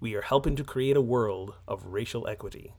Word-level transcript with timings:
we 0.00 0.14
are 0.14 0.22
helping 0.22 0.56
to 0.56 0.64
create 0.64 0.96
a 0.96 1.02
world 1.02 1.54
of 1.66 1.86
racial 1.86 2.28
equity. 2.28 2.74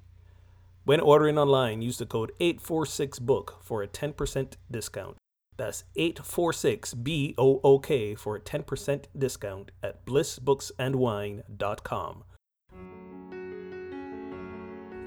When 0.84 1.00
ordering 1.00 1.38
online, 1.38 1.82
use 1.82 1.98
the 1.98 2.06
code 2.06 2.34
846BOOK 2.40 3.64
for 3.64 3.82
a 3.82 3.88
10% 3.88 4.54
discount. 4.70 5.18
That's 5.58 5.86
846BOOK 5.98 8.20
for 8.20 8.36
a 8.36 8.40
10% 8.40 9.06
discount 9.18 9.72
at 9.82 10.06
blissbooksandwine.com. 10.06 12.24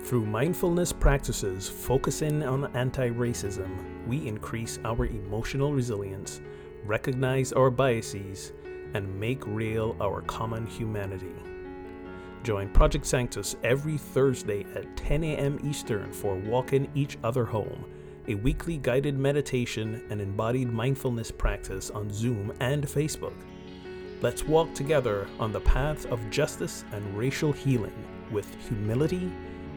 Through 0.03 0.27
mindfulness 0.27 0.93
practices 0.93 1.69
focusing 1.69 2.43
on 2.43 2.75
anti 2.75 3.11
racism, 3.11 4.07
we 4.07 4.27
increase 4.27 4.79
our 4.85 5.05
emotional 5.05 5.75
resilience, 5.75 6.41
recognize 6.85 7.53
our 7.53 7.71
biases, 7.71 8.53
and 8.95 9.21
make 9.21 9.47
real 9.47 9.95
our 10.01 10.23
common 10.23 10.67
humanity. 10.67 11.35
Join 12.49 12.71
Project 12.71 13.05
Sanctus 13.05 13.57
every 13.63 13.99
Thursday 13.99 14.65
at 14.75 14.97
10 14.97 15.23
a.m. 15.23 15.61
Eastern 15.63 16.11
for 16.11 16.35
Walking 16.35 16.91
Each 16.95 17.19
Other 17.23 17.45
Home, 17.45 17.85
a 18.27 18.37
weekly 18.37 18.79
guided 18.79 19.19
meditation 19.19 20.03
and 20.09 20.19
embodied 20.19 20.73
mindfulness 20.73 21.31
practice 21.31 21.91
on 21.91 22.11
Zoom 22.11 22.55
and 22.61 22.85
Facebook. 22.85 23.35
Let's 24.23 24.45
walk 24.45 24.73
together 24.73 25.29
on 25.39 25.53
the 25.53 25.61
path 25.61 26.07
of 26.07 26.31
justice 26.31 26.87
and 26.93 27.19
racial 27.19 27.53
healing 27.53 27.93
with 28.31 28.49
humility, 28.67 29.31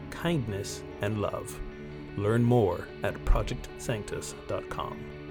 kindness, 0.08 0.82
and 1.02 1.20
love. 1.20 1.60
Learn 2.16 2.42
more 2.42 2.88
at 3.02 3.22
projectsanctus.com. 3.26 5.21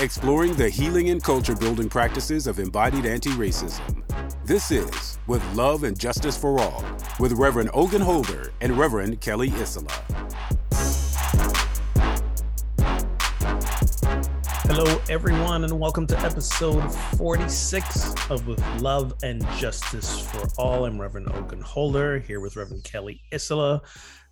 exploring 0.00 0.54
the 0.54 0.68
healing 0.68 1.10
and 1.10 1.22
culture 1.22 1.54
building 1.54 1.86
practices 1.88 2.46
of 2.46 2.58
embodied 2.58 3.04
anti 3.04 3.30
racism. 3.30 4.02
This 4.46 4.70
is 4.70 5.18
With 5.26 5.44
Love 5.54 5.84
and 5.84 5.98
Justice 5.98 6.38
for 6.38 6.58
All 6.58 6.82
with 7.18 7.32
Reverend 7.32 7.70
Ogun 7.74 8.00
Holder 8.00 8.50
and 8.62 8.78
Reverend 8.78 9.20
Kelly 9.20 9.50
Isola. 9.50 9.92
Hello, 14.72 15.00
everyone, 15.10 15.64
and 15.64 15.78
welcome 15.78 16.06
to 16.06 16.18
episode 16.20 16.80
46 17.18 18.30
of 18.30 18.46
With 18.46 18.64
Love 18.80 19.12
and 19.22 19.46
Justice 19.58 20.20
for 20.20 20.48
All. 20.56 20.86
I'm 20.86 20.98
Reverend 20.98 21.30
Ogun 21.30 21.60
Holder 21.60 22.18
here 22.18 22.40
with 22.40 22.56
Reverend 22.56 22.84
Kelly 22.84 23.20
Isola. 23.34 23.82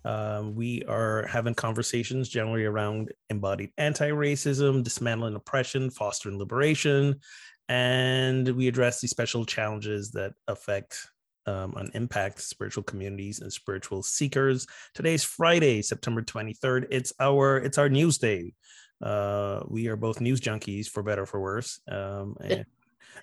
Um, 0.05 0.55
we 0.55 0.83
are 0.87 1.25
having 1.27 1.53
conversations 1.53 2.29
generally 2.29 2.65
around 2.65 3.11
embodied 3.29 3.71
anti 3.77 4.09
racism, 4.09 4.83
dismantling 4.83 5.35
oppression, 5.35 5.89
fostering 5.89 6.37
liberation, 6.37 7.19
and 7.67 8.47
we 8.49 8.67
address 8.67 9.01
the 9.01 9.07
special 9.07 9.45
challenges 9.45 10.11
that 10.11 10.33
affect 10.47 11.07
um, 11.45 11.73
and 11.77 11.89
impact 11.93 12.41
spiritual 12.41 12.83
communities 12.83 13.41
and 13.41 13.51
spiritual 13.51 14.03
seekers. 14.03 14.67
Today's 14.93 15.23
Friday, 15.23 15.81
September 15.81 16.21
23rd. 16.21 16.87
It's 16.89 17.13
our 17.19 17.57
it's 17.57 17.77
our 17.77 17.89
news 17.89 18.17
day. 18.17 18.53
Uh, 19.01 19.61
we 19.67 19.87
are 19.87 19.95
both 19.95 20.21
news 20.21 20.41
junkies 20.41 20.87
for 20.87 21.03
better 21.03 21.25
for 21.25 21.39
worse. 21.39 21.79
Um, 21.87 22.35
and 22.41 22.65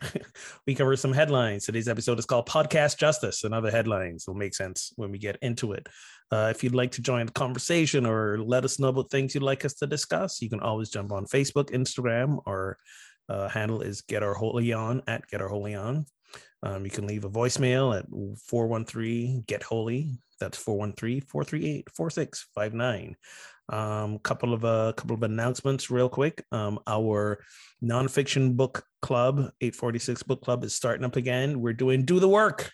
we 0.67 0.75
cover 0.75 0.97
some 0.97 1.13
headlines. 1.13 1.65
Today's 1.65 1.89
episode 1.89 2.19
is 2.19 2.27
called 2.27 2.49
Podcast 2.49 2.99
Justice 2.99 3.45
and 3.45 3.55
other 3.55 3.71
headlines. 3.71 4.25
It'll 4.25 4.39
make 4.39 4.55
sense 4.55 4.93
when 4.97 5.11
we 5.11 5.19
get 5.19 5.39
into 5.43 5.73
it. 5.73 5.87
Uh, 6.31 6.53
if 6.55 6.65
you'd 6.65 6.75
like 6.75 6.93
to 6.93 7.03
join 7.03 7.27
the 7.27 7.33
conversation 7.33 8.07
or 8.07 8.39
let 8.39 8.65
us 8.65 8.79
know 8.79 8.89
about 8.89 9.11
things 9.11 9.35
you'd 9.35 9.43
like 9.43 9.65
us 9.65 9.75
to 9.75 9.87
discuss, 9.87 10.43
you 10.43 10.51
can 10.51 10.61
always 10.61 10.91
jump 10.91 11.13
on 11.13 11.27
Facebook, 11.27 11.71
Instagram, 11.71 12.41
or 12.47 12.79
uh, 13.29 13.49
handle 13.49 13.81
is 13.81 14.03
Get 14.03 14.23
Our 14.23 14.35
Holy 14.35 14.73
On 14.73 15.03
at 15.07 15.27
Get 15.29 15.41
Our 15.41 15.49
Holy 15.49 15.75
On. 15.75 16.07
Um, 16.63 16.85
you 16.85 16.91
can 16.91 17.07
leave 17.07 17.25
a 17.25 17.31
voicemail 17.31 17.97
at 17.97 18.07
413 18.49 19.45
Get 19.47 19.63
Holy. 19.63 20.19
That's 20.41 20.59
413 20.59 21.23
438 21.23 21.91
4659. 21.95 23.17
Um, 23.69 24.19
couple 24.21 24.55
of 24.55 24.65
a 24.65 24.67
uh, 24.67 24.93
couple 24.93 25.17
of 25.17 25.23
announcements, 25.23 25.91
real 25.91 26.09
quick. 26.09 26.45
Um, 26.53 26.79
our 26.87 27.41
nonfiction 27.83 28.57
book 28.57 28.85
club, 29.03 29.51
846 29.61 30.23
book 30.23 30.43
club, 30.43 30.65
is 30.65 30.75
starting 30.75 31.05
up 31.05 31.17
again. 31.17 31.61
We're 31.61 31.73
doing 31.73 32.05
Do 32.05 32.21
the 32.21 32.29
Work. 32.29 32.71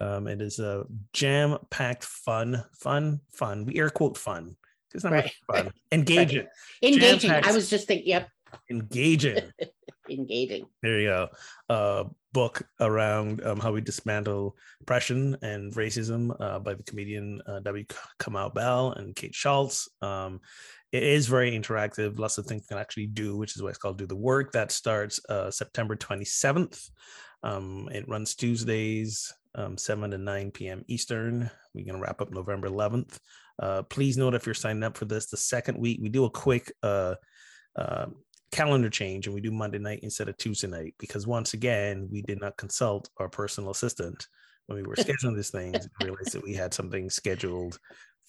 Um, 0.00 0.26
it 0.26 0.42
is 0.42 0.58
a 0.58 0.84
jam 1.12 1.58
packed, 1.70 2.04
fun, 2.04 2.64
fun, 2.72 3.20
fun. 3.32 3.64
We 3.64 3.78
air 3.78 3.90
quote 3.90 4.18
fun. 4.18 4.56
It's 4.92 5.04
not 5.04 5.12
right. 5.12 5.32
fun. 5.50 5.72
Engaging. 5.92 6.38
Right. 6.38 6.92
Engaging. 6.92 7.30
I 7.30 7.52
was 7.52 7.70
just 7.70 7.86
thinking, 7.86 8.08
yep. 8.08 8.28
Engaging. 8.68 9.38
Engaging. 10.10 10.66
There 10.82 11.00
you 11.00 11.08
go. 11.08 11.28
Uh, 11.68 12.04
book 12.32 12.62
around 12.80 13.44
um, 13.46 13.60
how 13.60 13.72
we 13.72 13.80
dismantle 13.80 14.56
oppression 14.80 15.36
and 15.42 15.72
racism 15.74 16.34
uh, 16.40 16.58
by 16.58 16.74
the 16.74 16.82
comedian 16.82 17.40
uh, 17.46 17.60
W. 17.60 17.84
Kamau 18.18 18.52
Bell 18.52 18.92
and 18.92 19.14
Kate 19.14 19.34
Schatz. 19.34 19.88
Um, 20.00 20.40
it 20.92 21.02
is 21.02 21.26
very 21.26 21.52
interactive. 21.52 22.18
Lots 22.18 22.38
of 22.38 22.46
things 22.46 22.62
you 22.62 22.68
can 22.68 22.78
actually 22.78 23.06
do, 23.06 23.36
which 23.36 23.56
is 23.56 23.62
why 23.62 23.70
it's 23.70 23.78
called 23.78 23.98
Do 23.98 24.06
the 24.06 24.16
Work. 24.16 24.52
That 24.52 24.72
starts 24.72 25.20
uh, 25.28 25.50
September 25.50 25.96
27th. 25.96 26.90
Um, 27.42 27.88
it 27.92 28.08
runs 28.08 28.34
Tuesdays, 28.34 29.32
um, 29.54 29.76
7 29.76 30.10
to 30.10 30.18
9 30.18 30.50
p.m. 30.50 30.84
Eastern. 30.88 31.50
We're 31.74 31.86
going 31.86 31.96
to 31.96 32.02
wrap 32.02 32.20
up 32.20 32.30
November 32.30 32.68
11th. 32.68 33.18
Uh, 33.60 33.82
please 33.82 34.16
note 34.16 34.34
if 34.34 34.46
you're 34.46 34.54
signing 34.54 34.82
up 34.82 34.96
for 34.96 35.04
this, 35.04 35.26
the 35.26 35.36
second 35.36 35.78
week, 35.78 35.98
we 36.00 36.08
do 36.08 36.24
a 36.24 36.30
quick 36.30 36.72
uh, 36.82 37.14
uh, 37.76 38.06
calendar 38.52 38.90
change 38.90 39.26
and 39.26 39.34
we 39.34 39.40
do 39.40 39.50
Monday 39.50 39.78
night 39.78 40.00
instead 40.02 40.28
of 40.28 40.36
Tuesday 40.36 40.68
night 40.68 40.94
because 40.98 41.26
once 41.26 41.54
again, 41.54 42.08
we 42.12 42.22
did 42.22 42.40
not 42.40 42.56
consult 42.56 43.08
our 43.16 43.28
personal 43.28 43.70
assistant 43.70 44.28
when 44.66 44.76
we 44.76 44.84
were 44.84 44.94
scheduling 44.96 45.34
these 45.34 45.50
things. 45.50 45.88
realized 46.02 46.32
that 46.32 46.44
we 46.44 46.54
had 46.54 46.72
something 46.72 47.10
scheduled 47.10 47.78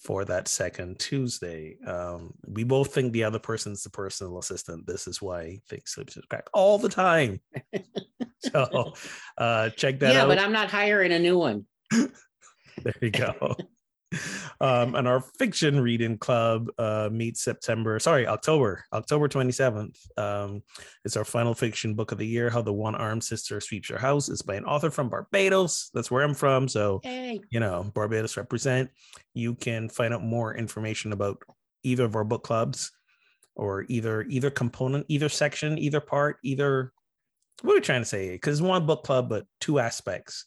for 0.02 0.24
that 0.24 0.48
second 0.48 0.98
Tuesday. 0.98 1.76
Um, 1.86 2.34
we 2.48 2.64
both 2.64 2.92
think 2.92 3.12
the 3.12 3.24
other 3.24 3.38
person's 3.38 3.82
the 3.84 3.90
personal 3.90 4.38
assistant. 4.38 4.86
This 4.86 5.06
is 5.06 5.22
why 5.22 5.60
things 5.68 5.84
slip 5.86 6.10
through 6.10 6.22
the 6.22 6.28
crack 6.28 6.48
all 6.52 6.78
the 6.78 6.88
time. 6.88 7.40
so 8.40 8.92
uh, 9.38 9.70
check 9.70 10.00
that 10.00 10.14
yeah, 10.14 10.22
out. 10.22 10.28
Yeah, 10.28 10.34
but 10.34 10.38
I'm 10.38 10.52
not 10.52 10.70
hiring 10.70 11.12
a 11.12 11.18
new 11.18 11.38
one. 11.38 11.66
there 11.90 12.94
you 13.00 13.10
go 13.10 13.56
um, 14.60 14.94
and 14.94 15.06
our 15.06 15.20
fiction 15.20 15.80
reading 15.80 16.18
club 16.18 16.70
uh, 16.78 17.08
meets 17.10 17.42
September, 17.42 17.98
sorry, 17.98 18.26
October, 18.26 18.84
October 18.92 19.28
27th. 19.28 19.96
Um, 20.18 20.62
it's 21.04 21.16
our 21.16 21.24
final 21.24 21.54
fiction 21.54 21.94
book 21.94 22.12
of 22.12 22.18
the 22.18 22.26
year, 22.26 22.50
How 22.50 22.62
the 22.62 22.72
One 22.72 22.94
Armed 22.94 23.24
Sister 23.24 23.60
Sweeps 23.60 23.88
Your 23.88 23.98
House. 23.98 24.28
It's 24.28 24.42
by 24.42 24.54
an 24.54 24.64
author 24.64 24.90
from 24.90 25.08
Barbados. 25.08 25.90
That's 25.94 26.10
where 26.10 26.22
I'm 26.22 26.34
from. 26.34 26.68
So, 26.68 27.00
hey. 27.02 27.40
you 27.50 27.60
know, 27.60 27.90
Barbados 27.94 28.36
represent. 28.36 28.90
You 29.34 29.54
can 29.54 29.88
find 29.88 30.14
out 30.14 30.22
more 30.22 30.54
information 30.54 31.12
about 31.12 31.42
either 31.82 32.04
of 32.04 32.16
our 32.16 32.24
book 32.24 32.44
clubs 32.44 32.92
or 33.56 33.84
either 33.88 34.22
either 34.22 34.50
component, 34.50 35.06
either 35.08 35.28
section, 35.28 35.78
either 35.78 36.00
part, 36.00 36.38
either 36.42 36.92
what 37.62 37.72
are 37.72 37.76
we 37.76 37.80
trying 37.80 38.02
to 38.02 38.06
say? 38.06 38.30
Because 38.30 38.58
it's 38.58 38.66
one 38.66 38.86
book 38.86 39.04
club, 39.04 39.28
but 39.28 39.46
two 39.60 39.78
aspects. 39.78 40.44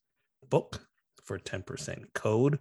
book 0.51 0.87
for 1.25 1.37
10% 1.37 2.05
code 2.15 2.61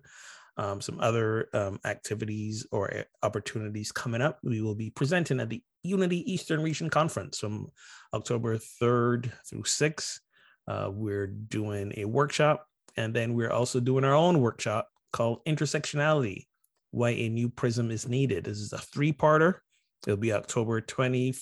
um, 0.58 0.82
some 0.82 1.00
other 1.00 1.48
um, 1.54 1.80
activities 1.86 2.68
or 2.72 2.94
eh, 2.94 3.04
opportunities 3.24 3.92
coming 3.92 4.22
up. 4.22 4.40
We 4.44 4.62
will 4.62 4.76
be 4.76 4.90
presenting 4.90 5.40
at 5.40 5.50
the 5.50 5.64
Unity 5.84 6.32
Eastern 6.32 6.62
Region 6.62 6.90
Conference 6.90 7.40
from 7.40 7.68
October 8.14 8.58
3rd 8.58 9.32
through 9.50 9.64
6th. 9.64 10.20
Uh, 10.68 10.90
we're 10.92 11.28
doing 11.28 11.94
a 11.98 12.06
workshop, 12.06 12.68
and 12.98 13.14
then 13.14 13.34
we're 13.34 13.52
also 13.52 13.80
doing 13.80 14.04
our 14.04 14.14
own 14.14 14.42
workshop 14.42 14.88
called 15.12 15.44
Intersectionality 15.46 16.46
why 16.92 17.12
a 17.12 17.30
new 17.30 17.50
prism 17.50 17.90
is 17.90 18.08
needed. 18.08 18.44
This 18.44 18.60
is 18.60 18.74
a 18.74 18.78
three 18.78 19.14
parter. 19.14 19.56
It'll 20.06 20.18
be 20.18 20.34
October 20.34 20.82
20, 20.82 21.34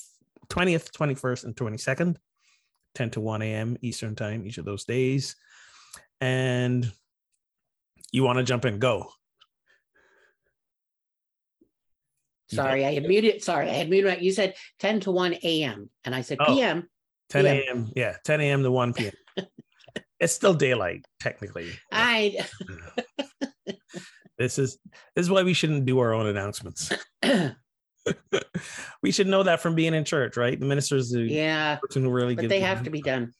20th, 0.49 0.91
21st, 0.91 1.43
and 1.45 1.55
22nd, 1.55 2.15
10 2.95 3.09
to 3.11 3.19
1 3.19 3.41
a.m. 3.41 3.77
Eastern 3.81 4.15
Time, 4.15 4.45
each 4.45 4.57
of 4.57 4.65
those 4.65 4.85
days. 4.85 5.35
And 6.21 6.91
you 8.11 8.23
want 8.23 8.37
to 8.37 8.43
jump 8.43 8.65
in, 8.65 8.79
go. 8.79 9.09
Sorry, 12.51 12.85
I 12.85 12.93
had 12.93 13.03
muted. 13.03 13.43
Sorry, 13.43 13.69
I 13.69 13.73
had 13.73 13.89
muted. 13.89 14.21
You 14.21 14.31
said 14.31 14.55
10 14.79 15.01
to 15.01 15.11
1 15.11 15.35
a.m. 15.43 15.89
and 16.03 16.15
I 16.15 16.21
said 16.21 16.39
oh, 16.39 16.55
p.m. 16.55 16.89
10 17.29 17.45
a.m. 17.45 17.91
Yeah, 17.95 18.15
10 18.25 18.41
a.m. 18.41 18.63
to 18.63 18.71
1 18.71 18.93
p.m. 18.93 19.13
it's 20.19 20.33
still 20.33 20.53
daylight, 20.55 21.05
technically. 21.19 21.71
I 21.91 22.39
this 24.37 24.57
is 24.57 24.79
this 25.15 25.23
is 25.23 25.29
why 25.29 25.43
we 25.43 25.53
shouldn't 25.53 25.85
do 25.85 25.99
our 25.99 26.13
own 26.13 26.25
announcements. 26.25 26.91
we 29.03 29.11
should 29.11 29.27
know 29.27 29.43
that 29.43 29.59
from 29.59 29.75
being 29.75 29.93
in 29.93 30.05
church, 30.05 30.37
right? 30.37 30.59
The 30.59 30.65
ministers, 30.65 31.11
the 31.11 31.21
yeah, 31.21 31.77
person 31.77 32.03
who 32.03 32.09
really, 32.09 32.35
but 32.35 32.49
they 32.49 32.61
have 32.61 32.83
to 32.83 32.89
be 32.89 33.01
done. 33.01 33.33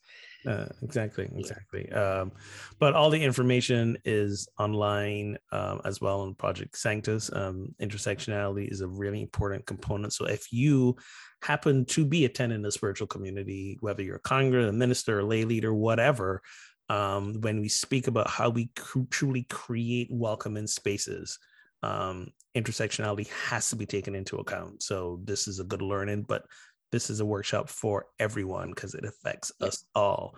Uh, 0.46 0.66
exactly, 0.82 1.28
exactly. 1.36 1.90
Um, 1.92 2.32
but 2.78 2.94
all 2.94 3.10
the 3.10 3.22
information 3.22 3.98
is 4.04 4.48
online 4.58 5.36
um, 5.52 5.80
as 5.84 6.00
well 6.00 6.22
on 6.22 6.34
Project 6.34 6.78
Sanctus. 6.78 7.30
Um, 7.32 7.74
intersectionality 7.80 8.70
is 8.70 8.80
a 8.80 8.88
really 8.88 9.20
important 9.20 9.66
component. 9.66 10.12
So 10.12 10.24
if 10.24 10.52
you 10.52 10.96
happen 11.42 11.84
to 11.86 12.04
be 12.04 12.24
attending 12.24 12.62
the 12.62 12.72
spiritual 12.72 13.06
community, 13.06 13.76
whether 13.80 14.02
you're 14.02 14.16
a 14.16 14.20
congregant, 14.20 14.70
a 14.70 14.72
minister, 14.72 15.20
a 15.20 15.24
lay 15.24 15.44
leader, 15.44 15.74
whatever, 15.74 16.42
um, 16.88 17.40
when 17.40 17.60
we 17.60 17.68
speak 17.68 18.08
about 18.08 18.28
how 18.28 18.48
we 18.50 18.70
cr- 18.76 19.00
truly 19.10 19.44
create 19.44 20.08
welcoming 20.10 20.66
spaces, 20.66 21.38
um, 21.82 22.28
intersectionality 22.56 23.28
has 23.28 23.70
to 23.70 23.76
be 23.76 23.86
taken 23.86 24.14
into 24.14 24.36
account. 24.36 24.82
So 24.82 25.20
this 25.24 25.48
is 25.48 25.60
a 25.60 25.64
good 25.64 25.82
learning, 25.82 26.22
but 26.22 26.44
this 26.92 27.10
is 27.10 27.20
a 27.20 27.26
workshop 27.26 27.68
for 27.68 28.06
everyone 28.18 28.70
because 28.70 28.94
it 28.94 29.04
affects 29.04 29.52
us 29.60 29.84
all. 29.94 30.36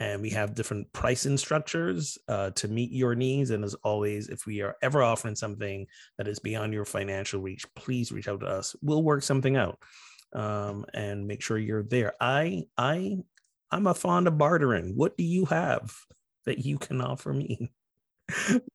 And 0.00 0.20
we 0.20 0.30
have 0.30 0.54
different 0.54 0.92
pricing 0.92 1.36
structures 1.38 2.18
uh, 2.28 2.50
to 2.50 2.68
meet 2.68 2.90
your 2.90 3.14
needs. 3.14 3.50
And 3.50 3.64
as 3.64 3.74
always, 3.74 4.28
if 4.28 4.44
we 4.44 4.60
are 4.60 4.76
ever 4.82 5.02
offering 5.02 5.36
something 5.36 5.86
that 6.18 6.26
is 6.26 6.40
beyond 6.40 6.72
your 6.72 6.84
financial 6.84 7.40
reach, 7.40 7.64
please 7.76 8.10
reach 8.10 8.28
out 8.28 8.40
to 8.40 8.46
us. 8.46 8.74
We'll 8.82 9.04
work 9.04 9.22
something 9.22 9.56
out 9.56 9.78
um, 10.34 10.84
and 10.92 11.28
make 11.28 11.42
sure 11.42 11.58
you're 11.58 11.84
there. 11.84 12.12
I, 12.20 12.64
I, 12.76 13.18
I'm 13.70 13.86
a 13.86 13.94
fond 13.94 14.26
of 14.26 14.36
bartering. 14.36 14.96
What 14.96 15.16
do 15.16 15.22
you 15.22 15.44
have 15.46 15.94
that 16.44 16.58
you 16.58 16.76
can 16.78 17.00
offer 17.00 17.32
me? 17.32 17.70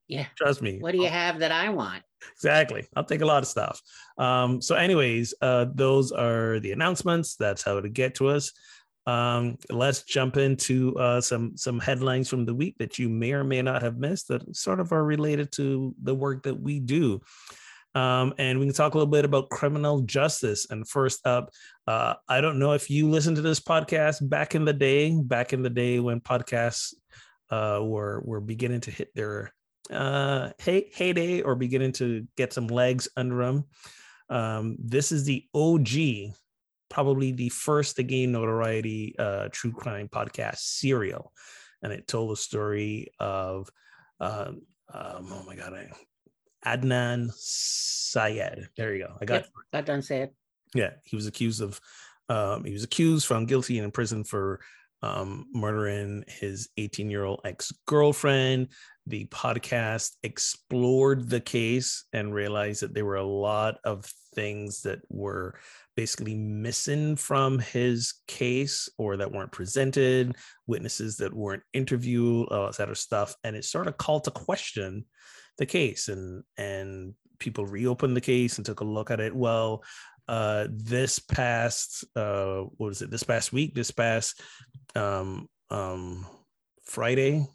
Yeah, 0.08 0.26
trust 0.38 0.62
me. 0.62 0.80
What 0.80 0.94
do 0.94 1.02
you 1.02 1.10
have 1.10 1.40
that 1.40 1.52
I 1.52 1.70
want? 1.70 2.04
Exactly. 2.34 2.88
I'll 2.96 3.04
take 3.04 3.22
a 3.22 3.26
lot 3.26 3.44
of 3.44 3.48
stuff. 3.48 3.82
Um, 4.18 4.62
so 4.62 4.76
anyways 4.76 5.34
uh, 5.42 5.68
those 5.74 6.12
are 6.12 6.60
the 6.60 6.72
announcements. 6.72 7.36
That's 7.36 7.64
how 7.64 7.80
to 7.80 7.90
get 7.90 8.16
to 8.16 8.30
us. 8.30 8.52
Um, 9.06 9.58
let's 9.72 10.04
jump 10.04 10.38
into 10.38 10.96
uh, 10.98 11.22
some 11.22 11.58
some 11.58 11.80
headlines 11.80 12.30
from 12.30 12.46
the 12.46 12.54
week 12.54 12.76
that 12.78 13.00
you 13.00 13.10
may 13.10 13.32
or 13.32 13.44
may 13.44 13.62
not 13.62 13.82
have 13.82 13.98
missed 13.98 14.28
that 14.28 14.56
sort 14.56 14.80
of 14.80 14.92
are 14.92 15.04
related 15.04 15.52
to 15.54 15.96
the 16.04 16.14
work 16.14 16.44
that 16.44 16.60
we 16.60 16.80
do. 16.80 17.22
Um, 17.96 18.36
and 18.38 18.60
we 18.60 18.66
can 18.66 18.76
talk 18.76 18.94
a 18.94 18.98
little 18.98 19.12
bit 19.12 19.26
about 19.26 19.50
criminal 19.50 20.02
justice. 20.02 20.68
And 20.70 20.88
first 20.88 21.26
up 21.26 21.50
uh, 21.88 22.14
i 22.28 22.40
don't 22.40 22.60
know 22.60 22.74
if 22.74 22.90
you 22.90 23.10
listened 23.10 23.38
to 23.38 23.42
this 23.42 23.60
podcast 23.60 24.18
back 24.30 24.54
in 24.54 24.64
the 24.64 24.74
day 24.74 25.20
back 25.20 25.54
in 25.54 25.64
the 25.64 25.70
day 25.70 26.00
when 26.00 26.20
podcasts 26.20 26.94
uh, 27.50 27.80
were 27.82 28.22
were 28.24 28.42
beginning 28.42 28.82
to 28.82 28.92
hit 28.92 29.10
their 29.16 29.52
uh, 29.92 30.50
hey, 30.60 30.90
heyday 30.94 31.42
or 31.42 31.56
beginning 31.56 31.94
to 31.94 32.28
get 32.38 32.54
some 32.54 32.68
legs 32.68 33.08
under 33.18 33.44
them. 33.46 33.66
Um, 34.30 34.78
this 34.80 35.12
is 35.12 35.26
the 35.26 35.46
OG, 35.54 36.34
probably 36.90 37.32
the 37.32 37.50
first 37.50 37.96
to 37.96 38.04
gain 38.04 38.32
notoriety 38.32 39.16
uh, 39.18 39.50
true 39.52 39.72
crime 39.72 40.08
podcast, 40.08 40.58
Serial. 40.58 41.32
And 41.82 41.92
it 41.94 42.08
told 42.08 42.32
the 42.32 42.36
story 42.36 43.08
of, 43.20 43.70
um, 44.20 44.62
um, 44.94 45.30
oh 45.32 45.44
my 45.48 45.56
God, 45.56 45.74
I, 45.74 45.90
Adnan 46.66 47.32
Syed. 47.36 48.68
There 48.76 48.94
you 48.94 49.06
go. 49.06 49.16
I 49.22 49.26
got 49.26 49.46
yep, 49.74 49.86
Adnan 49.86 50.04
Syed. 50.04 50.32
Yeah, 50.76 50.92
he 51.04 51.16
was 51.16 51.26
accused 51.26 51.62
of, 51.62 51.80
um, 52.28 52.64
he 52.64 52.74
was 52.74 52.84
accused, 52.84 53.26
found 53.26 53.48
guilty, 53.48 53.78
and 53.78 53.86
in 53.86 53.92
prison 53.92 54.24
for 54.24 54.60
um, 55.02 55.48
murdering 55.54 56.24
his 56.28 56.70
18 56.78 57.10
year 57.10 57.24
old 57.24 57.42
ex 57.46 57.72
girlfriend. 57.86 58.68
The 59.10 59.26
podcast 59.26 60.12
explored 60.22 61.30
the 61.30 61.42
case 61.42 62.06
and 62.14 62.34
realized 62.34 62.84
that 62.84 62.94
there 62.94 63.06
were 63.06 63.16
a 63.16 63.24
lot 63.24 63.80
of 63.84 64.06
things 64.36 64.84
that 64.84 65.00
were 65.10 65.56
basically 65.96 66.36
missing 66.36 67.16
from 67.16 67.58
his 67.58 68.14
case 68.28 68.88
or 69.00 69.18
that 69.18 69.32
weren't 69.32 69.52
presented, 69.52 70.36
witnesses 70.68 71.18
that 71.18 71.34
weren't 71.34 71.64
interviewed, 71.74 72.48
all 72.50 72.68
that 72.68 72.76
sort 72.76 72.90
of 72.90 73.00
stuff. 73.00 73.36
And 73.44 73.56
it 73.56 73.66
sort 73.66 73.88
of 73.88 73.98
called 73.98 74.26
to 74.26 74.32
question 74.32 75.06
the 75.58 75.66
case 75.66 76.08
and 76.08 76.44
and 76.56 77.16
people 77.40 77.66
reopened 77.66 78.16
the 78.16 78.22
case 78.22 78.58
and 78.58 78.66
took 78.66 78.82
a 78.82 78.86
look 78.86 79.10
at 79.10 79.20
it. 79.20 79.36
Well, 79.36 79.84
uh, 80.28 80.68
this 80.70 81.18
past 81.18 82.06
uh, 82.16 82.60
what 82.78 82.90
was 82.90 83.02
it? 83.02 83.10
This 83.10 83.24
past 83.24 83.52
week, 83.52 83.74
this 83.74 83.90
past 83.90 84.40
um, 84.96 85.50
um, 85.72 86.28
Friday. 86.84 87.48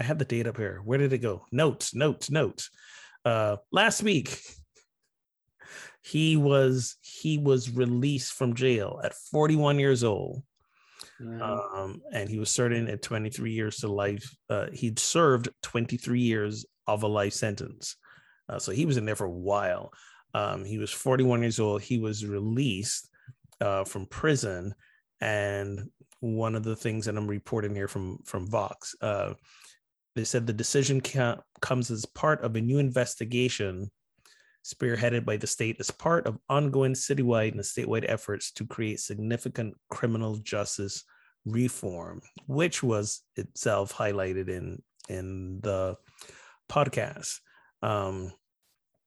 I 0.00 0.02
had 0.02 0.18
the 0.18 0.24
date 0.24 0.46
up 0.46 0.56
here. 0.56 0.80
Where 0.82 0.98
did 0.98 1.12
it 1.12 1.18
go? 1.18 1.44
Notes, 1.52 1.94
notes, 1.94 2.30
notes. 2.30 2.70
Uh, 3.24 3.56
last 3.70 4.02
week, 4.02 4.40
he 6.02 6.36
was 6.38 6.96
he 7.02 7.36
was 7.36 7.70
released 7.70 8.32
from 8.32 8.54
jail 8.54 9.00
at 9.04 9.14
41 9.14 9.78
years 9.78 10.02
old. 10.02 10.42
Um, 11.42 12.00
and 12.14 12.30
he 12.30 12.38
was 12.38 12.48
serving 12.48 12.88
at 12.88 13.02
23 13.02 13.52
years 13.52 13.76
to 13.78 13.88
life. 13.88 14.34
Uh, 14.48 14.68
he'd 14.72 14.98
served 14.98 15.50
23 15.62 16.18
years 16.18 16.64
of 16.86 17.02
a 17.02 17.06
life 17.06 17.34
sentence. 17.34 17.96
Uh, 18.48 18.58
so 18.58 18.72
he 18.72 18.86
was 18.86 18.96
in 18.96 19.04
there 19.04 19.16
for 19.16 19.26
a 19.26 19.30
while. 19.30 19.92
Um, 20.32 20.64
he 20.64 20.78
was 20.78 20.90
41 20.90 21.42
years 21.42 21.60
old. 21.60 21.82
He 21.82 21.98
was 21.98 22.24
released 22.24 23.10
uh, 23.60 23.84
from 23.84 24.06
prison, 24.06 24.74
and 25.20 25.90
one 26.20 26.54
of 26.54 26.62
the 26.64 26.76
things 26.76 27.04
that 27.04 27.16
I'm 27.16 27.26
reporting 27.26 27.74
here 27.74 27.88
from 27.88 28.18
from 28.24 28.48
Vox, 28.48 28.94
uh, 29.02 29.34
they 30.14 30.24
said 30.24 30.46
the 30.46 30.52
decision 30.52 31.00
ca- 31.00 31.40
comes 31.60 31.90
as 31.90 32.04
part 32.04 32.42
of 32.42 32.56
a 32.56 32.60
new 32.60 32.78
investigation 32.78 33.90
spearheaded 34.64 35.24
by 35.24 35.36
the 35.36 35.46
state 35.46 35.76
as 35.80 35.90
part 35.90 36.26
of 36.26 36.38
ongoing 36.48 36.92
citywide 36.92 37.52
and 37.52 37.60
statewide 37.60 38.04
efforts 38.08 38.50
to 38.52 38.66
create 38.66 39.00
significant 39.00 39.74
criminal 39.88 40.36
justice 40.36 41.04
reform, 41.46 42.20
which 42.46 42.82
was 42.82 43.22
itself 43.36 43.92
highlighted 43.94 44.48
in 44.48 44.82
in 45.08 45.60
the 45.62 45.96
podcast. 46.70 47.38
Um, 47.82 48.32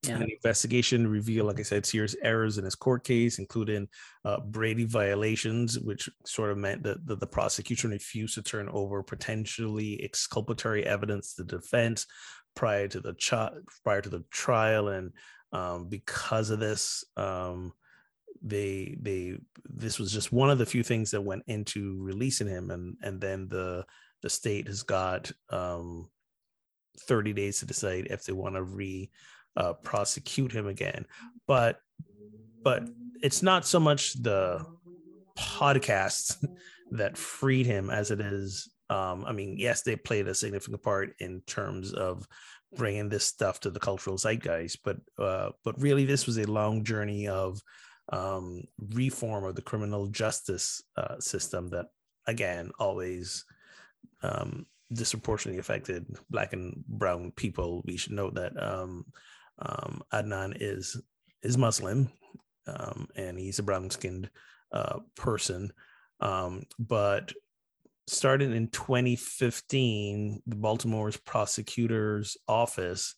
yeah. 0.03 0.17
An 0.17 0.29
investigation 0.29 1.07
revealed, 1.07 1.47
like 1.47 1.59
I 1.59 1.63
said, 1.63 1.85
serious 1.85 2.15
errors 2.21 2.57
in 2.57 2.65
his 2.65 2.75
court 2.75 3.05
case, 3.05 3.39
including 3.39 3.87
uh, 4.25 4.41
Brady 4.41 4.83
violations, 4.83 5.79
which 5.79 6.09
sort 6.25 6.51
of 6.51 6.57
meant 6.57 6.83
that 6.83 7.05
the, 7.05 7.15
the, 7.15 7.27
prosecution 7.27 7.91
refused 7.91 8.35
to 8.35 8.41
turn 8.41 8.67
over 8.69 9.01
potentially 9.01 10.03
exculpatory 10.03 10.85
evidence 10.85 11.35
to 11.35 11.43
the 11.43 11.57
defense 11.57 12.05
prior 12.53 12.87
to 12.89 12.99
the 12.99 13.13
ch- 13.13 13.33
prior 13.83 14.01
to 14.01 14.09
the 14.09 14.23
trial, 14.29 14.89
and 14.89 15.13
um, 15.53 15.87
because 15.87 16.49
of 16.49 16.59
this, 16.59 17.05
um, 17.15 17.71
they 18.41 18.97
they 18.99 19.37
this 19.63 19.99
was 19.99 20.11
just 20.11 20.33
one 20.33 20.49
of 20.49 20.57
the 20.57 20.65
few 20.65 20.83
things 20.83 21.11
that 21.11 21.21
went 21.21 21.43
into 21.47 21.97
releasing 22.01 22.47
him, 22.47 22.71
and 22.71 22.97
and 23.01 23.21
then 23.21 23.47
the 23.47 23.85
the 24.21 24.29
state 24.29 24.67
has 24.67 24.83
got 24.83 25.31
um, 25.49 26.09
30 27.07 27.33
days 27.33 27.59
to 27.59 27.65
decide 27.65 28.07
if 28.09 28.23
they 28.23 28.33
want 28.33 28.55
to 28.55 28.63
re 28.63 29.09
uh, 29.55 29.73
prosecute 29.73 30.51
him 30.51 30.67
again. 30.67 31.05
But 31.47 31.79
but 32.63 32.87
it's 33.21 33.43
not 33.43 33.65
so 33.65 33.79
much 33.79 34.13
the 34.21 34.65
podcasts 35.37 36.43
that 36.91 37.17
freed 37.17 37.65
him 37.65 37.89
as 37.89 38.11
it 38.11 38.21
is. 38.21 38.69
Um, 38.89 39.25
I 39.25 39.31
mean, 39.31 39.57
yes, 39.57 39.81
they 39.81 39.95
played 39.95 40.27
a 40.27 40.35
significant 40.35 40.83
part 40.83 41.15
in 41.19 41.41
terms 41.47 41.93
of 41.93 42.27
bringing 42.75 43.09
this 43.09 43.25
stuff 43.25 43.59
to 43.61 43.69
the 43.69 43.79
cultural 43.79 44.17
zeitgeist, 44.17 44.79
but 44.83 44.97
uh, 45.19 45.49
but 45.63 45.79
really, 45.81 46.05
this 46.05 46.25
was 46.25 46.37
a 46.37 46.49
long 46.49 46.83
journey 46.83 47.27
of 47.27 47.61
um, 48.11 48.63
reform 48.77 49.45
of 49.45 49.55
the 49.55 49.61
criminal 49.61 50.07
justice 50.07 50.83
uh, 50.97 51.19
system 51.19 51.69
that, 51.69 51.87
again, 52.27 52.71
always 52.79 53.45
um, 54.21 54.65
disproportionately 54.91 55.59
affected 55.59 56.05
black 56.29 56.53
and 56.53 56.83
brown 56.87 57.31
people. 57.31 57.81
We 57.85 57.97
should 57.97 58.13
note 58.13 58.35
that 58.35 58.61
um, 58.61 59.05
um, 59.59 60.01
Adnan 60.11 60.57
is 60.59 61.01
is 61.41 61.57
Muslim, 61.57 62.09
um, 62.67 63.07
and 63.15 63.37
he's 63.37 63.59
a 63.59 63.63
brown 63.63 63.89
skinned 63.89 64.29
uh, 64.71 64.99
person. 65.15 65.71
Um, 66.19 66.63
but 66.79 67.33
starting 68.07 68.53
in 68.53 68.69
2015, 68.69 70.41
the 70.45 70.55
Baltimore's 70.55 71.17
prosecutor's 71.17 72.37
office 72.47 73.15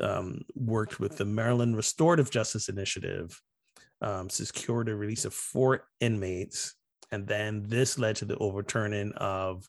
um, 0.00 0.42
worked 0.54 1.00
with 1.00 1.16
the 1.16 1.24
Maryland 1.24 1.76
Restorative 1.76 2.30
Justice 2.30 2.68
Initiative, 2.68 3.40
um, 4.00 4.28
secured 4.28 4.86
the 4.86 4.96
release 4.96 5.24
of 5.24 5.34
four 5.34 5.88
inmates, 6.00 6.74
and 7.10 7.26
then 7.26 7.64
this 7.66 7.98
led 7.98 8.16
to 8.16 8.24
the 8.24 8.36
overturning 8.38 9.12
of 9.12 9.68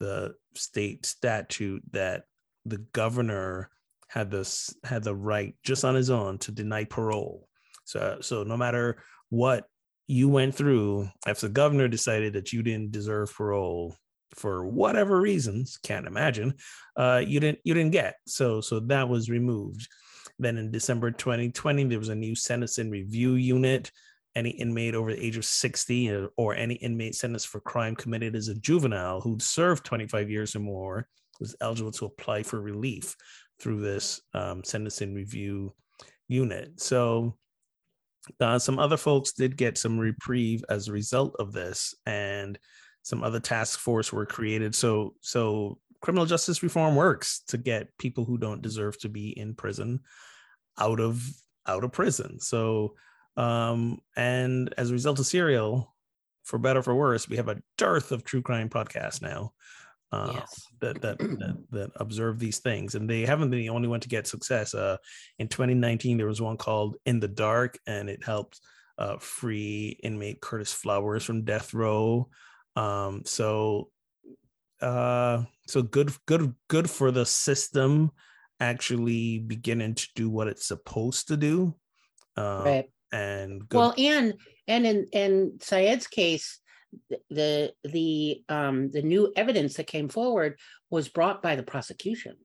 the 0.00 0.34
state 0.54 1.06
statute 1.06 1.82
that 1.92 2.24
the 2.64 2.78
governor 2.92 3.70
had 4.12 4.30
this 4.30 4.74
had 4.84 5.02
the 5.02 5.14
right 5.14 5.54
just 5.64 5.86
on 5.86 5.94
his 5.94 6.10
own 6.10 6.36
to 6.38 6.52
deny 6.52 6.84
parole. 6.84 7.48
So 7.84 8.18
so 8.20 8.42
no 8.42 8.58
matter 8.58 9.02
what 9.30 9.64
you 10.06 10.28
went 10.28 10.54
through, 10.54 11.08
if 11.26 11.40
the 11.40 11.48
governor 11.48 11.88
decided 11.88 12.34
that 12.34 12.52
you 12.52 12.62
didn't 12.62 12.92
deserve 12.92 13.32
parole 13.32 13.96
for 14.34 14.66
whatever 14.66 15.18
reasons, 15.18 15.78
can't 15.82 16.06
imagine, 16.06 16.54
uh, 16.96 17.22
you 17.26 17.40
didn't 17.40 17.60
you 17.64 17.72
didn't 17.72 17.92
get. 17.92 18.16
So 18.26 18.60
so 18.60 18.80
that 18.80 19.08
was 19.08 19.30
removed. 19.30 19.88
Then 20.38 20.58
in 20.58 20.70
December 20.70 21.10
2020, 21.10 21.84
there 21.84 21.98
was 21.98 22.10
a 22.10 22.14
new 22.14 22.34
sentencing 22.34 22.90
review 22.90 23.34
unit. 23.34 23.90
Any 24.34 24.50
inmate 24.50 24.94
over 24.94 25.12
the 25.12 25.24
age 25.24 25.36
of 25.36 25.44
60 25.44 26.28
or 26.36 26.54
any 26.54 26.74
inmate 26.74 27.14
sentenced 27.14 27.48
for 27.48 27.60
crime 27.60 27.94
committed 27.94 28.34
as 28.34 28.48
a 28.48 28.54
juvenile 28.54 29.20
who'd 29.20 29.42
served 29.42 29.84
25 29.84 30.30
years 30.30 30.56
or 30.56 30.60
more 30.60 31.06
was 31.38 31.56
eligible 31.60 31.92
to 31.92 32.06
apply 32.06 32.42
for 32.42 32.60
relief 32.60 33.14
through 33.62 33.80
this 33.80 34.20
um, 34.34 34.64
sentencing 34.64 35.14
review 35.14 35.72
unit. 36.28 36.80
So 36.80 37.36
uh, 38.40 38.58
some 38.58 38.78
other 38.78 38.96
folks 38.96 39.32
did 39.32 39.56
get 39.56 39.78
some 39.78 39.98
reprieve 39.98 40.64
as 40.68 40.88
a 40.88 40.92
result 40.92 41.36
of 41.38 41.52
this, 41.52 41.94
and 42.04 42.58
some 43.02 43.22
other 43.22 43.40
task 43.40 43.78
force 43.78 44.12
were 44.12 44.26
created. 44.26 44.74
So 44.74 45.14
so 45.20 45.78
criminal 46.00 46.26
justice 46.26 46.62
reform 46.62 46.96
works 46.96 47.42
to 47.48 47.56
get 47.56 47.96
people 47.98 48.24
who 48.24 48.36
don't 48.36 48.62
deserve 48.62 48.98
to 49.00 49.08
be 49.08 49.30
in 49.30 49.54
prison 49.54 50.00
out 50.78 51.00
of 51.00 51.24
out 51.66 51.84
of 51.84 51.92
prison. 51.92 52.40
So 52.40 52.94
um, 53.36 54.00
and 54.16 54.74
as 54.76 54.90
a 54.90 54.94
result 54.94 55.20
of 55.20 55.26
Serial, 55.26 55.94
for 56.44 56.58
better 56.58 56.82
for 56.82 56.94
worse, 56.94 57.28
we 57.28 57.36
have 57.36 57.48
a 57.48 57.62
dearth 57.78 58.12
of 58.12 58.24
true 58.24 58.42
crime 58.42 58.68
podcasts 58.68 59.22
now 59.22 59.52
uh, 60.12 60.32
yes. 60.34 60.66
that, 60.80 61.00
that, 61.00 61.18
that 61.18 61.56
that 61.70 61.90
observe 61.96 62.38
these 62.38 62.58
things, 62.58 62.94
and 62.94 63.08
they 63.08 63.22
haven't 63.22 63.50
been 63.50 63.60
the 63.60 63.70
only 63.70 63.88
one 63.88 64.00
to 64.00 64.08
get 64.08 64.26
success. 64.26 64.74
Uh, 64.74 64.98
in 65.38 65.48
2019, 65.48 66.18
there 66.18 66.26
was 66.26 66.40
one 66.40 66.56
called 66.56 66.96
"In 67.06 67.18
the 67.20 67.28
Dark," 67.28 67.78
and 67.86 68.08
it 68.08 68.24
helped 68.24 68.60
uh, 68.98 69.16
free 69.18 69.98
inmate 70.02 70.40
Curtis 70.40 70.72
Flowers 70.72 71.24
from 71.24 71.44
death 71.44 71.74
row. 71.74 72.28
Um, 72.76 73.22
so, 73.24 73.90
uh, 74.80 75.44
so 75.66 75.82
good, 75.82 76.12
good, 76.26 76.54
good 76.68 76.88
for 76.88 77.10
the 77.10 77.26
system 77.26 78.12
actually 78.60 79.38
beginning 79.38 79.94
to 79.94 80.08
do 80.14 80.30
what 80.30 80.46
it's 80.46 80.66
supposed 80.66 81.28
to 81.28 81.36
do. 81.36 81.74
Uh, 82.36 82.62
right. 82.64 82.90
And 83.12 83.68
good. 83.68 83.76
well, 83.76 83.94
and 83.98 84.34
and 84.66 84.86
in 84.86 85.06
in 85.12 85.58
Syed's 85.60 86.06
case, 86.06 86.60
the 87.30 87.72
the 87.84 88.42
um 88.48 88.90
the 88.90 89.02
new 89.02 89.32
evidence 89.36 89.74
that 89.74 89.86
came 89.86 90.08
forward 90.08 90.58
was 90.90 91.08
brought 91.08 91.42
by 91.42 91.56
the 91.56 91.62
prosecution. 91.62 92.36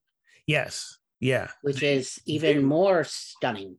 Yes. 0.46 0.98
Yeah. 1.20 1.50
Which 1.62 1.84
is 1.84 2.20
even 2.26 2.64
more 2.64 3.04
stunning. 3.04 3.78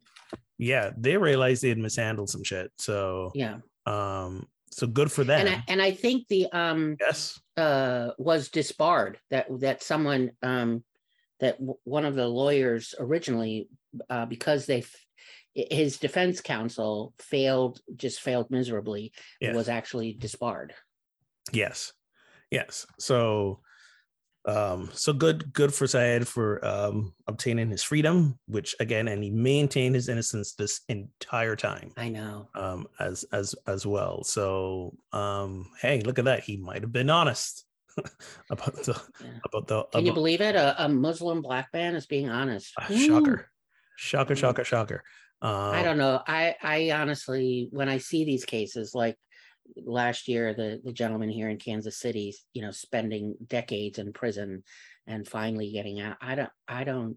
Yeah. 0.58 0.90
They 0.96 1.16
realized 1.16 1.62
they 1.62 1.70
had 1.70 1.78
mishandled 1.78 2.30
some 2.30 2.44
shit. 2.44 2.70
So 2.78 3.30
yeah. 3.34 3.58
um 3.86 4.46
so 4.70 4.86
good 4.86 5.10
for 5.10 5.24
them 5.24 5.40
and 5.40 5.48
I, 5.48 5.64
and 5.68 5.80
I 5.80 5.92
think 5.92 6.28
the 6.28 6.46
um 6.52 6.96
yes. 7.00 7.40
uh 7.56 8.10
was 8.18 8.50
disbarred 8.50 9.18
that 9.30 9.46
that 9.60 9.82
someone 9.82 10.32
um 10.42 10.84
that 11.40 11.58
w- 11.58 11.78
one 11.84 12.04
of 12.04 12.14
the 12.14 12.26
lawyers 12.26 12.94
originally 12.98 13.68
uh 14.10 14.26
because 14.26 14.66
they 14.66 14.84
his 15.54 15.98
defense 15.98 16.40
counsel 16.40 17.14
failed, 17.18 17.80
just 17.96 18.20
failed 18.20 18.50
miserably, 18.50 19.12
yes. 19.40 19.54
was 19.54 19.68
actually 19.68 20.12
disbarred. 20.12 20.74
Yes. 21.52 21.92
Yes. 22.50 22.86
So 22.98 23.60
um 24.46 24.88
so 24.92 25.12
good 25.12 25.52
good 25.52 25.74
for 25.74 25.86
Syed 25.86 26.26
for 26.26 26.64
um 26.64 27.12
obtaining 27.26 27.70
his 27.70 27.82
freedom, 27.82 28.38
which 28.46 28.74
again 28.80 29.08
and 29.08 29.22
he 29.22 29.30
maintained 29.30 29.94
his 29.94 30.08
innocence 30.08 30.54
this 30.54 30.80
entire 30.88 31.56
time. 31.56 31.92
I 31.96 32.08
know. 32.08 32.48
Um 32.54 32.86
as 32.98 33.24
as 33.32 33.54
as 33.66 33.86
well. 33.86 34.24
So 34.24 34.96
um 35.12 35.70
hey, 35.82 36.00
look 36.00 36.18
at 36.18 36.24
that. 36.26 36.44
He 36.44 36.56
might 36.56 36.82
have 36.82 36.92
been 36.92 37.10
honest. 37.10 37.64
about 38.50 38.76
the 38.84 39.02
yeah. 39.20 39.30
about 39.44 39.66
the 39.66 39.82
can 39.82 39.88
about, 39.90 40.04
you 40.04 40.12
believe 40.12 40.40
it 40.40 40.54
a, 40.54 40.84
a 40.84 40.88
muslim 40.88 41.42
black 41.42 41.68
man 41.72 41.96
is 41.96 42.06
being 42.06 42.28
honest 42.28 42.72
uh, 42.80 42.84
shocker 42.96 43.50
shocker 43.96 44.36
shocker 44.36 44.62
shocker 44.62 45.02
uh, 45.40 45.70
I 45.70 45.82
don't 45.82 45.98
know. 45.98 46.20
I 46.26 46.56
I 46.62 46.90
honestly, 46.90 47.68
when 47.70 47.88
I 47.88 47.98
see 47.98 48.24
these 48.24 48.44
cases, 48.44 48.94
like 48.94 49.16
last 49.76 50.28
year, 50.28 50.54
the 50.54 50.80
the 50.84 50.92
gentleman 50.92 51.28
here 51.28 51.48
in 51.48 51.58
Kansas 51.58 51.98
City, 51.98 52.34
you 52.54 52.62
know, 52.62 52.70
spending 52.70 53.36
decades 53.46 53.98
in 53.98 54.12
prison 54.12 54.64
and 55.06 55.26
finally 55.26 55.70
getting 55.70 56.00
out. 56.00 56.16
I 56.20 56.34
don't. 56.34 56.50
I 56.66 56.84
don't. 56.84 57.16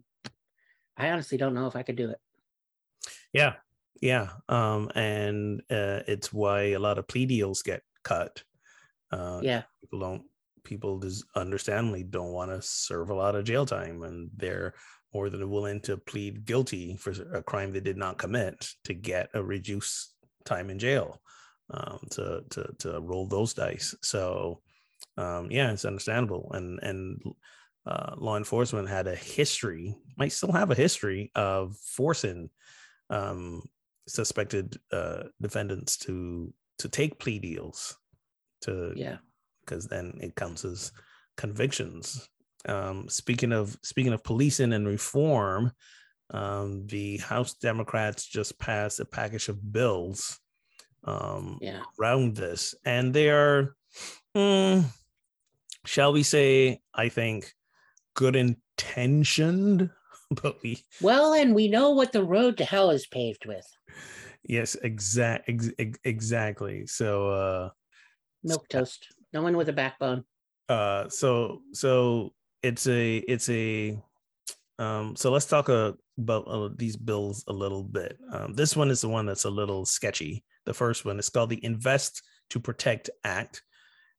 I 0.98 1.10
honestly 1.10 1.38
don't 1.38 1.56
know 1.56 1.68
if 1.68 1.76
I 1.76 1.84
could 1.84 1.96
do 1.96 2.12
it. 2.12 2.20
Yeah, 3.34 3.54
yeah. 4.02 4.30
Um, 4.50 4.92
and 4.94 5.62
uh, 5.72 6.02
it's 6.08 6.32
why 6.32 6.72
a 6.72 6.80
lot 6.80 7.00
of 7.00 7.08
plea 7.08 7.26
deals 7.26 7.64
get 7.64 7.82
cut. 8.04 8.44
Uh, 9.12 9.40
yeah, 9.42 9.64
people 9.82 10.00
don't. 10.00 10.24
People 10.64 11.00
just 11.00 11.26
understandably 11.36 12.04
don't 12.04 12.34
want 12.34 12.52
to 12.52 12.62
serve 12.62 13.10
a 13.10 13.16
lot 13.16 13.36
of 13.36 13.46
jail 13.46 13.66
time, 13.66 14.04
and 14.04 14.30
they're 14.38 14.76
more 15.14 15.30
than 15.30 15.50
willing 15.50 15.82
to 15.82 15.98
plead 15.98 16.46
guilty 16.46 16.96
for 16.96 17.12
a 17.34 17.44
crime 17.44 17.72
they 17.72 17.80
did 17.80 17.98
not 17.98 18.18
commit 18.18 18.70
to 18.86 18.94
get 18.94 19.30
a 19.34 19.44
reduced 19.44 20.14
time 20.46 20.70
in 20.70 20.80
jail 20.80 21.22
um, 21.72 22.00
to, 22.12 22.44
to 22.50 22.74
to 22.80 23.00
roll 23.02 23.28
those 23.28 23.54
dice. 23.54 23.96
So 24.02 24.62
um, 25.18 25.50
yeah, 25.52 25.72
it's 25.72 25.86
understandable. 25.86 26.52
And 26.54 26.80
and 26.82 27.22
uh, 27.86 28.16
law 28.18 28.38
enforcement 28.38 28.90
had 28.90 29.08
a 29.08 29.16
history, 29.16 29.96
might 30.18 30.32
still 30.32 30.52
have 30.52 30.72
a 30.72 30.76
history 30.76 31.32
of 31.36 31.76
forcing 31.78 32.50
um, 33.10 33.64
suspected 34.08 34.78
uh, 34.92 35.24
defendants 35.42 35.98
to 35.98 36.54
to 36.80 36.90
take 36.90 37.20
plea 37.20 37.40
deals. 37.40 37.98
To 38.62 38.94
yeah, 38.96 39.18
because 39.66 39.88
then 39.88 40.20
it 40.22 40.36
counts 40.36 40.66
as 40.66 40.92
convictions 41.38 42.30
um, 42.68 43.08
speaking 43.10 43.52
of 43.52 43.78
speaking 43.84 44.14
of 44.14 44.24
policing 44.24 44.74
and 44.74 44.88
reform, 44.88 45.72
um, 46.32 46.86
the 46.88 47.18
House 47.18 47.54
Democrats 47.56 48.26
just 48.26 48.60
passed 48.60 49.00
a 49.00 49.06
package 49.06 49.50
of 49.50 49.72
bills 49.72 50.40
um, 51.04 51.58
yeah. 51.62 51.82
around 52.00 52.36
this, 52.36 52.76
and 52.86 53.14
they 53.14 53.30
are, 53.30 53.76
mm, 54.36 54.84
shall 55.86 56.14
we 56.14 56.24
say, 56.24 56.82
I 56.94 57.10
think, 57.10 57.52
good 58.14 58.36
intentioned, 58.36 59.90
but 60.42 60.62
we 60.64 60.84
well, 61.02 61.34
and 61.34 61.56
we 61.56 61.68
know 61.68 61.92
what 61.92 62.12
the 62.12 62.24
road 62.24 62.58
to 62.58 62.66
hell 62.66 62.92
is 62.92 63.08
paved 63.08 63.46
with. 63.46 63.66
Yes, 64.44 64.76
exact, 64.76 65.50
ex- 65.50 65.98
exactly. 66.04 66.88
So, 66.88 67.30
uh, 67.30 67.70
milk 68.44 68.68
toast. 68.70 69.08
No 69.34 69.42
one 69.42 69.56
with 69.56 69.70
a 69.70 69.74
backbone. 69.74 70.26
Uh, 70.68 71.10
so 71.10 71.62
so 71.74 72.34
it's 72.64 72.88
a 72.88 73.18
it's 73.18 73.50
a 73.50 73.98
um, 74.80 75.16
so 75.16 75.32
let's 75.32 75.46
talk 75.46 75.70
about 75.70 76.48
uh, 76.48 76.70
these 76.76 76.96
bills 76.96 77.44
a 77.48 77.54
little 77.54 77.84
bit. 77.84 78.18
Um, 78.32 78.54
this 78.54 78.76
one 78.76 78.90
is 78.90 79.02
the 79.02 79.10
one 79.10 79.28
that's 79.28 79.46
a 79.46 79.50
little 79.50 79.86
sketchy. 79.86 80.44
The 80.66 80.74
first 80.74 81.06
one 81.06 81.20
is 81.20 81.30
called 81.30 81.52
the 81.52 81.64
Invest 81.64 82.24
to 82.50 82.60
Protect 82.60 83.10
Act. 83.24 83.62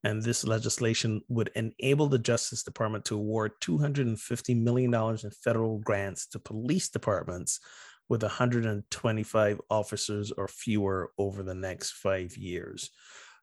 And 0.04 0.22
this 0.22 0.44
legislation 0.44 1.22
would 1.28 1.50
enable 1.54 2.08
the 2.08 2.18
Justice 2.18 2.62
Department 2.62 3.04
to 3.06 3.16
award 3.16 3.52
$250 3.60 4.60
million 4.60 4.92
in 4.94 5.30
federal 5.30 5.78
grants 5.78 6.26
to 6.28 6.38
police 6.38 6.88
departments 6.88 7.60
with 8.08 8.22
125 8.22 9.60
officers 9.70 10.32
or 10.32 10.48
fewer 10.48 11.10
over 11.18 11.42
the 11.42 11.54
next 11.54 11.92
five 11.92 12.36
years. 12.36 12.90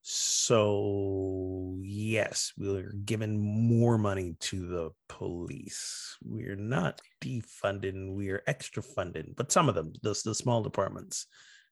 So, 0.01 1.77
yes, 1.81 2.53
we're 2.57 2.93
giving 3.05 3.39
more 3.39 3.97
money 3.97 4.35
to 4.39 4.65
the 4.65 4.89
police. 5.07 6.17
We're 6.23 6.55
not 6.55 7.01
defunding, 7.21 8.15
we're 8.15 8.41
extra 8.47 8.81
funding, 8.81 9.33
but 9.35 9.51
some 9.51 9.69
of 9.69 9.75
them, 9.75 9.93
the, 10.01 10.19
the 10.23 10.33
small 10.33 10.63
departments, 10.63 11.27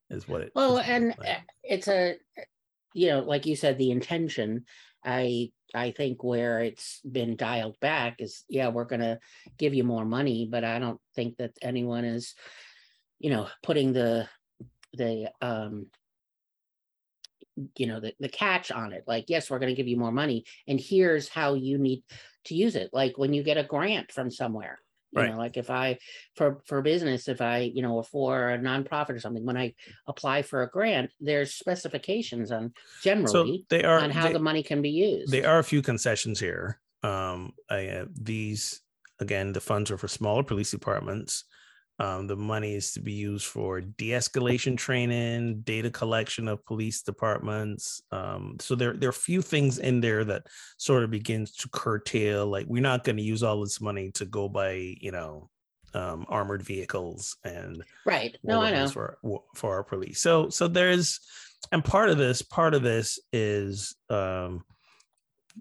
is 0.10 0.28
what 0.28 0.42
it 0.42 0.52
well 0.56 0.80
and 0.80 1.08
like. 1.18 1.28
Eh, 1.28 1.40
it's 1.64 1.88
a 1.88 2.16
you 2.94 3.10
know 3.10 3.20
like 3.20 3.46
you 3.46 3.56
said 3.56 3.78
the 3.78 3.92
intention 3.92 4.66
i 5.04 5.52
i 5.76 5.92
think 5.92 6.24
where 6.24 6.60
it's 6.60 7.02
been 7.02 7.36
dialed 7.36 7.80
back 7.80 8.16
is 8.20 8.44
yeah 8.50 8.70
we're 8.70 8.86
going 8.86 9.02
to 9.02 9.20
give 9.58 9.74
you 9.74 9.84
more 9.84 10.06
money 10.06 10.48
but 10.50 10.64
i 10.64 10.80
don't 10.80 11.00
think 11.16 11.38
that 11.38 11.52
anyone 11.62 12.06
is 12.06 12.36
you 13.20 13.30
know 13.30 13.48
putting 13.64 13.94
the 13.94 14.28
the 14.94 15.30
um 15.42 15.88
you 17.76 17.88
know 17.88 18.00
the, 18.00 18.14
the 18.20 18.30
catch 18.30 18.72
on 18.72 18.94
it 18.94 19.04
like 19.08 19.26
yes 19.28 19.50
we're 19.50 19.60
going 19.60 19.74
to 19.74 19.76
give 19.76 19.88
you 19.88 19.98
more 19.98 20.12
money 20.12 20.46
and 20.68 20.80
here's 20.80 21.28
how 21.28 21.54
you 21.56 21.78
need 21.78 22.04
to 22.46 22.56
use 22.56 22.76
it 22.76 22.90
like 22.94 23.18
when 23.18 23.34
you 23.34 23.44
get 23.44 23.58
a 23.58 23.64
grant 23.64 24.12
from 24.12 24.30
somewhere 24.32 24.80
You 25.12 25.22
Right. 25.22 25.32
know, 25.32 25.38
like 25.38 25.56
if 25.58 25.70
I 25.70 25.98
for 26.36 26.62
for 26.68 26.82
business, 26.82 27.28
if 27.28 27.40
I, 27.42 27.60
you 27.60 27.82
know, 27.82 27.96
or 27.96 28.04
for 28.04 28.50
a 28.52 28.58
nonprofit 28.60 29.16
or 29.16 29.20
something, 29.20 29.46
when 29.46 29.58
I 29.58 29.74
apply 30.06 30.42
for 30.44 30.64
a 30.64 30.70
grant, 30.70 31.12
there's 31.20 31.54
specifications 31.56 32.52
on 32.52 32.74
So 33.26 33.44
generally 33.44 33.66
they 33.70 33.84
are 33.84 34.00
on 34.00 34.12
how 34.12 34.28
they- 34.28 34.34
the 34.34 34.40
money 34.40 34.64
can 34.64 34.82
be 34.82 34.90
used. 34.92 35.32
There 35.32 35.48
are 35.50 35.60
a 35.60 35.64
few 35.64 35.82
concessions 35.82 36.40
here. 36.40 36.82
Um, 37.04 37.56
I, 37.70 37.88
uh, 37.88 38.06
these 38.12 38.82
again, 39.20 39.54
the 39.54 39.62
funds 39.62 39.90
are 39.92 39.98
for 39.98 40.08
smaller 40.08 40.44
police 40.44 40.72
departments. 40.72 41.44
Um, 42.00 42.28
the 42.28 42.36
money 42.36 42.76
is 42.76 42.92
to 42.94 43.02
be 43.02 43.14
used 43.14 43.46
for 43.48 43.82
de-escalation 43.82 44.78
training, 44.78 45.62
data 45.62 45.90
collection 45.90 46.48
of 46.48 46.64
police 46.66 47.02
departments. 47.02 48.02
Um, 48.12 48.58
so 48.60 48.76
there, 48.76 48.94
there 48.94 49.10
are 49.10 49.12
a 49.12 49.14
few 49.14 49.42
things 49.42 49.80
in 49.80 50.00
there 50.00 50.24
that 50.26 50.44
sort 50.78 51.04
of 51.04 51.10
begins 51.10 51.54
to 51.58 51.70
curtail. 51.70 52.46
Like 52.46 52.68
we're 52.68 52.82
not 52.84 53.04
going 53.04 53.18
to 53.18 53.24
use 53.24 53.42
all 53.42 53.62
this 53.62 53.82
money 53.82 54.12
to 54.12 54.26
go 54.26 54.48
buy, 54.48 54.96
you 55.02 55.12
know, 55.12 55.50
um, 55.94 56.26
armored 56.30 56.62
vehicles 56.62 57.38
and 57.44 57.84
Right. 58.06 58.38
No, 58.44 58.62
I 58.62 58.72
know. 58.72 58.88
for 58.88 59.18
for 59.56 59.74
our 59.74 59.84
police. 59.84 60.20
So 60.20 60.50
so 60.50 60.68
there's 60.68 61.20
and 61.72 61.84
part 61.84 62.10
of 62.10 62.18
this 62.18 62.42
part 62.42 62.74
of 62.74 62.84
this 62.84 63.20
is 63.34 63.96
um 64.10 64.64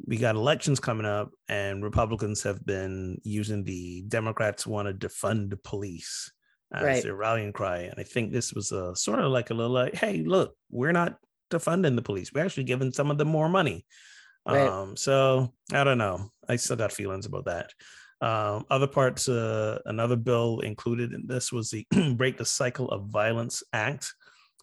we 0.06 0.16
got 0.16 0.36
elections 0.36 0.80
coming 0.80 1.06
up 1.06 1.30
and 1.48 1.82
Republicans 1.82 2.42
have 2.42 2.64
been 2.66 3.18
using 3.24 3.64
the 3.64 4.02
Democrats 4.08 4.66
want 4.66 4.88
to 4.88 5.08
defund 5.08 5.50
the 5.50 5.56
police 5.56 6.30
as 6.72 6.82
Right. 6.82 7.02
their 7.02 7.14
rallying 7.14 7.52
cry. 7.52 7.78
And 7.80 7.94
I 7.98 8.02
think 8.02 8.32
this 8.32 8.52
was 8.52 8.72
a 8.72 8.94
sort 8.96 9.20
of 9.20 9.30
like 9.32 9.50
a 9.50 9.54
little 9.54 9.72
like, 9.72 9.94
hey, 9.94 10.22
look, 10.24 10.54
we're 10.70 10.92
not 10.92 11.16
defunding 11.50 11.96
the 11.96 12.02
police. 12.02 12.32
We're 12.32 12.44
actually 12.44 12.64
giving 12.64 12.92
some 12.92 13.10
of 13.10 13.18
them 13.18 13.28
more 13.28 13.48
money. 13.48 13.86
Right. 14.46 14.68
Um, 14.68 14.96
so 14.96 15.52
I 15.72 15.84
don't 15.84 15.98
know. 15.98 16.30
I 16.48 16.56
still 16.56 16.76
got 16.76 16.92
feelings 16.92 17.26
about 17.26 17.46
that. 17.46 17.70
Um, 18.20 18.64
other 18.70 18.86
parts, 18.86 19.28
uh, 19.28 19.78
another 19.86 20.16
bill 20.16 20.60
included 20.60 21.12
in 21.12 21.26
this 21.26 21.52
was 21.52 21.70
the 21.70 21.86
Break 22.16 22.38
the 22.38 22.44
Cycle 22.44 22.90
of 22.90 23.08
Violence 23.08 23.62
Act. 23.72 24.14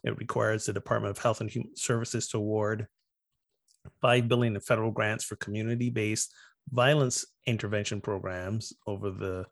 It 0.02 0.18
requires 0.18 0.66
the 0.66 0.72
Department 0.72 1.10
of 1.16 1.22
Health 1.22 1.40
and 1.40 1.50
Human 1.50 1.76
Services 1.76 2.28
to 2.28 2.38
award 2.38 2.86
five 4.00 4.28
billion 4.28 4.54
in 4.54 4.60
federal 4.60 4.90
grants 4.90 5.24
for 5.24 5.36
community-based 5.36 6.32
violence 6.70 7.24
intervention 7.46 8.00
programs 8.00 8.72
over 8.86 9.10
the 9.10 9.44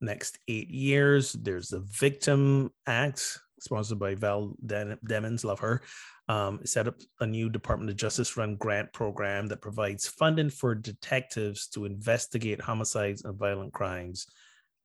next 0.00 0.38
eight 0.48 0.68
years. 0.68 1.32
There's 1.32 1.68
the 1.68 1.80
Victim 1.80 2.70
Act, 2.86 3.38
sponsored 3.60 3.98
by 3.98 4.14
Val 4.14 4.54
Demings, 4.64 5.44
love 5.44 5.60
her. 5.60 5.82
Um, 6.28 6.60
set 6.64 6.88
up 6.88 6.96
a 7.20 7.26
new 7.26 7.48
Department 7.48 7.90
of 7.90 7.96
Justice 7.96 8.36
run 8.36 8.56
grant 8.56 8.92
program 8.92 9.46
that 9.46 9.62
provides 9.62 10.08
funding 10.08 10.50
for 10.50 10.74
detectives 10.74 11.68
to 11.68 11.84
investigate 11.84 12.60
homicides 12.60 13.24
and 13.24 13.38
violent 13.38 13.72
crimes, 13.72 14.26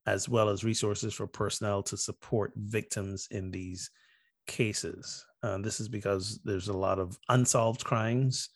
as 0.06 0.30
well 0.30 0.50
as 0.50 0.64
resources 0.64 1.14
for 1.14 1.26
personnel 1.26 1.82
to 1.84 1.98
support 1.98 2.54
victims 2.56 3.28
in 3.32 3.50
these 3.50 3.90
cases. 4.46 5.26
Uh, 5.42 5.58
this 5.58 5.80
is 5.80 5.90
because 5.90 6.40
there's 6.44 6.68
a 6.68 6.78
lot 6.78 7.00
of 7.00 7.18
unsolved 7.30 7.84
crimes. 7.84 8.50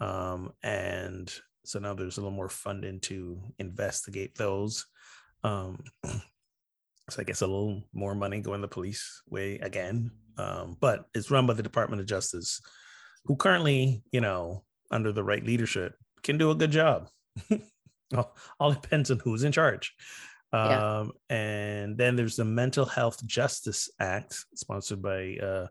Um, 0.00 0.52
and 0.62 1.32
so 1.64 1.78
now 1.78 1.94
there's 1.94 2.16
a 2.16 2.20
little 2.20 2.36
more 2.36 2.48
funding 2.48 3.00
to 3.00 3.40
investigate 3.58 4.34
those. 4.36 4.86
Um, 5.44 5.84
so 6.04 7.20
I 7.20 7.24
guess 7.24 7.42
a 7.42 7.46
little 7.46 7.82
more 7.92 8.14
money 8.14 8.40
going 8.40 8.60
the 8.60 8.68
police 8.68 9.22
way 9.28 9.58
again. 9.58 10.10
Um, 10.38 10.76
but 10.80 11.06
it's 11.14 11.30
run 11.30 11.46
by 11.46 11.54
the 11.54 11.62
Department 11.62 12.00
of 12.00 12.06
Justice, 12.06 12.60
who 13.24 13.36
currently, 13.36 14.02
you 14.12 14.20
know, 14.20 14.64
under 14.90 15.12
the 15.12 15.24
right 15.24 15.44
leadership, 15.44 15.94
can 16.22 16.38
do 16.38 16.50
a 16.50 16.54
good 16.54 16.70
job. 16.70 17.08
all, 18.58 18.72
depends 18.72 19.10
on 19.10 19.18
who's 19.18 19.44
in 19.44 19.52
charge. 19.52 19.94
Yeah. 20.52 20.98
Um, 20.98 21.12
and 21.28 21.96
then 21.96 22.16
there's 22.16 22.36
the 22.36 22.44
Mental 22.44 22.84
Health 22.84 23.24
Justice 23.24 23.88
Act, 24.00 24.44
sponsored 24.54 25.02
by 25.02 25.36
uh, 25.36 25.66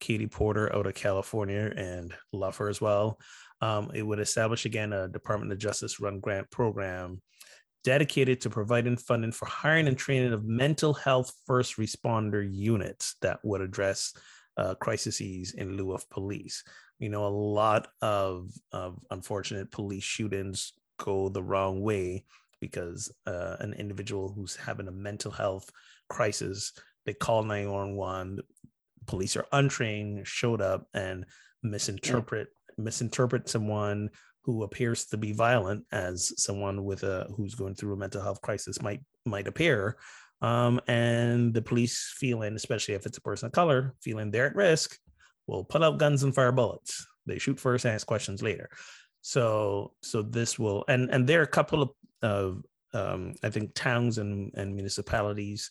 Katie 0.00 0.26
Porter 0.26 0.74
out 0.74 0.86
of 0.86 0.94
California, 0.94 1.72
and 1.76 2.12
love 2.32 2.56
her 2.56 2.68
as 2.68 2.80
well. 2.80 3.18
Um, 3.60 3.90
it 3.94 4.02
would 4.02 4.20
establish 4.20 4.66
again 4.66 4.92
a 4.92 5.08
Department 5.08 5.52
of 5.52 5.58
Justice 5.58 6.00
run 6.00 6.20
grant 6.20 6.50
program 6.50 7.22
dedicated 7.84 8.40
to 8.40 8.50
providing 8.50 8.96
funding 8.96 9.30
for 9.30 9.46
hiring 9.46 9.86
and 9.86 9.96
training 9.96 10.32
of 10.32 10.44
mental 10.44 10.92
health 10.92 11.32
first 11.46 11.76
responder 11.76 12.46
units 12.50 13.14
that 13.22 13.38
would 13.44 13.60
address 13.60 14.12
uh, 14.56 14.74
crises 14.74 15.54
in 15.56 15.76
lieu 15.76 15.92
of 15.92 16.10
police. 16.10 16.64
You 16.98 17.10
know, 17.10 17.26
a 17.26 17.28
lot 17.28 17.88
of, 18.02 18.50
of 18.72 18.98
unfortunate 19.10 19.70
police 19.70 20.02
shootings 20.02 20.72
go 20.98 21.28
the 21.28 21.42
wrong 21.42 21.80
way 21.80 22.24
because 22.60 23.12
uh, 23.26 23.56
an 23.60 23.74
individual 23.74 24.32
who's 24.32 24.56
having 24.56 24.88
a 24.88 24.92
mental 24.92 25.30
health 25.30 25.70
crisis, 26.08 26.72
they 27.04 27.14
call 27.14 27.44
911, 27.44 28.40
police 29.06 29.36
are 29.36 29.46
untrained, 29.52 30.26
showed 30.26 30.60
up 30.60 30.88
and 30.92 31.24
misinterpret 31.62 32.48
misinterpret 32.78 33.48
someone 33.48 34.10
who 34.42 34.62
appears 34.62 35.06
to 35.06 35.16
be 35.16 35.32
violent 35.32 35.84
as 35.90 36.32
someone 36.40 36.84
with 36.84 37.02
a 37.02 37.26
who's 37.36 37.54
going 37.54 37.74
through 37.74 37.94
a 37.94 37.96
mental 37.96 38.22
health 38.22 38.40
crisis 38.40 38.80
might 38.80 39.00
might 39.24 39.48
appear. 39.48 39.96
Um, 40.42 40.80
and 40.86 41.54
the 41.54 41.62
police 41.62 42.14
feeling 42.16 42.54
especially 42.54 42.94
if 42.94 43.06
it's 43.06 43.18
a 43.18 43.22
person 43.22 43.46
of 43.46 43.52
color 43.52 43.94
feeling 44.02 44.30
they're 44.30 44.46
at 44.46 44.54
risk 44.54 44.98
will 45.46 45.64
pull 45.64 45.82
out 45.82 45.98
guns 45.98 46.22
and 46.22 46.34
fire 46.34 46.52
bullets. 46.52 47.06
They 47.26 47.38
shoot 47.38 47.58
first 47.58 47.84
and 47.84 47.94
ask 47.94 48.06
questions 48.06 48.42
later. 48.42 48.68
So 49.22 49.94
so 50.02 50.22
this 50.22 50.58
will 50.58 50.84
and 50.88 51.10
and 51.10 51.26
there 51.26 51.40
are 51.40 51.44
a 51.44 51.48
couple 51.48 51.82
of 51.82 51.90
of 52.22 52.62
um, 52.94 53.34
i 53.42 53.50
think 53.50 53.74
towns 53.74 54.18
and 54.18 54.52
and 54.54 54.74
municipalities 54.74 55.70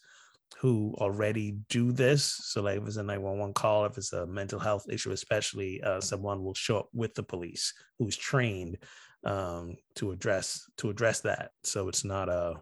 who 0.60 0.94
already 0.98 1.58
do 1.70 1.92
this. 1.92 2.24
So, 2.24 2.62
like 2.62 2.78
if 2.80 2.88
it's 2.88 2.98
a 2.98 3.04
911 3.04 3.54
call, 3.54 3.86
if 3.86 3.98
it's 3.98 4.14
a 4.14 4.26
mental 4.26 4.60
health 4.60 4.86
issue, 4.90 5.12
especially, 5.12 5.82
uh, 5.82 6.02
someone 6.02 6.44
will 6.44 6.54
show 6.54 6.80
up 6.80 6.90
with 6.94 7.14
the 7.14 7.24
police 7.24 7.74
who's 8.00 8.16
trained 8.16 8.78
um, 9.26 9.76
to 9.96 10.12
address 10.12 10.70
to 10.78 10.90
address 10.90 11.22
that. 11.22 11.52
So 11.64 11.88
it's 11.90 12.04
not 12.06 12.30
a 12.30 12.56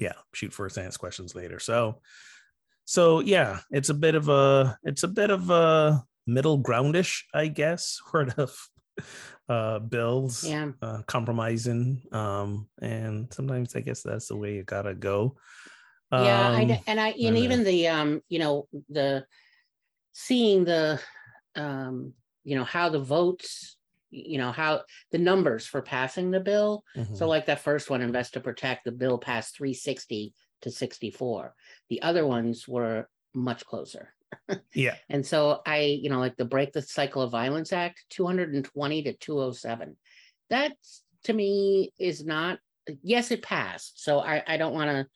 yeah 0.00 0.14
shoot 0.34 0.52
first, 0.52 0.78
ask 0.78 0.98
questions 1.00 1.34
later. 1.34 1.58
So, 1.58 2.00
so 2.84 3.20
yeah, 3.20 3.60
it's 3.70 3.88
a 3.88 3.94
bit 3.94 4.14
of 4.14 4.28
a 4.28 4.76
it's 4.82 5.04
a 5.04 5.08
bit 5.08 5.30
of 5.30 5.50
a 5.50 6.02
middle 6.26 6.62
groundish, 6.62 7.22
I 7.32 7.48
guess, 7.48 8.00
sort 8.10 8.38
of 8.38 8.56
uh 9.48 9.78
bills 9.80 10.44
Yeah. 10.44 10.70
uh 10.80 11.02
compromising 11.06 12.00
um 12.12 12.68
and 12.80 13.30
sometimes 13.34 13.74
i 13.74 13.80
guess 13.80 14.02
that's 14.02 14.28
the 14.28 14.36
way 14.36 14.54
you 14.54 14.62
gotta 14.62 14.94
go 14.94 15.36
yeah 16.16 16.50
Um, 16.50 16.66
kn- 16.66 16.80
and 16.86 17.00
i 17.00 17.10
and 17.22 17.36
even 17.38 17.64
the 17.64 17.88
um 17.88 18.22
you 18.28 18.38
know 18.38 18.68
the 18.88 19.26
seeing 20.12 20.64
the 20.64 21.00
um 21.56 22.14
you 22.44 22.56
know 22.56 22.64
how 22.64 22.88
the 22.88 23.00
votes 23.00 23.76
you 24.10 24.38
know 24.38 24.52
how 24.52 24.84
the 25.10 25.18
numbers 25.18 25.66
for 25.66 25.82
passing 25.82 26.30
the 26.30 26.40
bill. 26.40 26.84
Mhm. 26.96 27.16
so 27.16 27.26
like 27.28 27.46
that 27.46 27.60
first 27.60 27.90
one 27.90 28.02
invest 28.02 28.34
to 28.34 28.40
protect 28.40 28.84
the 28.84 28.92
bill 28.92 29.18
passed 29.18 29.56
360 29.56 30.34
to 30.62 30.70
64 30.70 31.54
the 31.88 32.02
other 32.02 32.26
ones 32.26 32.68
were 32.68 33.08
much 33.34 33.64
closer. 33.66 34.14
Yeah. 34.74 34.98
And 35.08 35.26
so 35.26 35.62
i 35.66 35.80
you 35.80 36.10
know 36.10 36.18
like 36.18 36.36
the 36.36 36.44
break 36.44 36.72
the 36.72 36.82
cycle 36.82 37.22
of 37.22 37.30
violence 37.30 37.72
act 37.72 38.04
220 38.10 39.02
to 39.04 39.12
207 39.14 39.96
that 40.50 40.76
to 41.24 41.32
me 41.32 41.92
is 41.98 42.24
not 42.24 42.58
yes 43.02 43.30
it 43.30 43.42
passed 43.42 44.02
so 44.02 44.20
i 44.20 44.42
i 44.46 44.56
don't 44.56 44.74
want 44.74 44.90
to 44.90 45.06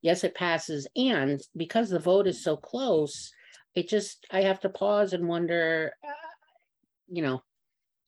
yes 0.00 0.24
it 0.24 0.34
passes 0.34 0.86
and 0.96 1.40
because 1.56 1.90
the 1.90 1.98
vote 1.98 2.26
is 2.26 2.42
so 2.42 2.56
close 2.56 3.32
it 3.74 3.88
just 3.88 4.26
i 4.30 4.42
have 4.42 4.60
to 4.60 4.68
pause 4.68 5.12
and 5.12 5.26
wonder 5.26 5.92
uh, 6.06 6.12
you 7.08 7.22
know 7.22 7.42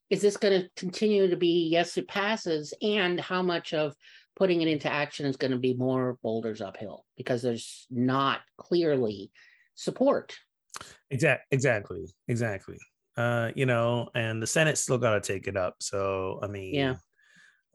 is 0.09 0.21
this 0.21 0.37
going 0.37 0.61
to 0.61 0.69
continue 0.75 1.29
to 1.29 1.37
be 1.37 1.67
yes 1.71 1.97
it 1.97 2.07
passes 2.07 2.73
and 2.81 3.19
how 3.19 3.41
much 3.41 3.73
of 3.73 3.95
putting 4.35 4.61
it 4.61 4.67
into 4.67 4.91
action 4.91 5.25
is 5.25 5.37
going 5.37 5.51
to 5.51 5.57
be 5.57 5.73
more 5.73 6.17
boulders 6.21 6.61
uphill 6.61 7.05
because 7.15 7.41
there's 7.41 7.87
not 7.89 8.41
clearly 8.57 9.31
support 9.75 10.35
Exact, 11.11 11.43
exactly, 11.51 12.05
exactly. 12.27 12.77
Uh, 13.17 13.51
you 13.55 13.65
know, 13.65 14.09
and 14.15 14.41
the 14.41 14.47
Senate 14.47 14.77
still 14.77 14.97
got 14.97 15.13
to 15.13 15.21
take 15.21 15.47
it 15.47 15.55
up. 15.55 15.75
So, 15.79 16.39
I 16.41 16.47
mean, 16.47 16.75
Yeah. 16.75 16.95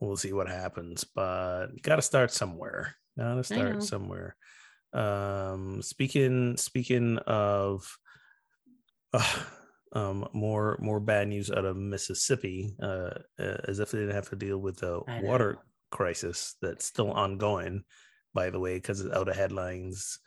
We'll 0.01 0.17
see 0.17 0.33
what 0.33 0.49
happens, 0.49 1.03
but 1.03 1.67
got 1.81 1.97
to 1.97 2.01
start 2.01 2.31
somewhere. 2.31 2.95
Got 3.17 3.35
to 3.35 3.43
start 3.43 3.83
somewhere. 3.83 4.35
Um, 4.93 5.81
speaking, 5.81 6.57
speaking 6.57 7.17
of, 7.19 7.87
uh, 9.13 9.39
um, 9.93 10.27
more 10.33 10.77
more 10.81 10.99
bad 10.99 11.27
news 11.27 11.51
out 11.51 11.65
of 11.65 11.77
Mississippi, 11.77 12.75
uh, 12.81 13.11
uh, 13.39 13.57
as 13.67 13.79
if 13.79 13.91
they 13.91 13.99
didn't 13.99 14.15
have 14.15 14.29
to 14.29 14.35
deal 14.35 14.57
with 14.57 14.77
the 14.77 15.01
water 15.21 15.57
crisis 15.91 16.55
that's 16.61 16.85
still 16.85 17.11
ongoing. 17.11 17.83
By 18.33 18.49
the 18.49 18.59
way, 18.59 18.75
because 18.75 19.01
it's 19.01 19.13
out 19.13 19.27
of 19.27 19.35
headlines, 19.35 20.19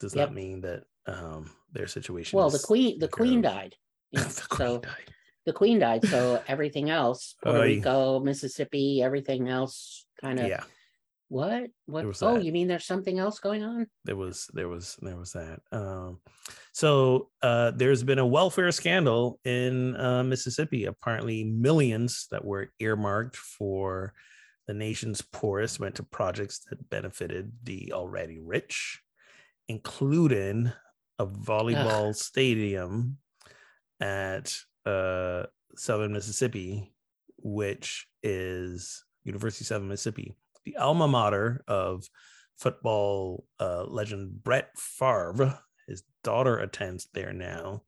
does 0.00 0.14
Yep. 0.14 0.28
not 0.28 0.34
mean 0.34 0.62
that 0.62 0.84
um, 1.06 1.50
their 1.72 1.86
situation. 1.86 2.38
well 2.38 2.50
the 2.50 2.58
queen 2.58 2.98
the 2.98 3.08
queen 3.08 3.38
of. 3.38 3.52
died 3.52 3.76
you 4.10 4.20
know, 4.22 4.26
the 4.28 4.46
queen 4.48 4.68
so 4.68 4.78
died. 4.80 5.14
The 5.48 5.52
queen 5.60 5.78
died 5.78 6.04
so 6.04 6.20
everything 6.54 6.86
else 6.90 7.34
puerto 7.42 7.60
Oy. 7.60 7.64
rico 7.76 8.20
mississippi 8.20 9.00
everything 9.08 9.48
else 9.48 10.06
kind 10.20 10.38
of 10.40 10.46
Yeah, 10.48 10.64
What? 11.28 11.64
What? 11.92 12.04
was 12.06 12.22
Oh, 12.22 12.34
that. 12.34 12.44
you 12.44 12.52
mean 12.56 12.68
there's 12.68 12.84
something 12.94 13.18
else 13.18 13.38
going 13.48 13.62
on? 13.72 13.86
there 14.08 14.16
was 14.24 14.36
there 14.56 14.68
was 14.74 14.96
there 15.06 15.16
was 15.22 15.32
that 15.32 15.58
um 15.72 16.20
so 16.72 16.90
uh 17.48 17.70
there's 17.80 18.02
been 18.10 18.18
a 18.26 18.32
welfare 18.38 18.72
scandal 18.80 19.38
in 19.44 19.96
uh 20.06 20.22
mississippi 20.32 20.84
apparently 20.92 21.38
millions 21.68 22.10
that 22.32 22.44
were 22.50 22.64
earmarked 22.86 23.36
for 23.36 24.12
the 24.68 24.74
nation's 24.86 25.20
poorest 25.38 25.80
went 25.80 25.94
to 25.96 26.02
projects 26.18 26.56
that 26.68 26.90
benefited 26.90 27.44
the 27.68 27.92
already 28.00 28.38
rich 28.56 29.00
including 29.68 30.72
a 31.18 31.26
volleyball 31.26 32.14
stadium 32.14 33.18
at 34.00 34.46
uh 34.88 35.46
southern 35.76 36.12
mississippi 36.12 36.92
which 37.36 38.08
is 38.22 39.04
university 39.24 39.62
of 39.62 39.66
southern 39.66 39.88
mississippi 39.88 40.34
the 40.64 40.76
alma 40.76 41.08
mater 41.08 41.62
of 41.68 42.08
football 42.58 43.44
uh, 43.60 43.84
legend 43.84 44.42
Brett 44.42 44.70
Favre. 44.76 45.58
His 45.86 46.02
daughter 46.22 46.58
attends 46.58 47.08
there 47.14 47.32
now, 47.32 47.82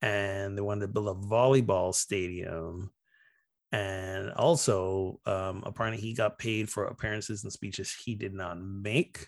and 0.00 0.56
they 0.56 0.62
wanted 0.62 0.82
to 0.82 0.88
build 0.88 1.08
a 1.08 1.26
volleyball 1.26 1.92
stadium. 1.94 2.92
And 3.72 4.30
also, 4.32 5.20
um, 5.26 5.62
apparently, 5.66 6.00
he 6.00 6.14
got 6.14 6.38
paid 6.38 6.70
for 6.70 6.84
appearances 6.84 7.42
and 7.42 7.52
speeches 7.52 7.92
he 7.92 8.14
did 8.14 8.32
not 8.32 8.58
make. 8.60 9.26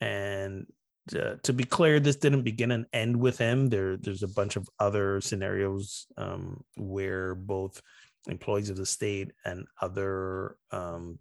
And 0.00 0.66
uh, 1.14 1.36
to 1.42 1.52
be 1.52 1.64
clear, 1.64 2.00
this 2.00 2.16
didn't 2.16 2.42
begin 2.42 2.72
and 2.72 2.86
end 2.92 3.16
with 3.16 3.38
him. 3.38 3.68
There, 3.68 3.96
there's 3.96 4.22
a 4.22 4.28
bunch 4.28 4.56
of 4.56 4.68
other 4.80 5.20
scenarios 5.20 6.06
um, 6.16 6.64
where 6.76 7.34
both 7.34 7.80
employees 8.28 8.70
of 8.70 8.76
the 8.76 8.86
state 8.86 9.32
and 9.44 9.66
other 9.80 10.56
um, 10.72 11.18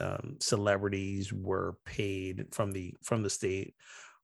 um, 0.00 0.36
celebrities 0.40 1.32
were 1.32 1.76
paid 1.84 2.46
from 2.50 2.72
the 2.72 2.94
from 3.02 3.22
the 3.22 3.30
state 3.30 3.74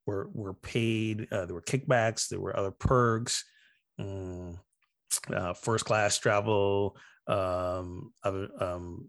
were 0.06 0.28
were 0.32 0.54
paid 0.54 1.28
uh, 1.32 1.46
there 1.46 1.54
were 1.54 1.62
kickbacks 1.62 2.28
there 2.28 2.40
were 2.40 2.56
other 2.56 2.72
perks 2.72 3.44
um, 3.98 4.58
uh, 5.34 5.52
first 5.52 5.84
class 5.84 6.18
travel 6.18 6.96
um, 7.28 8.12
other 8.24 8.48
um, 8.58 9.08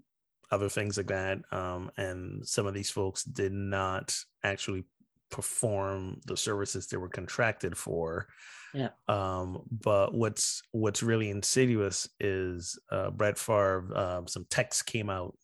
other 0.51 0.69
things 0.69 0.97
like 0.97 1.07
that 1.07 1.39
um, 1.51 1.89
and 1.97 2.45
some 2.47 2.67
of 2.67 2.73
these 2.73 2.91
folks 2.91 3.23
did 3.23 3.53
not 3.53 4.15
actually 4.43 4.83
perform 5.31 6.19
the 6.25 6.37
services 6.37 6.87
they 6.87 6.97
were 6.97 7.09
contracted 7.09 7.77
for. 7.77 8.27
Yeah. 8.73 8.91
um 9.09 9.63
but 9.69 10.13
what's 10.13 10.61
what's 10.71 11.03
really 11.03 11.29
insidious 11.29 12.07
is 12.21 12.79
uh 12.89 13.09
brett 13.09 13.37
Favre 13.37 13.85
um 13.93 14.27
some 14.27 14.45
text 14.49 14.85
came 14.85 15.09
out 15.09 15.35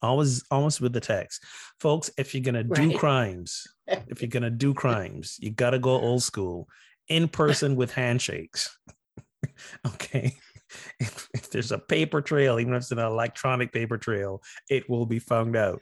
always 0.00 0.44
almost 0.50 0.80
with 0.80 0.94
the 0.94 1.00
text 1.00 1.44
folks 1.78 2.10
if 2.16 2.34
you're 2.34 2.42
gonna 2.42 2.64
do 2.64 2.96
crimes 2.96 3.66
if 3.86 4.22
you're 4.22 4.30
gonna 4.30 4.48
do 4.48 4.72
crimes 4.82 5.36
you 5.40 5.50
gotta 5.50 5.78
go 5.78 5.90
old 5.90 6.22
school 6.22 6.68
in 7.08 7.28
person 7.28 7.76
with 7.76 7.92
handshakes. 7.92 8.76
Okay? 9.86 10.36
If, 11.00 11.28
if 11.34 11.50
there's 11.50 11.72
a 11.72 11.78
paper 11.78 12.22
trail 12.22 12.60
even 12.60 12.74
if 12.74 12.82
it's 12.82 12.92
an 12.92 12.98
electronic 12.98 13.72
paper 13.72 13.98
trail 13.98 14.42
it 14.68 14.88
will 14.88 15.04
be 15.04 15.18
found 15.18 15.56
out 15.56 15.80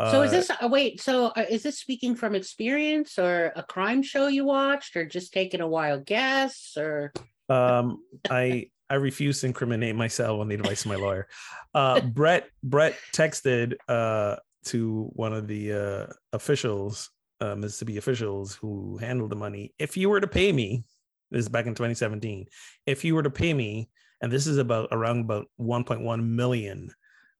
so 0.00 0.22
is 0.22 0.30
this 0.30 0.50
uh, 0.50 0.68
wait? 0.68 1.00
So 1.00 1.26
uh, 1.26 1.44
is 1.48 1.62
this 1.62 1.78
speaking 1.78 2.14
from 2.14 2.34
experience, 2.34 3.18
or 3.18 3.52
a 3.56 3.62
crime 3.62 4.02
show 4.02 4.28
you 4.28 4.44
watched, 4.44 4.96
or 4.96 5.04
just 5.04 5.32
taking 5.32 5.60
a 5.60 5.66
wild 5.66 6.06
guess, 6.06 6.74
or? 6.76 7.12
Um 7.48 8.02
i 8.30 8.68
i 8.90 8.94
refuse 8.94 9.40
to 9.40 9.46
incriminate 9.46 9.96
myself. 9.96 10.40
On 10.40 10.48
the 10.48 10.54
advice 10.54 10.84
of 10.84 10.90
my 10.90 10.96
lawyer. 10.96 11.28
Uh 11.74 12.00
brett 12.00 12.48
brett 12.62 12.94
texted 13.12 13.74
uh 13.88 14.36
to 14.66 15.10
one 15.14 15.32
of 15.32 15.48
the 15.48 15.72
uh 15.72 16.12
officials 16.32 17.10
uh 17.40 17.54
mississippi 17.54 17.96
officials 17.96 18.54
who 18.54 18.98
handled 18.98 19.30
the 19.30 19.36
money. 19.36 19.74
If 19.78 19.96
you 19.96 20.08
were 20.08 20.20
to 20.20 20.28
pay 20.28 20.52
me 20.52 20.84
this 21.30 21.40
is 21.40 21.48
back 21.48 21.66
in 21.66 21.74
2017 21.74 22.46
if 22.86 23.04
you 23.04 23.14
were 23.14 23.22
to 23.22 23.30
pay 23.30 23.52
me 23.52 23.88
and 24.20 24.32
this 24.32 24.46
is 24.46 24.58
about 24.58 24.88
around 24.92 25.20
about 25.20 25.46
1.1 25.60 26.24
million 26.24 26.90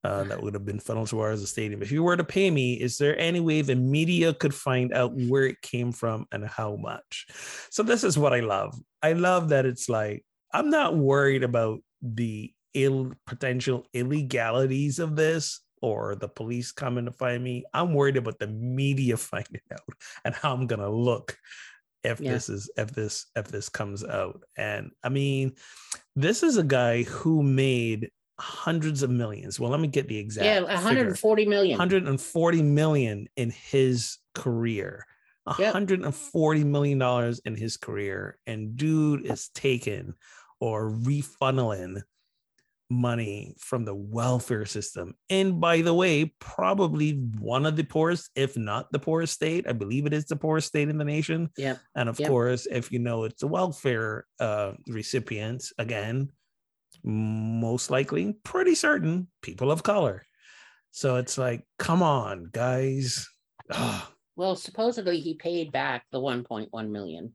uh, 0.04 0.24
that 0.24 0.42
would 0.42 0.54
have 0.54 0.64
been 0.64 0.78
funneled 0.80 1.08
towards 1.08 1.40
the 1.40 1.46
stadium. 1.46 1.82
If 1.82 1.90
you 1.90 2.02
were 2.02 2.16
to 2.16 2.24
pay 2.24 2.50
me, 2.50 2.74
is 2.74 2.98
there 2.98 3.18
any 3.18 3.40
way 3.40 3.62
the 3.62 3.74
media 3.74 4.32
could 4.32 4.54
find 4.54 4.92
out 4.92 5.12
where 5.14 5.44
it 5.44 5.60
came 5.62 5.92
from 5.92 6.26
and 6.32 6.46
how 6.46 6.76
much? 6.76 7.26
So 7.70 7.82
this 7.82 8.04
is 8.04 8.16
what 8.16 8.32
I 8.32 8.40
love. 8.40 8.78
I 9.02 9.12
love 9.14 9.48
that 9.50 9.66
it's 9.66 9.88
like 9.88 10.24
I'm 10.52 10.70
not 10.70 10.96
worried 10.96 11.42
about 11.42 11.80
the 12.00 12.52
ill 12.74 13.12
potential 13.26 13.86
illegalities 13.92 14.98
of 14.98 15.16
this 15.16 15.60
or 15.82 16.14
the 16.16 16.28
police 16.28 16.72
coming 16.72 17.04
to 17.06 17.12
find 17.12 17.42
me. 17.42 17.64
I'm 17.74 17.94
worried 17.94 18.16
about 18.16 18.38
the 18.38 18.46
media 18.48 19.16
finding 19.30 19.62
out 19.72 19.80
and 20.24 20.34
how 20.34 20.54
I'm 20.54 20.66
gonna 20.66 20.90
look 20.90 21.36
if 22.04 22.20
Yeah. 22.20 22.32
this 22.32 22.48
is 22.48 22.70
if 22.76 22.92
this 22.92 23.26
if 23.34 23.48
this 23.48 23.68
comes 23.68 24.04
out. 24.04 24.42
And 24.56 24.92
I 25.02 25.08
mean, 25.08 25.54
this 26.14 26.42
is 26.42 26.56
a 26.56 26.62
guy 26.64 27.02
who 27.02 27.42
made 27.42 28.10
hundreds 28.40 29.02
of 29.02 29.10
millions. 29.10 29.58
Well, 29.58 29.70
let 29.70 29.80
me 29.80 29.88
get 29.88 30.08
the 30.08 30.18
exact 30.18 30.44
yeah, 30.46 30.60
figure. 30.60 30.74
140 30.74 31.46
million. 31.46 31.72
140 31.78 32.62
million 32.62 33.28
in 33.36 33.50
his 33.50 34.18
career. 34.34 35.06
Yep. 35.58 35.58
140 35.74 36.64
million 36.64 36.98
dollars 36.98 37.40
in 37.46 37.56
his 37.56 37.78
career 37.78 38.38
and 38.46 38.76
dude 38.76 39.24
is 39.24 39.48
taking 39.54 40.12
or 40.60 40.90
refunneling 40.90 42.02
money 42.90 43.54
from 43.58 43.84
the 43.84 43.94
welfare 43.94 44.64
system 44.64 45.14
and 45.28 45.60
by 45.60 45.82
the 45.82 45.92
way 45.92 46.34
probably 46.38 47.12
one 47.38 47.66
of 47.66 47.76
the 47.76 47.84
poorest 47.84 48.30
if 48.34 48.56
not 48.56 48.90
the 48.92 48.98
poorest 48.98 49.34
state 49.34 49.66
i 49.68 49.72
believe 49.72 50.06
it 50.06 50.14
is 50.14 50.24
the 50.24 50.36
poorest 50.36 50.68
state 50.68 50.88
in 50.88 50.96
the 50.96 51.04
nation 51.04 51.50
Yep. 51.58 51.78
and 51.96 52.08
of 52.08 52.18
Yep. 52.18 52.28
course 52.28 52.66
if 52.70 52.90
you 52.90 52.98
know 52.98 53.24
it's 53.24 53.40
the 53.40 53.46
welfare 53.46 54.24
uh 54.40 54.72
recipients 54.88 55.70
again 55.78 56.30
most 57.02 57.90
likely 57.90 58.34
pretty 58.44 58.74
certain 58.74 59.28
people 59.42 59.70
of 59.70 59.82
color. 59.82 60.24
So 60.90 61.16
it's 61.16 61.38
like 61.38 61.64
come 61.78 62.02
on 62.02 62.48
guys. 62.52 63.28
Ah, 63.70 64.10
Well, 64.36 64.56
supposedly 64.56 65.20
he 65.20 65.34
paid 65.34 65.72
back 65.72 66.04
the 66.10 66.20
1.1 66.20 66.90
million, 66.90 67.34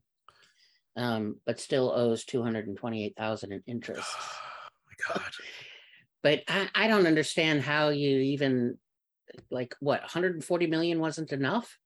um, 0.96 1.40
but 1.46 1.60
still 1.60 1.92
owes 1.94 2.24
228,000 2.24 3.52
in 3.52 3.62
interest. 3.66 4.10
Oh 4.76 5.14
my 5.14 5.14
god. 5.14 5.32
But 6.22 6.42
I, 6.48 6.68
I 6.74 6.88
don't 6.88 7.06
understand 7.06 7.62
how 7.62 7.88
you 7.90 8.18
even 8.18 8.78
like 9.50 9.74
what 9.80 10.00
140 10.02 10.66
million 10.66 11.00
wasn't 11.00 11.32
enough. 11.32 11.78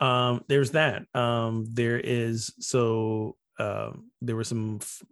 um 0.00 0.44
there's 0.48 0.72
that. 0.72 1.04
Um 1.14 1.64
there 1.70 1.98
is 1.98 2.52
so 2.58 3.36
um 3.58 4.10
there 4.20 4.36
were 4.36 4.44
some 4.44 4.78
f- 4.80 5.02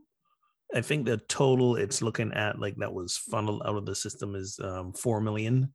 i 0.75 0.81
think 0.81 1.07
the 1.07 1.17
total 1.17 1.77
it's 1.77 2.03
looking 2.03 2.33
at 2.33 2.59
like 2.59 2.77
that 2.77 2.93
was 2.93 3.17
funneled 3.17 3.63
out 3.65 3.77
of 3.77 3.87
the 3.87 3.95
system 3.95 4.35
is 4.35 4.59
um 4.63 4.93
4 4.93 5.21
million 5.21 5.73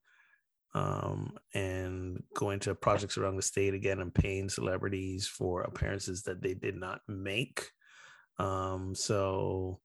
um 0.73 1.33
and 1.53 2.21
going 2.35 2.59
to 2.59 2.75
projects 2.75 3.17
around 3.17 3.35
the 3.35 3.41
state 3.41 3.73
again 3.73 3.99
and 3.99 4.13
paying 4.13 4.49
celebrities 4.49 5.27
for 5.27 5.61
appearances 5.61 6.23
that 6.23 6.41
they 6.41 6.53
did 6.53 6.75
not 6.75 7.01
make. 7.07 7.71
Um 8.37 8.93
so 8.93 9.79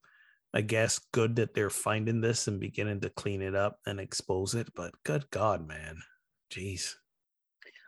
i 0.53 0.61
guess 0.61 0.99
good 1.13 1.37
that 1.37 1.55
they're 1.55 1.71
finding 1.71 2.21
this 2.21 2.49
and 2.49 2.61
beginning 2.61 3.01
to 3.01 3.09
clean 3.09 3.41
it 3.41 3.55
up 3.55 3.79
and 3.87 3.99
expose 3.99 4.55
it 4.55 4.69
but 4.75 4.93
good 5.05 5.31
god 5.31 5.67
man. 5.67 6.03
Jeez. 6.53 6.97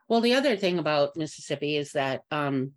Well, 0.08 0.20
the 0.20 0.34
other 0.34 0.56
thing 0.56 0.78
about 0.78 1.16
Mississippi 1.16 1.76
is 1.76 1.92
that 1.92 2.22
um, 2.30 2.72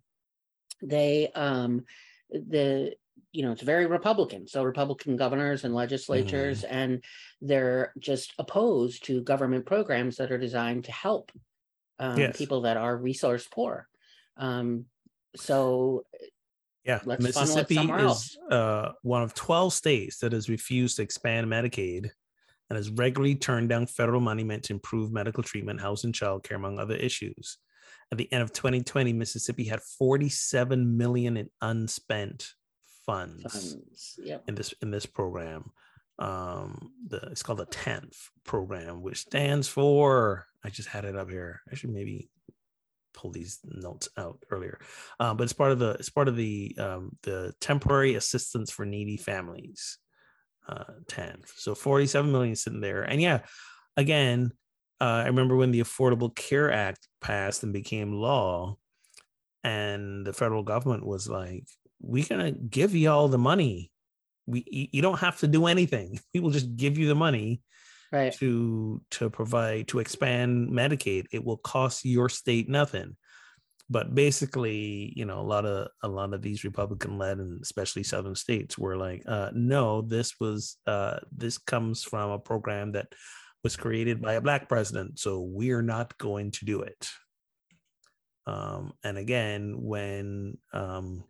they 0.82 1.30
um, 1.34 1.84
the 2.30 2.94
you 3.32 3.42
know 3.42 3.52
it's 3.52 3.62
very 3.62 3.86
Republican, 3.86 4.46
so 4.46 4.62
Republican 4.62 5.16
governors 5.16 5.64
and 5.64 5.74
legislatures, 5.74 6.64
and 6.64 7.04
they're 7.40 7.92
just 7.98 8.32
opposed 8.38 9.04
to 9.04 9.22
government 9.22 9.66
programs 9.66 10.16
that 10.16 10.32
are 10.32 10.38
designed 10.38 10.84
to 10.84 10.92
help 10.92 11.30
um, 11.98 12.18
Yes. 12.18 12.36
people 12.36 12.62
that 12.62 12.76
are 12.76 12.96
resource 12.96 13.46
poor. 13.50 13.88
Um, 14.36 14.86
so 15.36 16.04
Yeah, 16.84 17.00
Let's 17.04 17.22
Mississippi 17.22 17.76
is 17.76 18.38
uh, 18.50 18.92
one 19.02 19.22
of 19.22 19.34
12 19.34 19.72
states 19.72 20.18
that 20.18 20.32
has 20.32 20.48
refused 20.48 20.96
to 20.96 21.02
expand 21.02 21.46
Medicaid 21.46 22.08
and 22.70 22.76
has 22.76 22.90
regularly 22.90 23.34
turned 23.34 23.68
down 23.68 23.86
federal 23.86 24.20
money 24.20 24.44
meant 24.44 24.64
to 24.64 24.72
improve 24.74 25.12
medical 25.12 25.42
treatment, 25.42 25.80
housing, 25.80 26.12
childcare, 26.12 26.56
among 26.56 26.78
other 26.78 26.96
issues. 26.96 27.58
At 28.10 28.18
the 28.18 28.30
end 28.32 28.42
of 28.42 28.52
2020, 28.52 29.12
Mississippi 29.12 29.64
had 29.64 29.82
47 29.82 30.96
million 30.96 31.36
in 31.36 31.50
unspent 31.60 32.54
funds 33.08 33.42
funds, 33.42 34.20
yep. 34.22 34.44
in 34.46 34.54
this 34.54 34.74
in 34.82 34.90
this 34.90 35.06
program. 35.06 35.70
Um, 36.18 36.92
the 37.06 37.18
it's 37.30 37.42
called 37.42 37.60
the 37.60 37.66
TANF 37.66 38.14
program, 38.44 39.02
which 39.02 39.20
stands 39.20 39.68
for 39.68 40.46
I 40.64 40.68
just 40.68 40.88
had 40.88 41.04
it 41.04 41.16
up 41.16 41.30
here. 41.30 41.62
I 41.70 41.74
should 41.74 41.90
maybe 41.90 42.28
pull 43.14 43.30
these 43.30 43.60
notes 43.64 44.08
out 44.18 44.38
earlier. 44.50 44.78
Um, 45.18 45.36
but 45.36 45.44
it's 45.44 45.52
part 45.52 45.72
of 45.72 45.78
the 45.78 45.90
it's 45.92 46.10
part 46.10 46.28
of 46.28 46.36
the 46.36 46.76
um, 46.78 47.16
the 47.22 47.52
temporary 47.60 48.14
assistance 48.14 48.70
for 48.70 48.84
needy 48.84 49.16
families. 49.16 49.98
Uh, 50.68 50.84
TANF. 51.06 51.50
So 51.56 51.74
47 51.74 52.30
million 52.30 52.54
sitting 52.54 52.82
there. 52.82 53.00
And 53.02 53.22
yeah, 53.22 53.38
again, 53.96 54.52
uh, 55.00 55.22
I 55.24 55.26
remember 55.28 55.56
when 55.56 55.70
the 55.70 55.80
Affordable 55.80 56.34
Care 56.34 56.70
Act 56.70 57.08
passed 57.22 57.62
and 57.62 57.72
became 57.72 58.12
law, 58.12 58.76
and 59.64 60.26
the 60.26 60.34
federal 60.34 60.62
government 60.62 61.06
was 61.06 61.26
like, 61.26 61.64
"We're 62.00 62.24
gonna 62.28 62.52
give 62.52 62.94
you 62.94 63.10
all 63.10 63.28
the 63.28 63.38
money. 63.38 63.90
We 64.46 64.64
you 64.92 65.02
don't 65.02 65.18
have 65.20 65.38
to 65.40 65.48
do 65.48 65.66
anything. 65.66 66.18
We 66.34 66.40
will 66.40 66.50
just 66.50 66.76
give 66.76 66.98
you 66.98 67.08
the 67.08 67.14
money 67.14 67.62
right. 68.12 68.32
to 68.34 69.00
to 69.12 69.30
provide 69.30 69.88
to 69.88 69.98
expand 69.98 70.70
Medicaid. 70.70 71.26
It 71.32 71.44
will 71.44 71.58
cost 71.58 72.04
your 72.04 72.28
state 72.28 72.68
nothing." 72.68 73.16
But 73.90 74.14
basically, 74.14 75.14
you 75.16 75.24
know, 75.24 75.40
a 75.40 75.48
lot 75.54 75.64
of 75.64 75.88
a 76.02 76.08
lot 76.08 76.34
of 76.34 76.42
these 76.42 76.62
Republican-led 76.62 77.38
and 77.38 77.62
especially 77.62 78.02
southern 78.02 78.34
states 78.34 78.76
were 78.76 78.96
like, 78.96 79.22
uh, 79.26 79.50
"No, 79.54 80.02
this 80.02 80.34
was 80.38 80.76
uh, 80.86 81.20
this 81.32 81.58
comes 81.58 82.02
from 82.02 82.30
a 82.30 82.38
program 82.38 82.92
that." 82.92 83.08
was 83.64 83.76
created 83.76 84.22
by 84.22 84.34
a 84.34 84.40
black 84.40 84.68
president, 84.68 85.18
so 85.18 85.40
we're 85.40 85.82
not 85.82 86.16
going 86.18 86.50
to 86.52 86.64
do 86.64 86.82
it. 86.82 87.08
Um, 88.46 88.92
and 89.04 89.18
again, 89.18 89.74
when 89.82 90.56
um, 90.72 91.24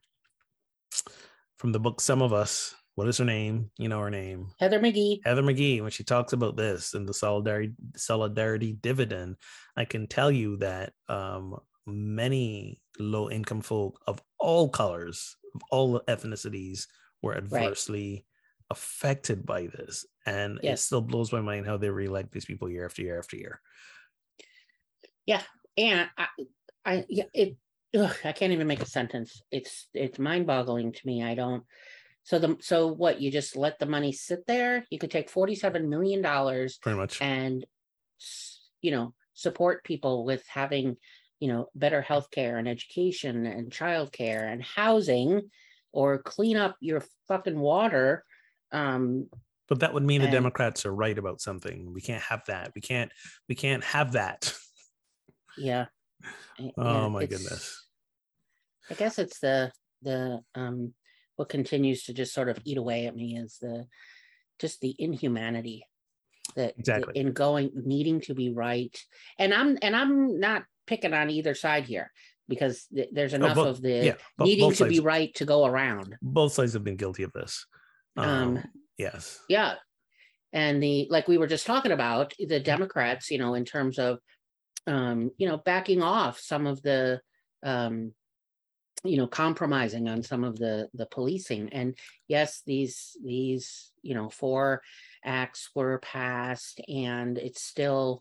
from 1.57 1.73
the 1.73 1.81
book 1.81 2.01
Sum 2.01 2.23
of 2.23 2.33
Us, 2.33 2.75
what 2.95 3.09
is 3.09 3.19
her 3.19 3.25
name? 3.25 3.71
You 3.79 3.89
know 3.89 4.01
her 4.01 4.11
name. 4.11 4.49
Heather 4.59 4.81
McGhee. 4.81 5.21
Heather 5.25 5.43
McGhee, 5.43 5.81
when 5.83 5.91
she 5.91 6.05
talks 6.05 6.33
about 6.33 6.57
this 6.57 6.95
and 6.95 7.09
the 7.09 7.15
solidarity 7.15 7.75
solidarity 7.97 8.73
dividend, 8.73 9.37
I 9.77 9.85
can 9.85 10.07
tell 10.09 10.31
you 10.31 10.57
that 10.59 10.93
um, 11.09 11.59
many 11.87 12.83
low 12.99 13.31
income 13.31 13.61
folk 13.61 14.01
of 14.07 14.21
all 14.39 14.69
colors, 14.69 15.37
of 15.55 15.63
all 15.71 16.01
ethnicities, 16.09 16.87
were 17.23 17.37
adversely 17.37 18.27
affected 18.71 19.47
by 19.47 19.67
this. 19.69 20.05
And 20.27 20.59
Yes. 20.63 20.81
it 20.81 20.83
still 20.83 21.01
blows 21.01 21.33
my 21.33 21.41
mind 21.41 21.67
how 21.67 21.77
they 21.77 21.91
reelect 21.91 22.33
these 22.33 22.45
people 22.45 22.69
year 22.69 22.85
after 22.85 23.03
year 23.03 23.19
after 23.19 23.37
year. 23.37 23.61
Yeah, 25.25 25.43
and 25.77 26.09
I, 26.17 26.27
I, 26.85 27.05
yeah, 27.09 27.25
it. 27.35 27.57
Ugh, 27.97 28.17
I 28.25 28.33
can't 28.33 28.53
even 28.53 28.67
make 28.67 28.83
a 28.83 28.87
sentence. 28.87 29.43
It's 29.51 29.89
it's 29.95 30.19
mind 30.19 30.47
boggling 30.47 30.93
to 30.93 31.07
me. 31.07 31.23
I 31.23 31.35
don't. 31.35 31.65
So 32.23 32.39
the 32.39 32.57
so 32.61 32.89
what? 32.89 33.21
You 33.21 33.31
just 33.31 33.57
let 33.57 33.79
the 33.79 33.87
money 33.87 34.13
sit 34.13 34.47
there? 34.47 34.85
You 34.91 34.99
could 34.99 35.11
take 35.11 35.31
forty 35.31 35.55
seven 35.55 35.89
million 35.89 36.21
dollars 36.21 36.79
Pretty 36.79 36.99
much. 36.99 37.23
and, 37.23 37.65
you 38.83 38.91
know, 38.91 39.15
support 39.33 39.85
people 39.85 40.27
with 40.27 40.45
having, 40.49 40.97
you 41.41 41.49
know, 41.49 41.69
better 41.75 42.05
healthcare 42.07 42.59
and 42.59 42.69
education 42.69 43.47
and 43.47 43.71
childcare 43.71 44.53
and 44.53 44.63
housing, 44.63 45.51
or 45.91 46.19
clean 46.19 46.59
up 46.59 46.77
your 46.81 47.03
fucking 47.29 47.59
water. 47.59 48.23
Um, 48.71 49.29
But 49.67 49.81
that 49.81 49.95
would 49.95 50.03
mean 50.03 50.21
the 50.21 50.29
Democrats 50.29 50.85
are 50.85 50.95
right 50.95 51.17
about 51.17 51.41
something. 51.41 51.95
We 51.95 52.03
can't 52.03 52.23
have 52.23 52.43
that. 52.49 52.73
We 52.75 52.83
can't. 52.83 53.11
We 53.49 53.55
can't 53.55 53.85
have 53.85 54.13
that. 54.13 54.53
yeah. 55.57 55.87
Oh 56.77 57.09
my 57.09 57.27
goodness. 57.27 57.85
I 58.91 58.95
guess 58.95 59.19
it's 59.19 59.39
the 59.41 59.73
the 60.03 60.41
um 60.55 60.95
what 61.37 61.49
continues 61.49 62.05
to 62.05 62.13
just 62.15 62.33
sort 62.35 62.49
of 62.49 62.59
eat 62.65 62.79
away 62.79 63.07
at 63.07 63.15
me 63.17 63.37
is 63.37 63.59
the 63.61 63.87
just 64.59 64.81
the 64.81 64.95
inhumanity 64.99 65.85
that 66.57 66.75
Exactly. 66.79 67.17
in 67.17 67.33
going 67.33 67.71
needing 67.75 68.21
to 68.23 68.35
be 68.35 68.51
right. 68.53 68.97
And 69.39 69.53
I'm 69.55 69.79
and 69.83 69.95
I'm 69.95 70.41
not 70.41 70.65
picking 70.87 71.15
on 71.15 71.31
either 71.31 71.55
side 71.55 71.85
here 71.85 72.11
because 72.49 72.87
th- 72.95 73.11
there's 73.13 73.35
enough 73.35 73.55
both- 73.57 73.69
of 73.77 73.83
the 73.83 74.07
Yeah. 74.07 74.15
bo- 74.37 74.45
needing 74.47 74.73
to 74.73 74.87
be 74.87 75.01
right 75.01 75.33
to 75.35 75.45
go 75.45 75.67
around. 75.67 76.17
both 76.23 76.53
sides 76.55 76.73
have 76.73 76.83
been 76.85 76.97
guilty 76.97 77.23
of 77.23 77.33
this. 77.35 77.67
Um, 78.17 78.57
Um, 78.57 78.65
yes. 78.97 79.39
Yeah. 79.49 79.75
And 80.53 80.83
the 80.83 81.07
like 81.11 81.29
we 81.29 81.37
were 81.39 81.47
just 81.47 81.67
talking 81.67 81.93
about 81.93 82.33
the 82.39 82.59
Democrats, 82.59 83.31
you 83.31 83.39
know, 83.39 83.53
in 83.55 83.65
terms 83.67 83.99
of 83.99 84.19
um, 84.89 85.31
you 85.37 85.47
know, 85.47 85.59
backing 85.59 86.03
off 86.03 86.41
some 86.41 86.67
of 86.67 86.83
the 86.83 87.21
um 87.63 88.13
you 89.05 89.17
know, 89.17 89.29
compromising 89.29 90.09
on 90.09 90.25
some 90.25 90.43
of 90.43 90.59
the 90.59 90.89
the 90.95 91.07
policing. 91.07 91.69
And 91.73 91.97
yes, 92.27 92.63
these 92.67 93.17
these, 93.25 93.93
you 94.03 94.15
know, 94.15 94.29
four 94.29 94.83
acts 95.25 95.71
were 95.75 96.01
passed 96.01 96.81
and 96.89 97.39
it's 97.39 97.63
still 97.63 98.21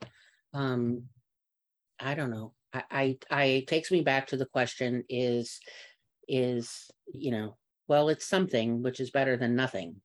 um 0.54 1.04
I 2.00 2.14
don't 2.14 2.30
know. 2.30 2.54
I 2.74 2.84
I, 2.92 3.18
I 3.32 3.66
takes 3.68 3.90
me 3.90 4.02
back 4.02 4.28
to 4.28 4.38
the 4.38 4.46
question 4.46 5.04
is 5.10 5.60
is, 6.28 6.92
you 7.12 7.32
know, 7.32 7.58
well, 7.88 8.10
it's 8.10 8.28
something 8.28 8.84
which 8.84 9.00
is 9.00 9.10
better 9.10 9.38
than 9.38 9.56
nothing 9.56 10.02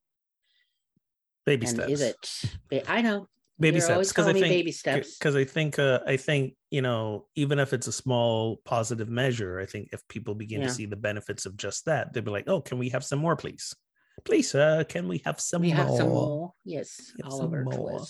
Baby 1.44 1.66
and 1.66 1.75
steps. 1.75 1.90
is 1.90 2.01
it 2.01 2.87
i 2.88 3.03
know 3.03 3.27
baby 3.60 3.76
you're 3.76 3.84
steps 3.84 4.08
because 4.08 4.26
i 4.26 4.32
think 4.32 4.46
baby 4.48 4.72
steps. 4.72 5.18
because 5.18 5.36
i 5.36 5.44
think 5.44 5.78
uh, 5.78 6.00
i 6.06 6.16
think 6.16 6.54
you 6.70 6.82
know 6.82 7.26
even 7.36 7.58
if 7.58 7.72
it's 7.72 7.86
a 7.86 7.92
small 7.92 8.56
positive 8.64 9.08
measure 9.08 9.60
i 9.60 9.66
think 9.66 9.88
if 9.92 10.06
people 10.08 10.34
begin 10.34 10.60
Yeah. 10.62 10.68
to 10.68 10.72
see 10.74 10.86
the 10.86 10.96
benefits 10.96 11.46
of 11.46 11.56
just 11.56 11.84
that 11.86 12.12
they'll 12.12 12.22
be 12.24 12.30
like 12.30 12.48
oh 12.48 12.60
can 12.60 12.78
we 12.78 12.88
have 12.90 13.04
some 13.04 13.18
more 13.20 13.36
please? 13.36 13.74
Please 14.24 14.54
uh 14.54 14.84
can 14.88 15.08
we 15.08 15.22
have 15.24 15.40
some 15.40 15.62
we 15.62 15.68
more 15.72 15.76
have 15.76 15.90
some 15.94 16.08
more? 16.08 16.52
yes 16.64 17.12
Have 17.22 17.32
oliver 17.32 17.64
more. 17.64 18.04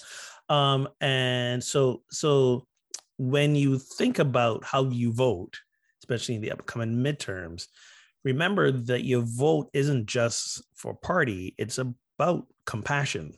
um 0.49 0.89
and 1.01 1.63
so 1.63 2.03
so 2.11 2.67
when 3.19 3.55
you 3.55 3.79
think 3.79 4.19
about 4.19 4.65
how 4.65 4.85
you 4.91 5.13
vote 5.13 5.59
especially 6.03 6.35
in 6.35 6.41
the 6.41 6.51
upcoming 6.53 6.97
midterms 6.97 7.67
remember 8.25 8.73
that 8.73 9.05
your 9.05 9.23
vote 9.23 9.69
isn't 9.73 10.07
just 10.07 10.63
for 10.75 10.95
party 10.95 11.55
it's 11.59 11.79
about 11.79 12.47
compassion 12.67 13.33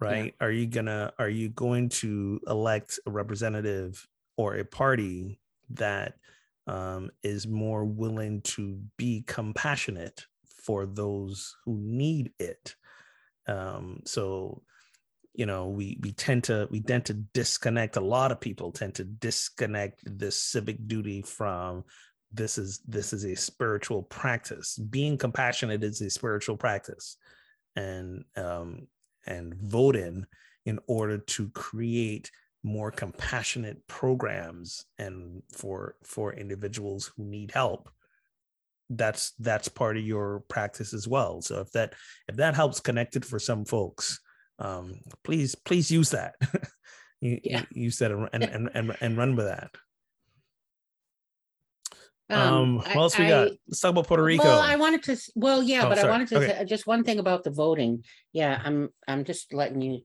right? 0.00 0.34
Are 0.40 0.50
you 0.50 0.66
gonna 0.66 1.12
are 1.18 1.28
you 1.28 1.48
going 1.48 1.88
to 1.90 2.40
elect 2.46 2.98
a 3.06 3.10
representative 3.10 4.06
or 4.36 4.56
a 4.56 4.64
party 4.64 5.40
that 5.70 6.14
um, 6.66 7.10
is 7.22 7.46
more 7.46 7.84
willing 7.84 8.42
to 8.42 8.78
be 8.96 9.24
compassionate 9.26 10.26
for 10.44 10.86
those 10.86 11.56
who 11.64 11.78
need 11.78 12.32
it? 12.38 12.74
Um, 13.46 14.02
so 14.04 14.62
you 15.34 15.46
know 15.46 15.68
we 15.68 15.98
we 16.00 16.12
tend 16.12 16.44
to 16.44 16.68
we 16.70 16.80
tend 16.80 17.04
to 17.06 17.14
disconnect 17.14 17.96
a 17.96 18.00
lot 18.00 18.32
of 18.32 18.40
people 18.40 18.72
tend 18.72 18.94
to 18.96 19.04
disconnect 19.04 20.00
this 20.04 20.40
civic 20.40 20.88
duty 20.88 21.22
from 21.22 21.84
this 22.32 22.58
is 22.58 22.80
this 22.86 23.12
is 23.12 23.24
a 23.24 23.34
spiritual 23.34 24.02
practice. 24.02 24.76
Being 24.76 25.16
compassionate 25.16 25.82
is 25.82 26.00
a 26.00 26.10
spiritual 26.10 26.56
practice. 26.56 27.16
And 27.76 28.24
um 28.36 28.88
and 29.28 29.54
vote 29.54 29.94
in 29.96 30.26
in 30.66 30.78
order 30.88 31.18
to 31.18 31.48
create 31.50 32.30
more 32.64 32.90
compassionate 32.90 33.86
programs 33.86 34.84
and 34.98 35.42
for 35.56 35.94
for 36.02 36.32
individuals 36.34 37.12
who 37.16 37.24
need 37.24 37.52
help. 37.52 37.88
That's 38.90 39.32
that's 39.38 39.68
part 39.68 39.96
of 39.96 40.02
your 40.04 40.40
practice 40.48 40.92
as 40.94 41.06
well. 41.06 41.40
So 41.42 41.60
if 41.60 41.70
that 41.72 41.94
if 42.26 42.36
that 42.36 42.54
helps 42.56 42.80
connect 42.80 43.16
it 43.16 43.24
for 43.24 43.38
some 43.38 43.64
folks 43.64 44.18
um 44.60 44.94
please 45.22 45.54
please 45.54 45.90
use 45.90 46.10
that. 46.10 46.34
You, 47.20 47.40
Yeah. 47.42 47.64
you 47.72 47.82
use 47.84 47.98
that 47.98 48.12
and, 48.12 48.28
and, 48.32 48.44
and 48.44 48.70
and 48.74 48.96
and 49.00 49.16
run 49.18 49.34
with 49.34 49.46
that 49.46 49.70
um, 52.30 52.40
Um, 52.40 52.76
what 52.78 52.88
I- 52.88 52.94
else 52.94 53.18
we 53.18 53.26
got? 53.26 53.48
I- 53.48 53.58
let's 53.68 53.80
talk 53.80 53.90
about 53.92 54.06
puerto 54.06 54.22
rico. 54.22 54.44
Well 54.44 54.60
i 54.60 54.76
wanted 54.76 55.02
to 55.04 55.16
well 55.34 55.62
yeah 55.62 55.86
Oh, 55.86 55.88
but 55.88 55.98
sorry. 55.98 56.08
i 56.08 56.10
wanted 56.12 56.28
to 56.28 56.36
Okay. 56.36 56.46
say 56.58 56.64
just 56.64 56.86
one 56.86 57.02
thing 57.04 57.18
about 57.18 57.44
the 57.44 57.50
voting. 57.50 58.04
Yeah 58.32 58.60
i'm 58.64 58.90
i'm 59.06 59.24
just 59.24 59.52
letting 59.54 59.80
you 59.80 60.00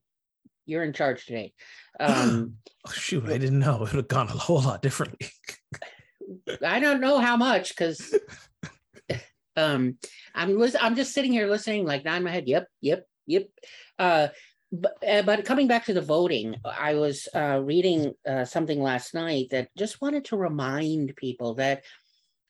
you're 0.65 0.83
in 0.83 0.93
charge 0.93 1.25
today. 1.25 1.53
Um 1.99 2.55
oh, 2.87 2.91
shoot 2.91 3.25
i 3.25 3.37
didn't 3.37 3.59
know 3.59 3.75
it 3.75 3.79
would 3.81 3.89
have 3.91 4.07
gone 4.07 4.27
a 4.27 4.31
whole 4.31 4.61
lot 4.61 4.81
differently. 4.81 5.29
I 6.65 6.79
don't 6.79 7.01
know 7.01 7.19
how 7.19 7.35
much 7.37 7.69
because 7.75 8.13
um 9.55 9.97
i'm 10.33 10.57
lis- 10.57 10.75
i'm 10.81 10.95
just 10.95 11.13
sitting 11.13 11.31
here 11.31 11.47
listening 11.47 11.85
like 11.85 12.05
in 12.05 12.23
my 12.23 12.31
head 12.31 12.47
yep 12.47 12.67
yep 12.81 13.05
yep. 13.27 13.47
Uh 13.99 14.29
but, 14.71 14.95
uh, 15.07 15.21
but 15.21 15.45
coming 15.45 15.67
back 15.67 15.85
to 15.85 15.93
the 15.93 16.01
voting 16.01 16.55
i 16.65 16.95
was 16.95 17.27
uh 17.35 17.61
reading 17.63 18.13
uh, 18.27 18.43
something 18.45 18.81
last 18.81 19.13
night 19.13 19.47
that 19.51 19.69
just 19.77 20.01
wanted 20.01 20.25
to 20.25 20.35
remind 20.37 21.15
people 21.15 21.53
that 21.55 21.83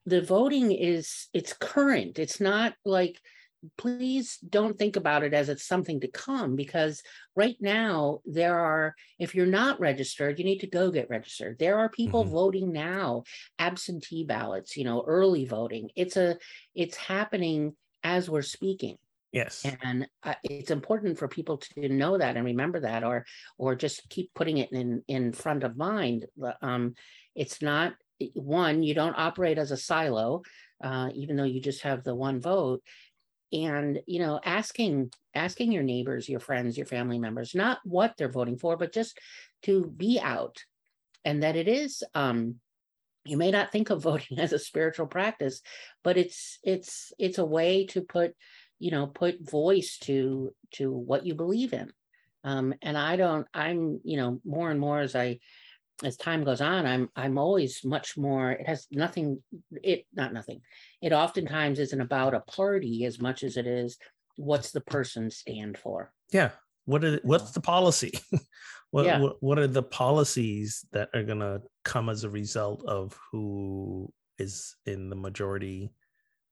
the 0.06 0.22
voting 0.22 0.72
is 0.72 1.28
it's 1.34 1.54
current. 1.54 2.20
It's 2.20 2.40
not 2.42 2.76
like 2.86 3.20
please 3.78 4.40
don't 4.40 4.78
think 4.78 4.98
about 4.98 5.24
it 5.24 5.34
as 5.34 5.48
it's 5.48 5.66
something 5.66 6.02
to 6.02 6.08
come 6.12 6.58
because 6.58 7.02
right 7.34 7.56
now 7.62 8.20
there 8.26 8.60
are 8.60 8.94
if 9.20 9.34
you're 9.34 9.46
not 9.46 9.80
registered 9.80 10.38
you 10.38 10.44
need 10.44 10.60
to 10.60 10.68
go 10.68 10.92
get 10.92 11.10
registered. 11.10 11.58
There 11.60 11.78
are 11.78 11.88
people 11.90 12.26
Mhm. 12.26 12.30
voting 12.30 12.72
now 12.74 13.24
absentee 13.60 14.26
ballots 14.26 14.76
you 14.76 14.84
know 14.84 15.04
early 15.08 15.46
voting. 15.46 15.92
It's 15.96 16.18
a 16.18 16.38
it's 16.76 16.98
happening 16.98 17.78
as 18.04 18.30
we're 18.30 18.42
speaking. 18.42 18.98
Yes. 19.32 19.66
And 19.82 20.08
uh, 20.22 20.36
it's 20.44 20.70
important 20.70 21.18
for 21.18 21.28
people 21.28 21.58
to 21.58 21.90
know 21.90 22.18
that 22.18 22.36
and 22.36 22.46
remember 22.46 22.82
that 22.82 23.04
or 23.06 23.26
or 23.58 23.76
just 23.76 24.10
keep 24.10 24.34
putting 24.36 24.58
it 24.58 24.72
in 24.74 25.04
in 25.08 25.32
front 25.32 25.64
of 25.64 25.78
mind. 25.78 26.26
Um 26.62 26.96
it's 27.34 27.62
not 27.62 27.94
one 28.34 28.84
you 28.84 28.94
don't 28.94 29.18
operate 29.18 29.58
as 29.58 29.72
a 29.72 29.78
silo 29.78 30.42
uh, 30.84 31.10
even 31.16 31.38
though 31.38 31.44
you 31.46 31.62
just 31.62 31.82
have 31.84 32.04
the 32.04 32.14
one 32.14 32.42
vote. 32.42 32.84
And 33.52 34.00
you 34.08 34.20
know 34.20 34.40
asking 34.44 35.12
asking 35.36 35.72
your 35.72 35.84
neighbors 35.84 36.28
your 36.28 36.40
friends 36.40 36.76
your 36.76 36.88
family 36.88 37.20
members 37.20 37.54
not 37.54 37.78
what 37.84 38.16
they're 38.18 38.32
voting 38.32 38.58
for 38.58 38.78
but 38.78 38.92
just 38.92 39.20
to 39.64 39.86
be 39.86 40.20
out. 40.20 40.58
And 41.24 41.44
that 41.44 41.56
it 41.56 41.68
is 41.68 42.04
um 42.16 42.56
you 43.26 43.38
may 43.38 43.52
not 43.52 43.72
think 43.72 43.92
of 43.92 44.02
voting 44.10 44.40
as 44.40 44.54
a 44.54 44.60
spiritual 44.60 45.06
practice 45.06 45.62
but 46.04 46.18
it's 46.18 46.58
it's 46.64 47.14
it's 47.20 47.38
a 47.38 47.46
way 47.46 47.86
to 47.88 48.02
put 48.02 48.34
you 48.80 48.90
know 48.90 49.06
put 49.06 49.48
voice 49.48 50.00
to 50.00 50.52
to 50.72 50.92
what 50.92 51.26
you 51.26 51.36
believe 51.36 51.74
in. 51.74 51.92
Um 52.44 52.74
and 52.82 52.98
i 52.98 53.16
don't 53.16 53.48
i'm 53.54 54.00
you 54.04 54.18
know 54.18 54.42
more 54.44 54.72
and 54.72 54.80
more 54.80 55.00
as 55.00 55.16
i 55.16 55.38
as 56.04 56.18
time 56.18 56.44
goes 56.44 56.62
on 56.62 56.86
i'm 56.86 57.10
i'm 57.16 57.38
always 57.38 57.82
much 57.84 58.18
more 58.18 58.52
it 58.52 58.68
has 58.68 58.88
nothing 58.92 59.42
it 59.72 60.06
not 60.14 60.34
nothing. 60.34 60.62
It 61.02 61.14
oftentimes 61.14 61.80
isn't 61.80 62.02
about 62.02 62.34
a 62.34 62.40
party 62.42 63.06
as 63.06 63.20
much 63.20 63.44
as 63.44 63.58
it 63.58 63.68
is 63.68 63.98
what's 64.38 64.72
the 64.72 64.82
person 64.82 65.30
stand 65.30 65.78
for? 65.78 66.12
Yeah 66.32 66.52
what 66.86 67.04
are 67.04 67.20
what's 67.24 67.52
the 67.52 67.62
policy? 67.62 68.14
What, 68.92 69.06
Yeah. 69.06 69.18
what 69.18 69.42
what 69.42 69.58
are 69.58 69.66
the 69.66 69.82
policies 69.82 70.86
that 70.92 71.10
are 71.16 71.24
going 71.24 71.40
to 71.40 71.64
come 71.84 72.10
as 72.10 72.24
a 72.24 72.30
result 72.30 72.84
of 72.86 73.18
who 73.32 74.14
is 74.38 74.76
in 74.86 75.10
the 75.10 75.16
majority 75.16 75.90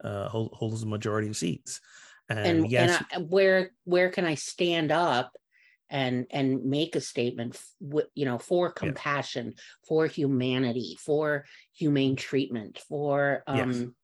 uh 0.04 0.28
hold, 0.28 0.50
holds 0.54 0.82
the 0.82 0.88
majority 0.88 1.28
of 1.28 1.38
seats? 1.38 1.82
And, 2.30 2.40
and 2.40 2.72
yes 2.72 3.00
and 3.00 3.08
I, 3.12 3.26
where 3.28 3.72
where 3.84 4.10
can 4.10 4.26
I 4.26 4.34
stand 4.34 4.92
up 4.92 5.34
and 5.92 6.26
and 6.32 6.66
make 6.66 6.96
a 6.96 7.02
statement 7.02 7.62
you 8.16 8.26
know 8.26 8.40
for 8.40 8.72
compassion 8.72 9.54
for 9.88 10.08
humanity 10.08 10.98
for 11.00 11.46
humane 11.74 12.16
treatment 12.16 12.80
for 12.80 13.44
Yes. 13.52 13.68
um 13.68 13.96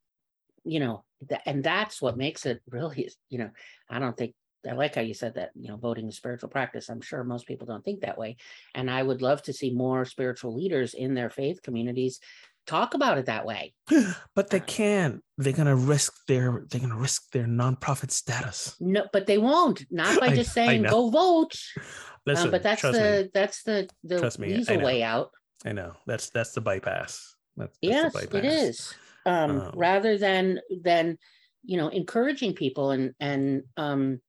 you 0.64 0.80
know 0.80 1.04
tha- 1.22 1.48
and 1.48 1.64
that's 1.64 2.02
what 2.02 2.18
makes 2.18 2.46
it 2.46 2.62
really 2.70 3.10
you 3.30 3.38
know 3.40 3.50
I 3.90 4.00
don't 4.00 4.16
think 4.18 4.36
I 4.68 4.74
like 4.74 4.96
how 4.96 5.02
you 5.02 5.14
said 5.14 5.36
that 5.36 5.52
you 5.56 5.70
know 5.70 5.78
voting 5.78 6.08
is 6.10 6.18
spiritual 6.18 6.50
practice. 6.50 6.90
I'm 6.90 7.00
sure 7.02 7.24
most 7.24 7.48
people 7.48 7.68
don't 7.68 7.86
think 7.86 8.02
that 8.02 8.18
way. 8.18 8.38
And 8.76 8.92
I 8.92 9.02
would 9.02 9.22
love 9.22 9.42
to 9.44 9.54
see 9.54 9.72
more 9.72 10.04
spiritual 10.04 10.56
leaders 10.56 10.94
in 10.94 11.14
their 11.14 11.30
faith 11.30 11.62
communities 11.62 12.20
talk 12.68 12.94
about 12.94 13.18
it 13.18 13.26
that 13.26 13.46
way. 13.46 13.74
But 14.36 14.50
they 14.52 14.60
can't. 14.60 15.24
They're 15.38 15.54
going 15.54 15.68
to 15.68 15.76
risk 15.76 16.14
their 16.28 16.66
they're 16.70 16.82
to 16.82 16.96
risk 16.96 17.32
their 17.32 17.46
nonprofit 17.46 18.12
status. 18.12 18.76
No 18.80 19.08
but 19.12 19.26
they 19.26 19.38
won't. 19.38 19.86
Not 19.90 20.20
by 20.20 20.28
I- 20.32 20.36
just 20.36 20.54
saying 20.54 20.84
go 20.84 21.10
vote. 21.10 21.56
Listen 22.28 22.46
um, 22.48 22.52
but 22.52 22.62
that's 22.62 22.82
the 22.82 23.24
me. 23.24 23.30
that's 23.34 23.64
the 23.64 23.90
the 24.04 24.20
Trust 24.20 24.38
me, 24.40 24.50
weasel 24.50 24.82
way 24.82 25.02
out. 25.02 25.32
i 25.66 25.72
know. 25.72 25.94
That's 26.06 26.30
that's 26.30 26.52
the 26.52 26.62
bypass. 26.62 27.36
That's, 27.56 27.78
that's 27.82 28.14
Yes, 28.14 28.14
the 28.14 28.28
bypass. 28.28 28.54
is. 28.54 28.94
Um, 29.26 29.62
Um, 29.62 29.72
rather 29.76 30.18
than 30.18 30.60
than 30.84 31.18
you 31.64 31.78
know 31.78 31.88
encouraging 31.88 32.54
people 32.54 32.92
and 32.92 33.14
and 33.20 33.64
um 33.78 34.20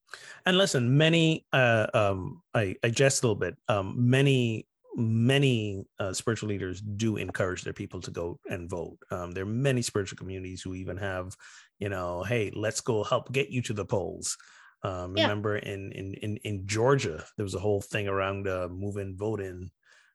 and 0.46 0.56
listen 0.56 0.96
many 0.96 1.44
uh 1.52 1.86
um 1.92 2.40
i 2.54 2.74
i 2.84 2.88
jest 2.88 3.22
a 3.22 3.26
little 3.26 3.38
bit. 3.40 3.56
Um 3.68 3.94
many 4.08 4.67
many 4.98 5.84
uh, 5.98 6.12
spiritual 6.12 6.48
leaders 6.48 6.80
do 6.80 7.16
encourage 7.16 7.62
their 7.62 7.72
people 7.72 8.00
to 8.02 8.10
go 8.10 8.40
and 8.50 8.68
vote. 8.68 8.98
Um 9.10 9.32
there 9.32 9.44
are 9.44 9.46
many 9.46 9.82
spiritual 9.82 10.18
communities 10.18 10.62
who 10.62 10.74
even 10.74 10.96
have 10.98 11.36
you 11.78 11.88
know 11.88 12.22
hey 12.24 12.50
let's 12.54 12.80
go 12.80 13.04
help 13.04 13.32
get 13.32 13.50
you 13.50 13.62
to 13.62 13.72
the 13.74 13.84
polls. 13.86 14.36
Um 14.82 15.14
Yeah. 15.14 15.22
remember 15.22 15.56
in 15.56 15.92
in 15.92 16.14
in, 16.14 16.36
in 16.38 16.66
georgia 16.66 17.24
there 17.36 17.44
was 17.44 17.54
a 17.54 17.60
whole 17.60 17.80
thing 17.80 18.08
around 18.08 18.46
uh 18.48 18.68
move 18.68 18.96
in 18.96 19.16
vote 19.16 19.40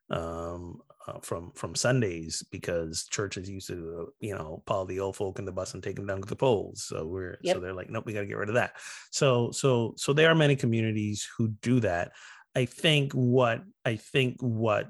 um 0.10 0.82
uh, 1.08 1.20
from 1.22 1.52
from 1.54 1.76
sundays 1.76 2.44
because 2.52 3.06
churches 3.10 3.50
used 3.50 3.68
to 3.68 4.06
uh, 4.08 4.12
you 4.20 4.34
know 4.34 4.64
pile 4.66 4.86
the 4.86 5.00
old 5.00 5.16
folk 5.16 5.40
in 5.40 5.46
the 5.46 5.52
bus 5.52 5.74
and 5.74 5.84
take 5.84 5.96
them 5.96 6.06
down 6.08 6.22
to 6.22 6.28
the 6.28 6.36
polls. 6.36 6.84
So 6.84 7.06
we're 7.08 7.40
so 7.44 7.60
they're 7.60 7.74
like 7.74 7.90
nope 7.90 8.06
we 8.06 8.14
got 8.14 8.22
to 8.22 8.26
get 8.28 8.38
rid 8.38 8.50
of 8.50 8.56
that. 8.56 8.78
So 9.12 9.52
so 9.52 9.94
so 9.98 10.14
there 10.14 10.30
are 10.30 10.36
many 10.36 10.56
communities 10.56 11.28
who 11.38 11.50
do 11.62 11.80
that 11.82 12.14
i 12.56 12.66
think 12.66 13.14
what 13.14 13.64
i 13.86 13.96
think 13.96 14.38
what 14.42 14.90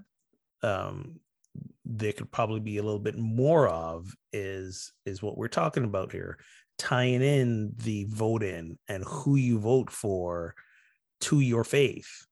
um 0.61 1.19
there 1.85 2.13
could 2.13 2.31
probably 2.31 2.59
be 2.59 2.77
a 2.77 2.83
little 2.83 2.99
bit 2.99 3.17
more 3.17 3.67
of 3.67 4.07
is 4.31 4.93
is 5.05 5.21
what 5.21 5.37
we're 5.37 5.47
talking 5.47 5.83
about 5.83 6.11
here 6.11 6.39
tying 6.77 7.21
in 7.21 7.71
the 7.77 8.05
vote 8.09 8.43
in 8.43 8.77
and 8.87 9.03
who 9.05 9.35
you 9.35 9.59
vote 9.59 9.89
for 9.89 10.55
to 11.21 11.39
your 11.39 11.63
faith. 11.63 12.25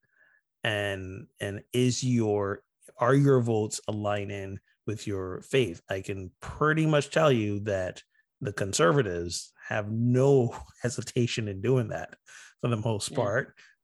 And 0.64 1.28
and 1.40 1.62
is 1.74 2.04
your 2.04 2.62
are 2.98 3.16
your 3.16 3.42
votes 3.42 3.82
aligning 3.88 4.60
with 4.86 5.08
your 5.08 5.42
faith? 5.42 5.82
I 5.90 6.02
can 6.02 6.32
pretty 6.42 6.86
much 6.86 7.10
tell 7.10 7.32
you 7.32 7.62
that 7.62 8.04
the 8.42 8.54
conservatives 8.54 9.54
have 9.68 9.92
no 9.92 10.56
hesitation 10.82 11.48
in 11.48 11.62
doing 11.62 11.90
that 11.90 12.16
for 12.60 12.68
the 12.70 12.78
most 12.78 13.12
Yeah. 13.12 13.18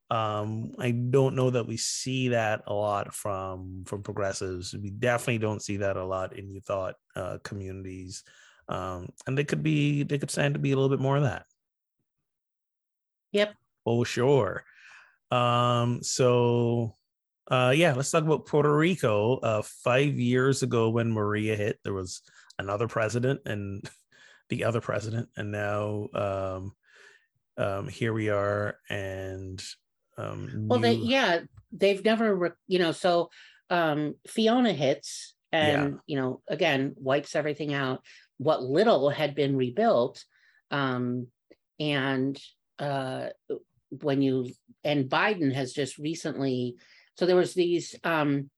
Um 0.09 0.71
i 0.79 0.91
don't 0.91 1.35
know 1.35 1.49
that 1.49 1.67
we 1.67 1.75
see 1.75 2.29
that 2.29 2.61
a 2.67 2.73
lot 2.73 3.13
from 3.13 3.83
from 3.85 4.03
progressives. 4.03 4.73
We 4.73 4.89
definitely 4.89 5.39
don't 5.39 5.61
see 5.61 5.77
that 5.77 5.97
a 5.97 6.05
lot 6.05 6.37
in 6.37 6.49
you 6.49 6.61
thought 6.61 6.95
uh 7.15 7.39
communities. 7.43 8.23
Um 8.69 9.09
and 9.25 9.37
they 9.37 9.43
could 9.43 9.63
be 9.63 10.03
they 10.03 10.17
could 10.17 10.31
stand 10.31 10.53
to 10.55 10.59
be 10.59 10.71
a 10.71 10.75
little 10.75 10.89
bit 10.89 11.01
more 11.01 11.17
of 11.17 11.23
that. 11.23 11.45
Yep. 13.33 13.53
oh 13.85 14.05
sure. 14.05 14.63
Um 15.29 16.01
so 16.03 16.95
uh 17.51 17.73
yeah 17.75 17.93
let's 17.93 18.11
talk 18.11 18.23
about 18.23 18.45
puerto 18.45 18.73
rico. 18.73 19.37
Uh 19.39 19.61
five 19.61 20.17
years 20.17 20.63
ago 20.63 20.89
when 20.89 21.11
maria 21.11 21.57
hit 21.57 21.79
there 21.83 21.93
was 21.93 22.21
another 22.57 22.87
president 22.87 23.41
and 23.45 23.83
the 24.49 24.63
other 24.63 24.79
president. 24.79 25.27
And 25.35 25.51
now 25.51 26.07
um 26.13 26.71
um 27.57 27.89
here 27.89 28.13
we 28.13 28.29
are 28.29 28.77
and 28.89 29.61
um 30.17 30.67
well 30.67 30.79
they 30.79 30.93
yeah 30.93 31.39
they've 31.71 32.03
never 32.03 32.57
you 32.67 32.79
know 32.79 32.91
so 32.91 33.29
um 33.69 34.15
Fiona 34.27 34.73
hits 34.73 35.35
and 35.51 35.99
you 36.07 36.17
know 36.17 36.41
again 36.47 36.95
wipes 36.97 37.35
everything 37.35 37.73
out. 37.73 38.01
What 38.37 38.63
little 38.63 39.09
had 39.09 39.35
been 39.35 39.55
rebuilt 39.55 40.23
um 40.71 41.27
and 41.79 42.39
uh 42.79 43.27
when 43.89 44.21
you 44.21 44.49
and 44.83 45.09
Biden 45.09 45.53
has 45.53 45.73
just 45.73 45.97
recently 45.97 46.75
so 47.17 47.25
there 47.25 47.35
was 47.35 47.53
these 47.53 47.95
um 48.03 48.49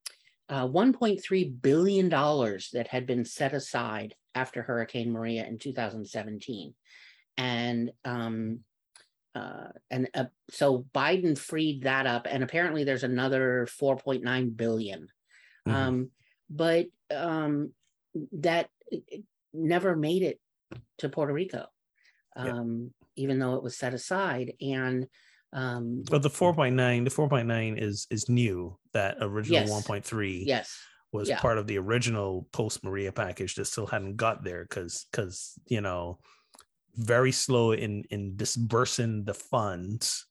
uh 0.49 0.67
1.3 0.67 1.61
billion 1.61 2.09
dollars 2.09 2.69
that 2.73 2.87
had 2.87 3.05
been 3.05 3.25
set 3.25 3.53
aside 3.53 4.15
after 4.35 4.61
Hurricane 4.63 5.11
Maria 5.11 5.45
in 5.45 5.59
2017 5.59 6.73
and 7.37 7.91
um 8.05 8.59
uh 9.35 9.67
and 9.91 10.09
uh, 10.13 10.25
so 10.49 10.85
Biden 10.93 11.37
freed 11.37 11.83
that 11.83 12.07
up 12.07 12.27
and 12.29 12.43
apparently 12.43 12.83
there's 12.83 13.03
another 13.03 13.67
4.9 13.69 14.55
billion 14.55 15.07
Mhm. 15.67 15.73
um 15.73 16.11
but 16.49 16.87
um 17.11 17.73
that 18.31 18.69
never 19.53 19.95
made 19.95 20.23
it 20.23 20.39
to 20.99 21.09
Puerto 21.09 21.33
Rico 21.33 21.67
Yeah. 22.35 22.51
um 22.53 22.93
even 23.15 23.39
though 23.39 23.55
it 23.55 23.63
was 23.63 23.77
set 23.77 23.93
aside 23.93 24.53
and 24.61 25.07
um 25.53 26.03
but 26.09 26.21
the 26.21 26.29
4.9 26.29 27.03
the 27.03 27.09
4.9 27.11 27.77
is 27.81 28.07
is 28.09 28.29
new 28.29 28.77
that 28.93 29.17
original 29.21 29.61
Yes. 29.61 29.69
1.3 29.69 30.43
yes 30.45 30.77
was 31.11 31.29
Yeah. 31.29 31.39
part 31.39 31.57
of 31.57 31.65
the 31.67 31.77
original 31.79 32.47
post 32.51 32.83
Maria 32.83 33.11
package 33.11 33.55
that 33.55 33.65
still 33.65 33.87
hadn't 33.87 34.15
got 34.15 34.43
there 34.43 34.63
because 34.63 35.05
because 35.11 35.53
you 35.67 35.81
know 35.81 36.19
very 36.95 37.31
slow 37.31 37.71
in 37.71 38.03
in 38.09 38.35
disbursing 38.35 39.23
the 39.25 39.33
funds. 39.33 40.25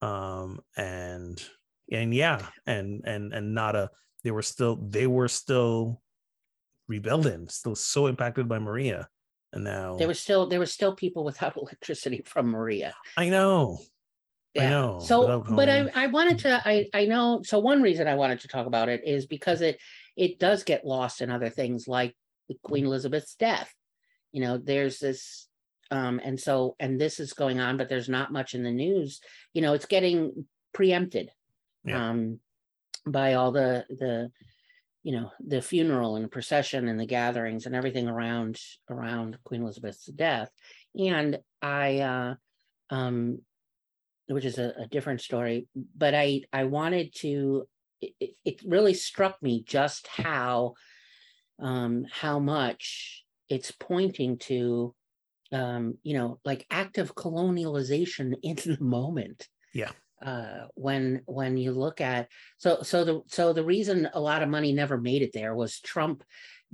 Um 0.00 0.60
and 0.76 1.42
and 1.90 2.14
yeah 2.14 2.46
and 2.66 3.02
and 3.04 3.32
and 3.32 3.54
not 3.54 3.76
a 3.76 3.90
they 4.24 4.30
were 4.30 4.42
still 4.42 4.76
they 4.76 5.06
were 5.06 5.28
still 5.28 6.02
rebuilding 6.88 7.48
still 7.48 7.74
so 7.74 8.06
impacted 8.06 8.48
by 8.48 8.58
Maria. 8.58 9.08
And 9.52 9.64
now 9.64 9.96
there 9.96 10.08
were 10.08 10.14
still 10.14 10.46
there 10.46 10.58
were 10.58 10.66
still 10.66 10.94
people 10.94 11.24
without 11.24 11.56
electricity 11.62 12.22
from 12.24 12.46
Maria. 12.46 12.94
I 13.16 13.28
know. 13.28 13.80
I 14.58 14.68
know, 14.68 15.00
So, 15.02 15.40
but 15.48 15.68
I. 15.70 15.88
I 15.94 16.06
wanted 16.08 16.40
to, 16.40 16.60
I, 16.68 16.86
I 16.92 17.06
know, 17.06 17.40
so 17.42 17.58
one 17.58 17.80
reason 17.80 18.06
I 18.06 18.16
wanted 18.16 18.40
to 18.40 18.48
talk 18.48 18.66
about 18.66 18.90
it 18.90 19.02
is 19.06 19.24
because 19.24 19.62
it, 19.62 19.80
it 20.14 20.38
does 20.38 20.62
get 20.62 20.84
lost 20.84 21.22
in 21.22 21.30
other 21.30 21.48
things 21.48 21.88
like 21.88 22.14
Queen 22.62 22.84
Elizabeth's 22.84 23.34
death. 23.34 23.72
You 24.30 24.42
know, 24.42 24.58
there's 24.58 24.98
this, 24.98 25.48
um, 25.92 26.20
and 26.24 26.40
so, 26.40 26.74
and 26.80 27.00
this 27.00 27.20
is 27.20 27.32
going 27.34 27.60
on, 27.60 27.76
but 27.76 27.88
there's 27.88 28.08
not 28.08 28.32
much 28.32 28.54
in 28.54 28.62
the 28.64 28.70
news. 28.72 29.20
You 29.54 29.62
know, 29.62 29.74
it's 29.74 29.86
getting 29.86 30.46
preempted, 30.72 31.30
Yeah. 31.84 32.08
um, 32.10 32.40
by 33.06 33.34
all 33.34 33.52
the, 33.52 33.84
the, 33.88 34.30
you 35.04 35.12
know, 35.12 35.30
the 35.46 35.60
funeral 35.62 36.16
and 36.16 36.24
the 36.24 36.28
procession 36.28 36.88
and 36.88 36.98
the 36.98 37.06
gatherings 37.06 37.66
and 37.66 37.74
everything 37.76 38.08
around, 38.08 38.58
around 38.88 39.38
Queen 39.44 39.62
Elizabeth's 39.62 40.06
death. 40.06 40.50
And 40.98 41.38
I, 41.60 41.98
uh, 42.00 42.34
um, 42.90 43.40
which 44.28 44.44
is 44.46 44.58
a, 44.58 44.72
a 44.78 44.86
different 44.86 45.20
story 45.20 45.66
but 45.96 46.14
i 46.14 46.40
i 46.52 46.64
wanted 46.64 47.12
to 47.14 47.66
it, 48.00 48.12
it- 48.20 48.36
it 48.44 48.62
really 48.64 48.94
struck 48.94 49.36
me 49.42 49.62
just 49.66 50.06
how 50.06 50.72
um 51.60 52.06
how 52.10 52.38
much 52.38 53.24
it's 53.48 53.72
pointing 53.72 54.38
to 54.38 54.94
um 55.52 55.98
you 56.02 56.14
know 56.14 56.38
like 56.44 56.66
active 56.70 57.14
colonialization 57.14 58.34
in 58.42 58.56
the 58.56 58.78
moment 58.80 59.48
Yeah. 59.74 59.92
uh, 60.24 60.66
when 60.74 61.22
when 61.26 61.56
you 61.56 61.72
look 61.72 62.00
at 62.00 62.28
so 62.58 62.82
so 62.82 63.04
the 63.04 63.20
so 63.26 63.52
the 63.52 63.64
reason 63.64 64.08
a 64.14 64.20
lot 64.20 64.42
of 64.42 64.48
money 64.48 64.72
never 64.72 64.98
made 64.98 65.22
it 65.22 65.32
there 65.32 65.54
was 65.54 65.80
Trump, 65.80 66.24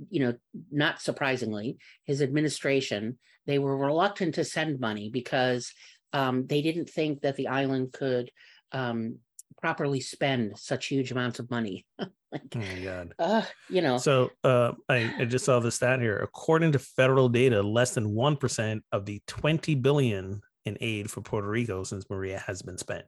you 0.09 0.21
know, 0.21 0.33
not 0.71 1.01
surprisingly, 1.01 1.77
his 2.05 2.21
administration 2.21 3.17
they 3.45 3.59
were 3.59 3.75
reluctant 3.77 4.35
to 4.35 4.43
send 4.43 4.79
money 4.79 5.09
because 5.09 5.73
um, 6.13 6.45
they 6.45 6.61
didn't 6.61 6.89
think 6.89 7.21
that 7.21 7.35
the 7.35 7.47
island 7.47 7.91
could 7.91 8.29
um, 8.71 9.17
properly 9.61 9.99
spend 9.99 10.57
such 10.57 10.87
huge 10.87 11.11
amounts 11.11 11.39
of 11.39 11.49
money. 11.49 11.85
like, 12.31 12.41
Oh 12.55 12.59
my 12.59 12.79
god. 12.83 13.13
uh, 13.19 13.41
you 13.69 13.81
know, 13.81 13.97
So 13.97 14.29
uh, 14.43 14.73
I, 14.87 15.13
I 15.19 15.25
just 15.25 15.45
saw 15.45 15.59
the 15.59 15.71
stat 15.71 15.99
here. 15.99 16.17
According 16.17 16.71
to 16.73 16.79
federal 16.79 17.29
data, 17.29 17.61
less 17.61 17.93
than 17.93 18.13
one 18.13 18.37
percent 18.37 18.83
of 18.91 19.05
the 19.05 19.21
twenty 19.27 19.75
billion 19.75 20.41
in 20.65 20.77
aid 20.81 21.09
for 21.09 21.21
Puerto 21.21 21.47
Rico 21.47 21.83
since 21.83 22.09
Maria 22.09 22.39
has 22.45 22.61
been 22.61 22.77
spent. 22.77 23.05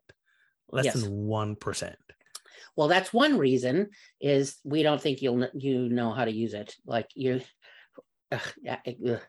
Less 0.71 0.85
Yes. 0.85 0.95
than 0.95 1.11
one 1.11 1.55
percent. 1.55 1.97
well, 2.75 2.87
that's 2.87 3.13
one 3.13 3.37
reason 3.37 3.89
is 4.19 4.57
we 4.63 4.83
don't 4.83 5.01
think 5.01 5.21
you'll 5.21 5.47
you 5.53 5.89
know 5.89 6.11
how 6.11 6.25
to 6.25 6.31
use 6.31 6.53
it. 6.53 6.75
Like 6.85 7.07
you. 7.15 7.41
Ugh, 8.31 8.53
yeah, 8.61 8.79
ugh. 8.87 9.19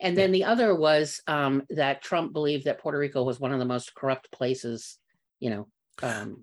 And 0.00 0.16
then 0.16 0.32
the 0.32 0.44
other 0.44 0.74
was 0.74 1.20
um, 1.26 1.64
that 1.70 2.00
Trump 2.02 2.32
believed 2.32 2.64
that 2.64 2.78
Puerto 2.80 2.98
Rico 2.98 3.22
was 3.22 3.38
one 3.38 3.52
of 3.52 3.58
the 3.58 3.66
most 3.66 3.94
corrupt 3.94 4.32
places, 4.32 4.98
you 5.40 5.50
know, 5.50 5.68
um, 6.02 6.42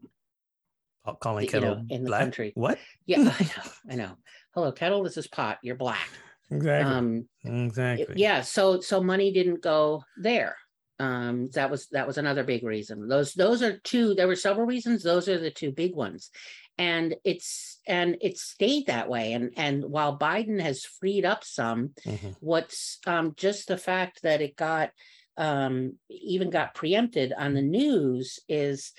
Calling 1.19 1.45
You 1.45 1.51
know, 1.51 1.59
kettle 1.59 1.85
in 1.89 2.03
the 2.03 2.09
black. 2.09 2.21
country. 2.21 2.51
What? 2.55 2.79
Yeah, 3.05 3.19
I 3.37 3.43
know. 3.43 3.71
I 3.91 3.95
know. 3.95 4.17
Hello, 4.53 4.71
kettle. 4.71 5.03
This 5.03 5.17
is 5.17 5.27
pot. 5.27 5.57
You're 5.61 5.75
black. 5.75 6.07
Exactly. 6.49 6.93
Um, 6.93 7.27
it- 7.43 7.65
exactly. 7.65 8.15
yeah. 8.17 8.41
So 8.41 8.79
so 8.79 9.01
money 9.03 9.31
didn't 9.33 9.61
go 9.61 10.03
there. 10.17 10.55
Um, 10.99 11.49
that 11.55 11.69
was 11.69 11.87
that 11.87 12.07
was 12.07 12.17
another 12.17 12.43
big 12.43 12.63
reason. 12.63 13.07
Those 13.09 13.33
those 13.33 13.61
are 13.61 13.79
two. 13.79 14.13
There 14.15 14.27
were 14.27 14.35
several 14.37 14.65
reasons. 14.65 15.03
Those 15.03 15.27
are 15.27 15.37
the 15.39 15.51
two 15.51 15.71
big 15.73 15.93
ones, 15.93 16.29
and 16.77 17.15
it's 17.25 17.81
and 17.85 18.15
it 18.21 18.37
stayed 18.37 18.85
that 18.87 19.09
way. 19.09 19.33
And 19.33 19.51
and 19.57 19.83
while 19.83 20.17
Biden 20.17 20.61
has 20.61 20.85
freed 20.85 21.25
up 21.25 21.43
some, 21.43 21.89
Mhm. 22.05 22.35
what's 22.39 22.99
um, 23.07 23.33
just 23.35 23.67
the 23.67 23.77
fact 23.77 24.21
that 24.21 24.39
it 24.41 24.55
got 24.55 24.91
um, 25.35 25.97
even 26.09 26.49
got 26.49 26.75
preempted 26.75 27.33
on 27.33 27.55
the 27.55 27.61
news 27.63 28.39
is 28.47 28.93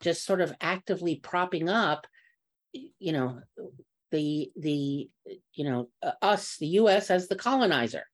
just 0.00 0.24
sort 0.24 0.40
of 0.40 0.52
actively 0.60 1.16
propping 1.16 1.68
up 1.68 2.06
you 2.72 3.12
know 3.12 3.40
the 4.10 4.50
the 4.56 5.08
you 5.54 5.64
know 5.64 5.88
uh, 6.02 6.12
us 6.22 6.56
the 6.58 6.66
us 6.66 7.10
as 7.10 7.28
the 7.28 7.36
colonizer 7.36 8.04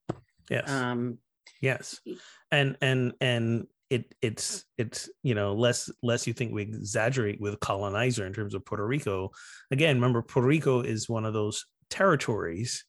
Yes. 0.50 0.70
um 0.70 1.18
yes. 1.60 2.00
And 2.50 2.76
and 2.80 3.12
and 3.20 3.66
it 3.90 4.14
it's 4.22 4.64
it's 4.78 5.08
you 5.22 5.34
know 5.34 5.54
less 5.54 5.90
less 6.02 6.26
you 6.26 6.32
think 6.32 6.52
we 6.52 6.62
exaggerate 6.62 7.40
with 7.40 7.60
colonizer 7.60 8.26
in 8.26 8.32
terms 8.32 8.54
of 8.54 8.64
Puerto 8.64 8.86
Rico. 8.86 9.30
Again, 9.70 9.96
remember 9.96 10.22
Puerto 10.22 10.48
Rico 10.48 10.80
is 10.80 11.08
one 11.08 11.24
of 11.24 11.32
those 11.32 11.64
territories 11.90 12.84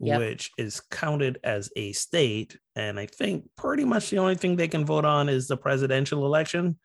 Yep. 0.00 0.20
which 0.20 0.50
is 0.58 0.80
counted 0.92 1.40
as 1.42 1.70
a 1.74 1.90
state 1.92 2.56
and 2.76 3.00
I 3.00 3.06
think 3.06 3.44
pretty 3.56 3.84
much 3.84 4.10
the 4.10 4.18
only 4.18 4.36
thing 4.36 4.54
they 4.54 4.68
can 4.68 4.86
vote 4.86 5.04
on 5.04 5.28
is 5.28 5.48
the 5.48 5.56
presidential 5.56 6.24
election. 6.24 6.78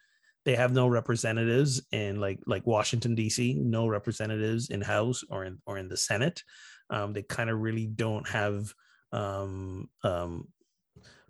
They 0.46 0.56
have 0.56 0.74
no 0.74 0.88
representatives 0.88 1.82
in 1.92 2.20
like 2.20 2.40
like 2.46 2.68
Washington 2.68 3.16
D.C., 3.16 3.56
no 3.62 3.88
representatives 3.88 4.70
in 4.70 4.82
House 4.82 5.24
or 5.30 5.46
in 5.46 5.60
or 5.66 5.78
in 5.78 5.88
the 5.88 5.98
Senate. 5.98 6.44
Um, 6.90 7.14
they 7.14 7.24
kind 7.24 7.50
of 7.50 7.60
really 7.60 7.88
don't 7.88 8.28
have 8.28 8.74
um, 9.12 9.90
um, 10.04 10.50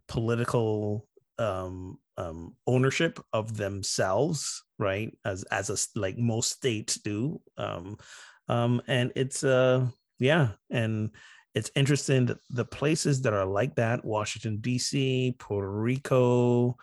political 0.08 1.08
um, 1.38 2.00
um, 2.18 2.56
ownership 2.66 3.20
of 3.34 3.56
themselves, 3.56 4.64
right? 4.80 5.16
As 5.26 5.44
as 5.44 5.70
a 5.70 6.00
like 6.00 6.18
most 6.18 6.52
states 6.52 6.96
do, 6.96 7.40
um, 7.58 7.98
and 8.88 9.12
it's 9.16 9.44
uh 9.44 9.88
yeah, 10.20 10.50
and 10.70 11.12
it's 11.56 11.72
interesting 11.76 12.26
that 12.28 12.40
the 12.50 12.66
places 12.66 13.22
that 13.22 13.34
are 13.34 13.46
like 13.46 13.76
that, 13.76 14.04
Washington 14.04 14.58
D.C., 14.58 15.36
Puerto 15.38 15.70
Rico, 15.70 16.78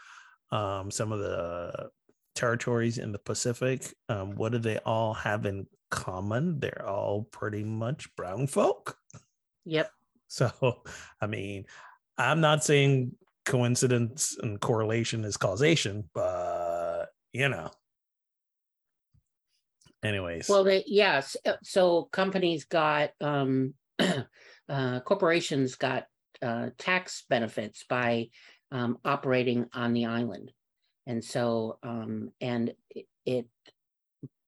um, 0.52 0.90
some 0.90 1.12
of 1.12 1.18
the 1.18 1.90
territories 2.34 2.98
in 2.98 3.12
the 3.12 3.18
Pacific, 3.18 3.94
um, 4.08 4.34
what 4.34 4.52
do 4.52 4.58
they 4.58 4.78
all 4.78 5.14
have 5.14 5.46
in 5.46 5.66
common? 5.90 6.60
They're 6.60 6.86
all 6.86 7.24
pretty 7.24 7.64
much 7.64 8.14
brown 8.16 8.46
folk. 8.46 8.96
yep 9.64 9.90
So, 10.28 10.82
I 11.20 11.26
mean, 11.26 11.66
I'm 12.16 12.40
not 12.40 12.62
saying 12.62 13.16
coincidence 13.44 14.38
and 14.40 14.60
correlation 14.60 15.24
is 15.24 15.36
causation, 15.36 16.08
but 16.14 17.06
you 17.32 17.48
know. 17.48 17.70
Anyways, 20.02 20.48
well 20.48 20.64
they 20.64 20.84
yes 20.86 21.36
uh, 21.44 21.54
so 21.62 22.04
companies 22.04 22.64
got 22.64 23.10
um 23.20 23.74
uh 23.98 25.00
corporations 25.00 25.74
got 25.74 26.06
uh 26.40 26.70
tax 26.78 27.24
benefits 27.28 27.84
by 27.88 28.28
um 28.70 28.98
operating 29.04 29.66
on 29.74 29.92
the 29.92 30.06
island 30.06 30.52
and 31.06 31.24
so 31.24 31.78
um 31.82 32.30
and 32.40 32.74
it, 33.26 33.46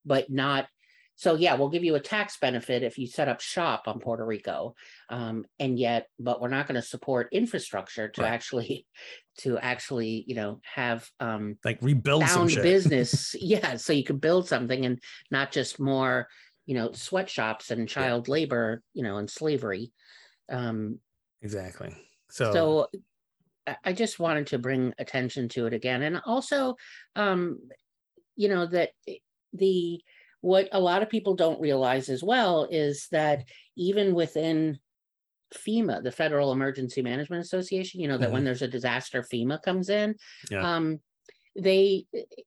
but 0.05 0.29
not 0.29 0.67
so 1.15 1.35
yeah 1.35 1.55
we'll 1.55 1.69
give 1.69 1.83
you 1.83 1.95
a 1.95 1.99
tax 1.99 2.37
benefit 2.37 2.83
if 2.83 2.97
you 2.97 3.07
set 3.07 3.27
up 3.29 3.39
shop 3.39 3.83
on 3.87 3.99
puerto 3.99 4.25
rico. 4.25 4.75
Um 5.09 5.45
and 5.59 5.77
yet 5.77 6.07
but 6.19 6.41
we're 6.41 6.49
not 6.49 6.67
going 6.67 6.79
to 6.81 6.87
support 6.87 7.29
infrastructure 7.31 8.09
to 8.09 8.21
Right. 8.21 8.31
actually 8.31 8.87
to 9.39 9.57
actually 9.57 10.23
you 10.27 10.35
know 10.35 10.59
have 10.63 11.09
um 11.19 11.57
like 11.63 11.79
rebuild 11.81 12.27
some 12.27 12.47
business. 12.47 13.35
Yeah 13.39 13.77
so 13.77 13.93
you 13.93 14.03
can 14.03 14.17
build 14.17 14.47
something 14.47 14.85
and 14.85 14.99
not 15.31 15.51
just 15.51 15.79
more 15.79 16.27
you 16.65 16.75
know 16.75 16.91
sweatshops 16.93 17.71
and 17.71 17.87
child 17.87 18.27
labor 18.27 18.81
you 18.93 19.03
know 19.03 19.17
and 19.17 19.29
slavery. 19.29 19.91
Um 20.49 20.99
exactly. 21.41 21.95
So, 22.29 22.51
so 22.51 22.87
I- 23.83 23.93
just 23.93 24.19
wanted 24.19 24.47
to 24.47 24.59
bring 24.59 24.93
attention 24.97 25.49
to 25.49 25.65
it 25.65 25.73
again 25.73 26.01
and 26.01 26.21
also 26.25 26.75
um 27.15 27.59
you 28.35 28.49
know 28.49 28.65
that 28.65 28.89
the 29.53 30.01
what 30.41 30.67
a 30.73 30.79
lot 30.79 31.01
of 31.01 31.09
people 31.09 31.35
don't 31.35 31.61
realize 31.61 32.09
as 32.09 32.21
well 32.21 32.67
is 32.69 33.07
that 33.11 33.45
even 33.77 34.13
within 34.13 34.77
FEMA, 35.53 36.03
the 36.03 36.11
Federal 36.11 36.51
Emergency 36.51 37.01
Management 37.01 37.45
Association, 37.45 38.01
you 38.01 38.07
know, 38.07 38.17
that 38.17 38.31
when 38.31 38.43
there's 38.43 38.61
a 38.61 38.67
disaster, 38.67 39.21
FEMA 39.21 39.61
comes 39.61 39.89
in. 39.89 40.15
Yeah. 40.51 40.75
Um, 40.75 40.99
they 41.55 42.05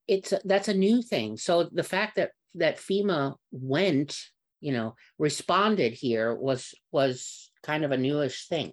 it's 0.08 0.34
that's 0.44 0.68
a 0.68 0.74
new 0.74 1.00
thing. 1.00 1.36
So 1.36 1.68
the 1.72 1.84
fact 1.84 2.16
that 2.16 2.32
that 2.56 2.78
FEMA 2.78 3.36
went, 3.52 4.18
you 4.60 4.72
know, 4.72 4.94
responded 5.18 5.92
here 5.92 6.34
was 6.34 6.74
was 6.90 7.50
kind 7.62 7.84
of 7.84 7.92
a 7.92 7.96
newish 7.96 8.48
thing. 8.48 8.72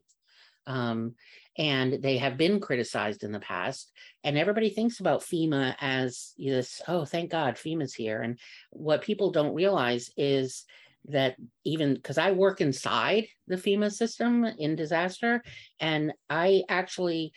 Um, 0.66 1.16
and 1.58 2.02
they 2.02 2.18
have 2.18 2.38
been 2.38 2.60
criticized 2.60 3.24
in 3.24 3.32
the 3.32 3.40
past 3.40 3.92
and 4.24 4.38
everybody 4.38 4.70
thinks 4.70 5.00
about 5.00 5.22
fema 5.22 5.76
as 5.80 6.34
this 6.38 6.82
oh 6.88 7.06
thank 7.06 7.32
god 7.32 7.56
fema's 7.56 7.94
here. 7.94 8.22
And 8.22 8.40
what 8.72 9.04
people 9.04 9.32
don't 9.32 9.54
realize 9.54 10.10
is 10.18 10.66
that 11.10 11.36
even 11.66 11.94
because 11.94 12.18
i 12.18 12.32
work 12.32 12.62
inside 12.62 13.28
the 13.48 13.58
fema 13.58 13.92
system 13.92 14.46
in 14.46 14.76
disaster 14.76 15.44
and 15.80 16.14
i 16.30 16.64
actually 16.70 17.34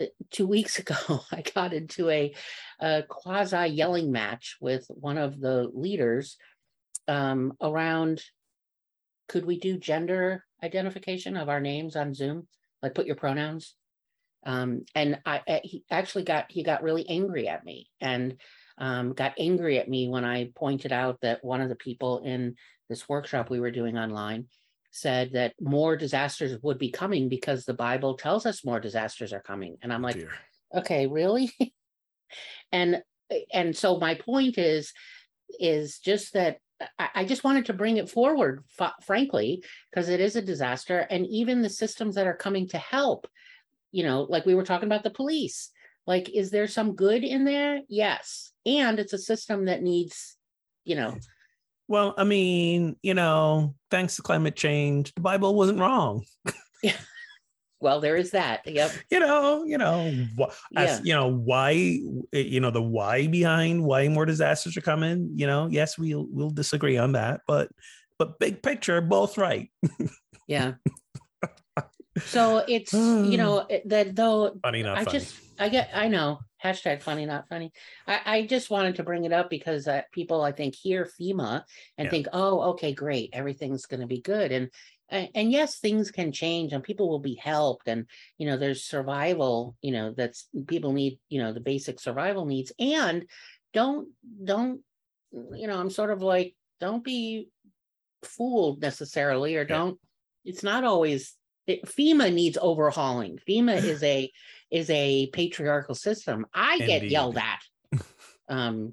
uh, 0.00 0.06
two 0.30 0.46
weeks 0.46 0.78
ago 0.80 1.20
i 1.32 1.42
got 1.54 1.72
into 1.72 2.10
a, 2.10 2.34
a 2.80 3.04
quasi 3.08 3.68
yelling 3.68 4.12
match 4.12 4.56
with 4.60 4.86
one 4.88 5.18
of 5.18 5.40
the 5.40 5.68
leaders 5.72 6.36
um, 7.08 7.52
around 7.60 8.22
could 9.28 9.46
we 9.46 9.58
do 9.58 9.78
gender 9.78 10.44
identification 10.62 11.36
of 11.36 11.48
our 11.48 11.60
names 11.60 11.96
on 11.96 12.12
zoom 12.12 12.46
like 12.86 12.94
put 12.94 13.06
your 13.06 13.16
pronouns 13.16 13.74
um, 14.46 14.84
and 14.94 15.18
I, 15.26 15.42
I 15.46 15.60
he 15.64 15.84
actually 15.90 16.24
got 16.24 16.46
he 16.48 16.62
got 16.62 16.84
really 16.84 17.06
angry 17.08 17.48
at 17.48 17.64
me 17.64 17.88
and 18.00 18.36
um, 18.78 19.12
got 19.12 19.34
angry 19.38 19.78
at 19.78 19.88
me 19.88 20.08
when 20.08 20.24
I 20.24 20.50
pointed 20.54 20.92
out 20.92 21.20
that 21.22 21.44
one 21.44 21.60
of 21.60 21.68
the 21.68 21.74
people 21.74 22.20
in 22.20 22.54
this 22.88 23.08
workshop 23.08 23.50
we 23.50 23.58
were 23.58 23.72
doing 23.72 23.98
online 23.98 24.46
said 24.92 25.32
that 25.32 25.54
more 25.60 25.96
disasters 25.96 26.58
would 26.62 26.78
be 26.78 26.90
coming 26.90 27.28
because 27.28 27.64
the 27.64 27.74
Bible 27.74 28.16
tells 28.16 28.46
us 28.46 28.64
more 28.64 28.78
disasters 28.78 29.32
are 29.32 29.42
coming, 29.42 29.76
and 29.82 29.92
I'm 29.92 30.02
like, 30.02 30.14
dear. 30.14 30.30
okay, 30.74 31.08
really? 31.08 31.52
and 32.72 33.02
and 33.52 33.76
so 33.76 33.98
my 33.98 34.14
point 34.14 34.58
is 34.58 34.92
is 35.58 35.98
just 35.98 36.34
that 36.34 36.58
I, 36.98 37.24
just 37.24 37.42
wanted 37.42 37.66
to 37.66 37.72
bring 37.72 37.96
it 37.96 38.10
forward, 38.10 38.62
frankly, 39.02 39.64
because 39.90 40.10
it 40.10 40.20
is 40.20 40.36
a 40.36 40.42
disaster, 40.42 41.06
and 41.10 41.26
even 41.26 41.62
the 41.62 41.70
systems 41.70 42.14
that 42.16 42.26
are 42.26 42.36
coming 42.36 42.68
to 42.68 42.78
help 42.78 43.26
you 43.96 44.04
know, 44.04 44.26
like 44.28 44.44
we 44.44 44.54
were 44.54 44.62
talking 44.62 44.86
about 44.86 45.04
the 45.04 45.10
police. 45.10 45.70
Like, 46.06 46.28
is 46.28 46.50
there 46.50 46.66
some 46.66 46.94
good 46.94 47.24
in 47.24 47.44
there? 47.44 47.80
Yes. 47.88 48.52
And 48.66 48.98
it's 48.98 49.14
a 49.14 49.18
system 49.18 49.64
that 49.64 49.82
needs, 49.82 50.36
you 50.84 50.96
know, 50.96 51.16
Well, 51.88 52.14
I 52.18 52.24
mean, 52.24 52.96
you 53.02 53.14
know, 53.14 53.74
thanks 53.90 54.16
to 54.16 54.22
climate 54.22 54.54
change, 54.54 55.14
the 55.14 55.22
Bible 55.22 55.54
wasn't 55.54 55.80
wrong. 55.80 56.24
Well, 57.86 58.00
there 58.00 58.16
is 58.16 58.32
that. 58.32 58.66
Yep. 58.66 58.90
You 59.12 59.20
know, 59.20 59.62
you 59.64 59.78
know, 59.78 60.10
wh- 60.36 60.50
as, 60.76 60.98
Yeah. 60.98 61.00
you 61.04 61.14
know 61.14 61.28
why, 61.28 61.70
eh, 62.34 62.40
you 62.54 62.58
know, 62.60 62.72
the 62.72 62.82
why 62.82 63.28
behind 63.28 63.84
why 63.84 64.08
more 64.08 64.26
disasters 64.26 64.76
are 64.76 64.80
coming. 64.82 65.30
You 65.36 65.46
know, 65.46 65.68
yes, 65.70 65.96
we'll 65.96 66.26
we'll 66.28 66.50
disagree 66.50 66.98
on 66.98 67.12
that, 67.12 67.42
but 67.46 67.70
but 68.18 68.38
big 68.40 68.60
picture, 68.62 69.00
both 69.00 69.38
right. 69.38 69.70
Yeah. 70.48 70.74
So 72.24 72.64
it's 72.66 72.92
you 72.94 73.36
know 73.36 73.66
that 73.86 74.16
though 74.16 74.58
Funny, 74.62 74.82
not 74.82 74.96
I 74.98 75.04
funny. 75.04 75.18
just 75.18 75.36
I 75.58 75.68
get 75.68 75.90
I 75.94 76.08
know 76.08 76.38
hashtag 76.64 77.02
funny 77.02 77.26
not 77.26 77.44
funny. 77.50 77.72
I 78.08 78.20
I 78.24 78.46
just 78.46 78.70
wanted 78.70 78.96
to 78.96 79.02
bring 79.04 79.24
it 79.24 79.32
up 79.34 79.50
because 79.50 79.86
uh, 79.86 80.00
people 80.12 80.40
I 80.40 80.52
think 80.52 80.74
hear 80.74 81.04
FEMA 81.20 81.62
and 81.98 82.06
Yeah. 82.06 82.10
think 82.10 82.28
oh 82.32 82.72
okay 82.72 82.94
great 82.94 83.30
everything's 83.34 83.84
going 83.84 84.00
to 84.00 84.06
be 84.06 84.22
good 84.22 84.50
and 84.50 84.70
and 85.08 85.28
and 85.34 85.52
yes 85.52 85.78
things 85.78 86.10
can 86.10 86.32
change 86.32 86.72
and 86.72 86.82
people 86.82 87.08
will 87.08 87.20
be 87.20 87.34
helped 87.34 87.88
and 87.88 88.06
you 88.38 88.46
know 88.46 88.56
there's 88.56 88.84
survival 88.84 89.76
you 89.80 89.92
know 89.92 90.12
that's 90.16 90.48
people 90.66 90.92
need 90.92 91.18
you 91.28 91.40
know 91.40 91.52
the 91.52 91.60
basic 91.60 92.00
survival 92.00 92.44
needs 92.44 92.72
and 92.78 93.26
don't 93.72 94.08
don't 94.44 94.80
you 95.54 95.66
know 95.66 95.78
I'm 95.78 95.90
sort 95.90 96.10
of 96.10 96.22
like 96.22 96.54
don't 96.80 97.04
be 97.04 97.48
fooled 98.24 98.80
necessarily 98.80 99.56
or 99.56 99.64
don't 99.64 99.98
it's 100.44 100.62
not 100.62 100.84
always 100.84 101.36
it, 101.66 101.84
FEMA 101.84 102.32
needs 102.32 102.56
overhauling. 102.60 103.38
FEMA 103.48 103.82
is 103.82 104.02
a 104.02 104.30
is 104.70 104.88
a 104.90 105.28
patriarchal 105.28 105.94
system. 105.94 106.46
I 106.54 106.78
get 106.78 107.10
yelled 107.10 107.38
at. 107.38 107.60
Um, 108.48 108.92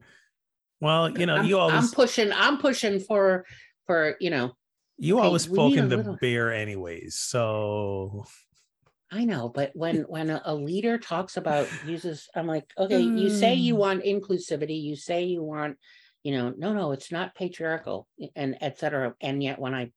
well, 0.81 1.15
you 1.15 1.27
know, 1.27 1.35
I'm, 1.35 1.45
you 1.45 1.59
always 1.59 1.75
I'm 1.75 1.87
pushing. 1.91 2.31
I'm 2.33 2.57
pushing 2.57 2.99
for 2.99 3.45
for 3.85 4.15
you 4.19 4.31
know. 4.31 4.55
You 4.97 5.17
hey, 5.17 5.23
always 5.23 5.47
poking 5.47 5.89
the 5.89 5.97
little- 5.97 6.17
bear 6.17 6.53
anyways. 6.53 7.15
So 7.15 8.25
I 9.11 9.25
know, 9.25 9.47
but 9.47 9.71
when 9.75 10.01
when 10.03 10.31
a, 10.31 10.55
leader 10.55 10.97
talks 10.97 11.37
about 11.37 11.69
uses, 11.83 12.29
I'm 12.35 12.47
like, 12.47 12.65
okay, 12.77 13.01
you 13.01 13.29
say 13.29 13.53
you 13.55 13.75
Mm. 13.75 13.77
want 13.77 14.03
inclusivity. 14.03 14.81
You 14.81 14.95
say 14.95 15.25
you 15.25 15.43
want, 15.43 15.77
you 16.23 16.35
know, 16.35 16.51
no, 16.57 16.73
no, 16.73 16.93
it's 16.93 17.11
not 17.11 17.35
patriarchal, 17.35 18.07
and 18.35 18.57
et 18.59 18.79
cetera. 18.79 19.13
And 19.21 19.43
yet, 19.43 19.59
when 19.59 19.75
I 19.75 19.91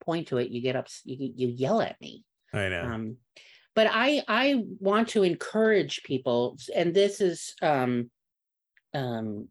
point 0.00 0.28
to 0.28 0.38
it, 0.38 0.50
you 0.50 0.60
get 0.60 0.76
up, 0.76 0.86
you, 1.04 1.32
you 1.34 1.48
yell 1.48 1.80
at 1.80 2.00
me. 2.00 2.24
I 2.52 2.68
know. 2.68 2.82
um 2.82 3.16
but 3.76 3.86
i 3.88 4.22
i 4.26 4.64
want 4.80 5.08
to 5.10 5.22
encourage 5.22 6.02
people 6.02 6.56
and 6.74 6.92
this 6.92 7.20
is 7.20 7.54
um 7.62 8.10
um 8.94 9.48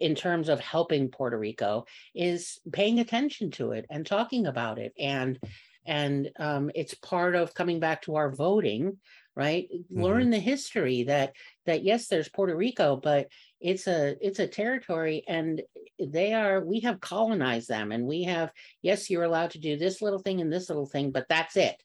in 0.00 0.14
terms 0.14 0.48
of 0.48 0.60
helping 0.60 1.08
puerto 1.08 1.38
rico 1.38 1.84
is 2.14 2.58
paying 2.72 2.98
attention 3.00 3.50
to 3.50 3.72
it 3.72 3.86
and 3.90 4.06
talking 4.06 4.46
about 4.46 4.78
it. 4.78 4.92
And 4.98 5.38
and 5.86 6.30
um 6.38 6.70
it's 6.74 6.94
part 6.94 7.34
of 7.34 7.54
coming 7.54 7.80
back 7.80 8.02
to 8.02 8.16
our 8.16 8.30
voting 8.30 8.98
right? 9.38 9.68
Learn 9.88 10.30
the 10.30 10.40
history 10.40 11.04
that 11.04 11.32
that 11.64 11.84
yes 11.84 12.08
there's 12.08 12.28
puerto 12.28 12.56
rico 12.56 12.96
but 12.96 13.28
it's 13.60 13.86
a 13.86 14.16
it's 14.20 14.40
a 14.40 14.48
territory 14.48 15.22
and 15.28 15.62
they 16.00 16.34
are 16.34 16.64
we 16.64 16.80
have 16.80 17.00
colonized 17.00 17.68
them 17.68 17.92
and 17.92 18.04
we 18.04 18.24
have 18.24 18.52
yes 18.82 19.08
you're 19.08 19.22
allowed 19.22 19.52
to 19.52 19.60
do 19.60 19.76
this 19.76 20.02
little 20.02 20.18
thing 20.18 20.40
and 20.40 20.52
this 20.52 20.68
little 20.68 20.86
thing 20.86 21.12
but 21.12 21.26
that's 21.28 21.56
it. 21.56 21.80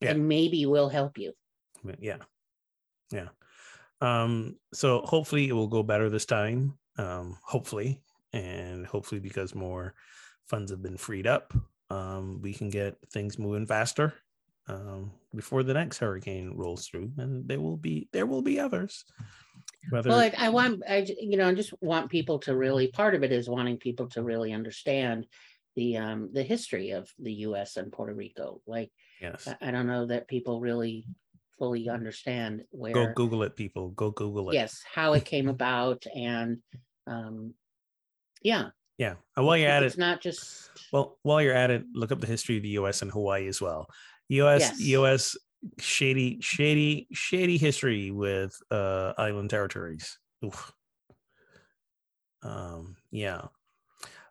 Yeah. 0.00 0.12
and 0.12 0.28
maybe 0.28 0.66
we'll 0.66 0.88
help 0.88 1.18
you. 1.18 1.32
Yeah. 1.98 2.18
Yeah. 3.10 3.28
Um 4.00 4.56
so 4.72 5.00
hopefully 5.00 5.48
it 5.48 5.52
will 5.52 5.68
go 5.68 5.82
better 5.82 6.08
this 6.08 6.26
time 6.26 6.78
um 6.98 7.36
hopefully 7.42 8.00
and 8.32 8.86
hopefully 8.86 9.20
because 9.20 9.54
more 9.54 9.94
funds 10.46 10.70
have 10.70 10.82
been 10.82 10.96
freed 10.96 11.26
up 11.26 11.54
um 11.90 12.40
we 12.42 12.52
can 12.52 12.70
get 12.70 12.96
things 13.12 13.38
moving 13.38 13.66
faster 13.66 14.12
um 14.68 15.10
before 15.34 15.62
the 15.62 15.74
next 15.74 15.98
hurricane 15.98 16.52
rolls 16.56 16.86
through 16.86 17.10
and 17.18 17.46
there 17.48 17.60
will 17.60 17.76
be 17.76 18.08
there 18.12 18.26
will 18.26 18.42
be 18.42 18.58
others. 18.58 19.04
Whether 19.90 20.08
well 20.08 20.20
I, 20.20 20.32
I 20.38 20.48
want 20.48 20.82
I 20.88 21.06
you 21.20 21.36
know 21.36 21.48
i 21.48 21.54
just 21.54 21.74
want 21.82 22.10
people 22.10 22.38
to 22.40 22.56
really 22.56 22.88
part 22.88 23.14
of 23.14 23.22
it 23.22 23.32
is 23.32 23.48
wanting 23.48 23.76
people 23.76 24.08
to 24.10 24.22
really 24.22 24.52
understand 24.52 25.26
the 25.76 25.98
um 25.98 26.30
the 26.32 26.42
history 26.42 26.90
of 26.90 27.10
the 27.18 27.32
us 27.32 27.76
and 27.76 27.92
puerto 27.92 28.14
rico. 28.14 28.62
Like 28.66 28.90
yes. 29.20 29.46
I, 29.46 29.68
I 29.68 29.70
don't 29.70 29.86
know 29.86 30.06
that 30.06 30.28
people 30.28 30.60
really 30.60 31.06
fully 31.58 31.88
understand 31.88 32.62
where 32.70 32.92
go 32.92 33.12
google 33.14 33.42
it 33.42 33.54
people 33.56 33.90
go 33.90 34.10
google 34.10 34.50
it 34.50 34.54
yes 34.54 34.82
how 34.92 35.12
it 35.12 35.24
came 35.24 35.48
about 35.56 36.04
and 36.14 36.58
um 37.06 37.54
yeah 38.42 38.68
yeah 38.98 39.14
and 39.36 39.46
while 39.46 39.56
you're 39.56 39.70
at 39.70 39.82
it's 39.82 39.94
it 39.94 39.96
it's 39.96 39.98
not 39.98 40.20
just 40.20 40.64
Well, 40.92 41.18
while 41.22 41.42
you're 41.42 41.54
at 41.54 41.70
it, 41.72 41.84
look 41.92 42.12
up 42.12 42.20
the 42.20 42.26
history 42.26 42.56
of 42.56 42.62
the 42.62 42.68
U.S. 42.80 43.02
and 43.02 43.10
Hawaii 43.10 43.48
as 43.48 43.60
well. 43.60 43.88
U.S. 44.28 44.60
Yes. 44.60 44.80
U.S. 44.80 45.36
shady, 45.80 46.38
shady, 46.40 47.08
shady 47.12 47.58
history 47.58 48.12
with 48.12 48.56
uh, 48.70 49.12
island 49.18 49.50
territories. 49.50 50.18
Oof. 50.44 50.72
Um, 52.44 52.96
yeah. 53.10 53.46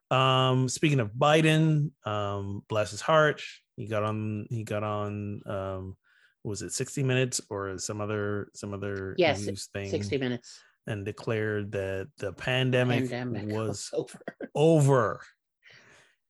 Um, 0.10 0.70
speaking 0.70 1.02
of 1.02 1.12
Biden, 1.12 1.92
um, 2.06 2.64
bless 2.70 2.92
his 2.92 3.02
heart, 3.02 3.42
he 3.76 3.88
got 3.88 4.04
on. 4.04 4.48
He 4.50 4.64
got 4.64 4.84
on. 4.84 5.42
Um, 5.46 5.98
was 6.44 6.62
it 6.62 6.74
60 6.74 7.04
Minutes 7.04 7.42
or 7.50 7.78
some 7.78 8.02
other 8.02 8.50
some 8.54 8.74
other 8.74 9.16
Yes, 9.18 9.46
news 9.46 9.70
thing 9.74 9.90
60 9.90 10.18
minutes 10.18 10.60
and 10.88 11.06
declared 11.06 11.72
that 11.72 12.10
the 12.18 12.34
pandemic, 12.34 13.10
pandemic 13.10 13.56
was 13.56 13.90
over 13.94 14.20
over. 14.54 15.22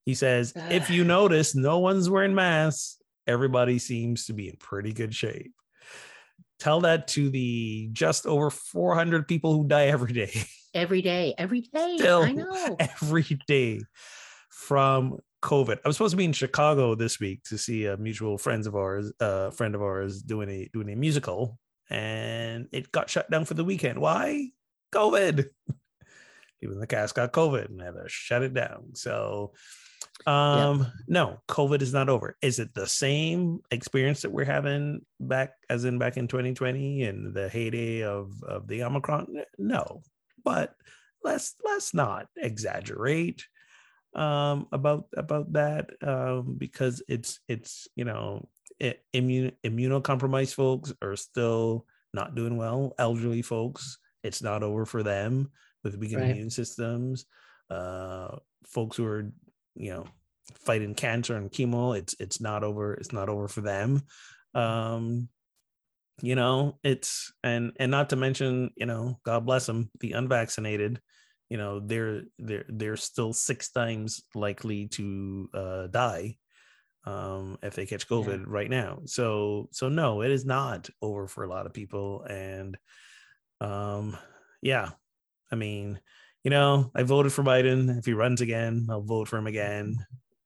He 0.06 0.14
says, 0.14 0.54
if 0.70 0.90
you 0.90 1.04
notice, 1.06 1.56
no 1.56 1.80
one's 1.80 2.10
wearing 2.10 2.36
masks. 2.36 2.98
Everybody 3.26 3.80
seems 3.80 4.26
to 4.26 4.34
be 4.34 4.50
in 4.50 4.58
pretty 4.58 4.92
good 4.92 5.16
shape. 5.16 5.54
Tell 6.60 6.82
that 6.82 7.08
to 7.10 7.30
the 7.30 7.90
just 7.94 8.26
over 8.26 8.50
400 8.50 9.28
people 9.28 9.54
who 9.54 9.68
die 9.68 9.88
every 9.88 10.14
day, 10.14 10.32
every 10.74 11.02
day 11.02 11.34
every 11.38 11.62
day 11.62 11.98
Still. 11.98 12.24
i 12.24 12.32
know 12.32 12.76
every 12.80 13.40
day 13.48 13.82
from 14.50 15.20
COVID. 15.44 15.80
I 15.84 15.88
was 15.88 15.98
supposed 15.98 16.14
to 16.14 16.18
be 16.18 16.26
in 16.26 16.34
Chicago 16.34 16.96
this 16.96 17.20
week 17.20 17.44
to 17.46 17.58
see 17.58 17.86
a 17.86 17.98
mutual 17.98 18.38
friends 18.38 18.66
of 18.66 18.76
ours, 18.76 19.12
a 19.20 19.52
friend 19.52 19.76
of 19.76 19.82
ours 19.82 20.22
doing 20.22 20.50
a 20.50 20.70
doing 20.72 20.90
a 20.90 20.96
musical, 20.96 21.60
and 21.90 22.68
it 22.72 22.92
got 22.92 23.10
shut 23.10 23.30
down 23.30 23.44
for 23.46 23.54
the 23.54 23.66
weekend. 23.66 24.00
Why? 24.00 24.52
COVID. 24.96 25.46
Even 26.64 26.80
the 26.80 26.88
cast 26.88 27.14
got 27.14 27.34
COVID 27.34 27.66
and 27.66 27.82
had 27.82 27.92
to 27.92 28.06
shut 28.08 28.42
it 28.42 28.54
down. 28.54 28.96
So 28.96 29.52
um 30.28 30.86
no 31.08 31.40
covid 31.50 31.82
is 31.82 31.92
not 31.92 32.08
over 32.08 32.38
is 32.42 32.60
it 32.60 32.74
the 32.74 32.86
same 32.86 33.60
experience 33.72 34.22
that 34.22 34.32
we're 34.32 34.46
having 34.46 35.02
back 35.20 35.54
as 35.70 35.86
in 35.86 35.98
back 35.98 36.18
in 36.18 36.28
2020 36.28 37.04
and 37.04 37.34
the 37.34 37.50
heyday 37.50 38.04
of 38.04 38.32
of 38.44 38.68
the 38.68 38.84
omicron 38.84 39.28
no 39.58 40.02
but 40.44 40.76
let's 41.24 41.56
let's 41.66 41.94
not 41.94 42.28
exaggerate 42.38 43.46
um 44.16 44.68
about 44.72 45.08
about 45.18 45.52
that 45.54 45.90
um 46.04 46.56
because 46.58 47.02
it's 47.08 47.40
it's 47.48 47.88
you 47.96 48.06
know 48.06 48.48
i- 48.82 48.98
immune 49.14 49.52
immunocompromised 49.64 50.54
folks 50.54 50.94
are 51.02 51.16
still 51.16 51.86
not 52.14 52.36
doing 52.36 52.58
well 52.58 52.94
elderly 53.00 53.42
folks 53.42 53.98
it's 54.24 54.42
not 54.42 54.64
over 54.64 54.86
for 54.86 55.04
them 55.04 55.50
with 55.84 55.98
weakened 55.98 56.22
Right. 56.22 56.30
immune 56.30 56.50
systems 56.50 57.26
uh 57.70 58.36
folks 58.68 58.98
who 58.98 59.06
are 59.06 59.32
you 59.76 59.90
know 59.92 60.06
fighting 60.54 60.94
cancer 60.94 61.36
and 61.36 61.52
chemo 61.52 61.98
it's 61.98 62.16
it's 62.20 62.40
not 62.40 62.64
over 62.64 62.94
it's 62.94 63.12
not 63.14 63.30
over 63.30 63.48
for 63.48 63.62
them 63.62 64.02
um 64.54 65.28
you 66.22 66.36
know 66.36 66.78
it's 66.84 67.34
and 67.44 67.74
and 67.80 67.92
not 67.92 68.10
to 68.10 68.16
mention 68.16 68.72
you 68.76 68.86
know 68.86 69.20
god 69.24 69.46
bless 69.46 69.66
them 69.66 69.90
the 70.00 70.12
unvaccinated 70.14 71.02
you 71.54 71.58
know 71.62 71.80
they're 71.80 72.24
they're 72.42 72.66
they're 72.68 72.98
still 72.98 73.32
six 73.32 73.70
times 73.70 74.24
likely 74.34 74.88
to 74.98 75.06
uh 75.54 75.86
die 75.94 76.34
um 77.06 77.60
if 77.62 77.76
they 77.76 77.86
catch 77.86 78.08
covid 78.10 78.42
right 78.48 78.72
now. 78.72 79.02
So 79.06 79.70
so 79.72 79.86
no 79.88 80.24
it 80.26 80.32
is 80.32 80.46
not 80.46 80.90
over 81.00 81.28
for 81.28 81.44
a 81.44 81.50
lot 81.56 81.68
of 81.68 81.74
people. 81.78 82.24
And 82.26 82.74
um 83.62 84.18
yeah 84.64 84.90
i 85.52 85.56
mean 85.56 86.00
you 86.44 86.50
know 86.50 86.90
i 86.96 87.04
voted 87.04 87.32
for 87.32 87.44
biden. 87.44 88.00
If 88.00 88.06
he 88.10 88.14
runs 88.14 88.42
again 88.42 88.88
i'll 88.90 89.06
vote 89.06 89.28
for 89.28 89.38
him 89.38 89.46
again. 89.48 89.96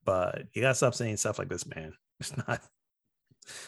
But 0.03 0.43
you 0.53 0.61
gotta 0.61 0.75
stop 0.75 0.93
saying 0.93 1.15
stuff 1.17 1.39
like 1.39 1.49
this 1.49 1.65
man. 1.65 1.93
It's 2.19 2.35
not 2.35 2.59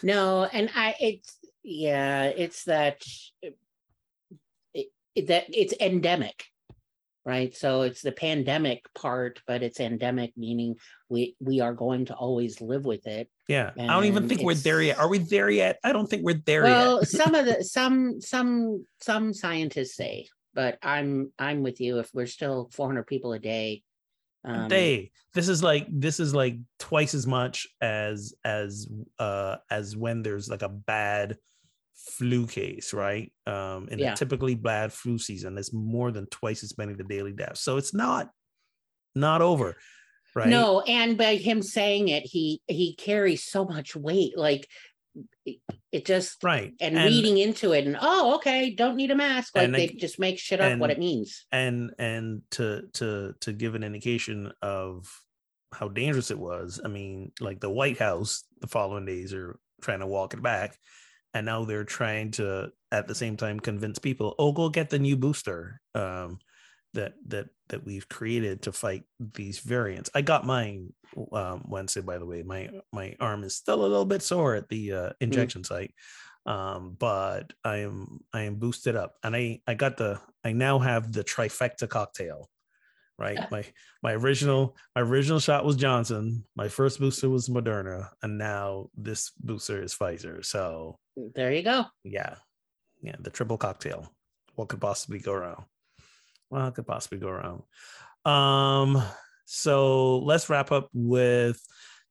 No, 0.02 0.44
and 0.44 0.68
I 0.74 0.94
it's 1.00 1.38
yeah, 1.62 2.24
it's 2.24 2.64
that 2.64 3.00
it, 3.40 3.56
it- 4.74 5.26
that 5.26 5.46
it's 5.48 5.74
endemic, 5.80 6.44
right? 7.24 7.54
So 7.54 7.82
it's 7.82 8.02
the 8.02 8.12
pandemic 8.12 8.82
part, 8.94 9.40
but 9.46 9.62
it's 9.62 9.80
endemic 9.80 10.32
meaning 10.36 10.76
we 11.08 11.36
we 11.40 11.60
are 11.60 11.74
going 11.74 12.06
to 12.06 12.14
always 12.14 12.60
live 12.60 12.84
with 12.84 13.06
it. 13.06 13.28
yeah 13.48 13.70
i 13.78 13.86
don't 13.86 14.04
even 14.04 14.28
think 14.28 14.42
we're 14.42 14.54
there 14.54 14.80
yet 14.80 14.98
are 14.98 15.08
we 15.08 15.18
there 15.18 15.50
yet 15.50 15.78
i 15.82 15.92
don't 15.92 16.08
think 16.08 16.22
we're 16.24 16.42
there 16.46 16.62
well, 16.62 16.70
yet 16.70 16.86
Well, 16.86 17.04
some 17.04 17.34
of 17.34 17.44
the 17.48 17.64
some 17.64 18.20
some 18.20 18.86
some 19.00 19.34
scientists 19.34 19.96
say, 19.96 20.28
but 20.54 20.78
I'm 20.82 21.32
I'm 21.38 21.62
with 21.62 21.80
you. 21.80 21.98
If 21.98 22.10
we're 22.14 22.26
still 22.26 22.70
400 22.72 23.06
people 23.06 23.32
a 23.32 23.38
day, 23.38 23.82
Um, 24.44 24.68
They 24.68 25.10
this 25.34 25.48
is 25.48 25.62
like 25.62 25.86
this 25.90 26.18
is 26.20 26.32
like 26.34 26.56
twice 26.78 27.14
as 27.14 27.26
much 27.26 27.66
as 27.80 28.34
as 28.44 28.88
uh 29.18 29.56
as 29.70 29.96
when 29.96 30.22
there's 30.22 30.48
like 30.48 30.62
a 30.62 30.68
bad 30.68 31.36
flu 32.08 32.46
case, 32.46 32.92
right? 32.92 33.32
Um 33.46 33.88
in 33.90 33.98
Yeah. 33.98 34.12
a 34.12 34.16
typically 34.16 34.54
bad 34.54 34.92
flu 34.92 35.18
season, 35.18 35.58
it's 35.58 35.72
more 35.72 36.10
than 36.10 36.26
twice 36.26 36.62
as 36.62 36.76
many 36.78 36.94
the 36.94 37.04
daily 37.04 37.32
deaths. 37.32 37.60
So 37.60 37.76
it's 37.76 37.94
not 37.94 38.30
not 39.14 39.42
over, 39.42 39.76
right? 40.34 40.48
No, 40.48 40.80
and 40.82 41.18
by 41.18 41.36
him 41.36 41.62
saying 41.62 42.08
it, 42.08 42.22
he 42.24 42.60
he 42.66 42.94
carries 42.94 43.44
so 43.44 43.64
much 43.64 43.96
weight. 43.96 44.36
Like 44.36 44.68
it, 45.92 46.04
just 46.04 46.42
right. 46.44 46.72
and, 46.80 46.94
reading 46.96 47.38
into 47.38 47.72
it 47.72 47.84
and 47.84 47.98
oh 48.00 48.36
okay, 48.36 48.70
don't 48.70 48.94
need 48.96 49.10
a 49.10 49.16
mask. 49.16 49.56
Like 49.56 49.72
they 49.72 49.88
just 49.88 50.20
make 50.20 50.38
shit 50.38 50.60
up 50.60 50.78
what 50.78 50.90
it 50.90 50.98
means. 50.98 51.46
and 51.50 51.92
and 51.98 52.42
to 52.52 52.82
to 52.94 53.34
to 53.40 53.52
give 53.52 53.74
an 53.74 53.82
indication 53.82 54.52
of 54.62 55.08
how 55.72 55.88
dangerous 55.88 56.30
it 56.32 56.38
was 56.38 56.80
i 56.84 56.88
mean 56.88 57.30
like 57.40 57.60
the 57.60 57.70
white 57.70 57.98
house 57.98 58.44
the 58.60 58.66
following 58.66 59.06
days 59.06 59.32
are 59.32 59.58
trying 59.80 60.00
to 60.00 60.06
walk 60.06 60.34
it 60.34 60.42
back 60.42 60.76
and 61.34 61.46
now 61.46 61.64
they're 61.64 61.84
trying 61.84 62.30
to 62.32 62.70
at 62.92 63.06
the 63.06 63.14
same 63.14 63.36
time 63.36 63.60
convince 63.60 63.98
people 63.98 64.34
oh 64.38 64.52
go 64.52 64.68
get 64.68 64.90
the 64.90 64.98
new 64.98 65.16
booster 65.16 65.80
um 65.94 66.38
that 66.94 67.14
that 67.26 67.46
that 67.68 67.84
we've 67.84 68.08
created 68.08 68.62
to 68.62 68.72
fight 68.72 69.04
these 69.20 69.60
variants. 69.60 70.10
I 70.14 70.22
got 70.22 70.44
mine 70.44 70.92
um 71.32 71.64
wednesday 71.68 72.00
by 72.00 72.18
the 72.18 72.26
way. 72.26 72.42
My 72.42 72.68
my 72.92 73.14
arm 73.20 73.44
is 73.44 73.54
still 73.54 73.80
a 73.80 73.86
little 73.86 74.04
bit 74.04 74.22
sore 74.22 74.54
at 74.54 74.68
the 74.68 74.92
uh, 74.92 75.10
injection 75.20 75.64
site 75.64 75.94
um 76.46 76.96
but 76.98 77.52
i 77.64 77.76
am 77.78 78.20
i 78.32 78.42
am 78.42 78.56
boosted 78.56 78.96
up. 78.96 79.14
And 79.22 79.36
i 79.36 79.60
i 79.66 79.74
got 79.74 79.96
the 79.96 80.20
i 80.44 80.52
now 80.52 80.78
have 80.78 81.12
the 81.12 81.22
trifecta 81.22 81.88
cocktail 81.88 82.48
right? 83.18 83.38
My 83.50 83.64
my 84.02 84.12
original 84.14 84.76
my 84.96 85.02
original 85.02 85.38
shot 85.38 85.64
was 85.64 85.76
johnson 85.76 86.44
my 86.56 86.68
first 86.68 86.98
booster 86.98 87.28
was 87.28 87.48
moderna 87.50 88.08
and 88.22 88.38
now 88.38 88.88
this 88.96 89.30
booster 89.38 89.82
is 89.82 89.94
pfizer. 89.94 90.44
So 90.44 90.98
There 91.34 91.52
you 91.52 91.62
go. 91.62 91.84
yeah. 92.04 92.36
Yeah 93.02 93.16
the 93.20 93.30
triple 93.30 93.56
cocktail. 93.58 94.10
What 94.54 94.68
could 94.68 94.80
possibly 94.80 95.18
go 95.18 95.34
wrong? 95.34 95.64
What 96.48 96.74
could 96.74 96.86
possibly 96.86 97.18
go 97.18 97.30
wrong? 97.30 97.62
Um 98.24 99.02
so 99.46 100.18
let's 100.18 100.48
wrap 100.50 100.70
up 100.70 100.88
with 100.92 101.60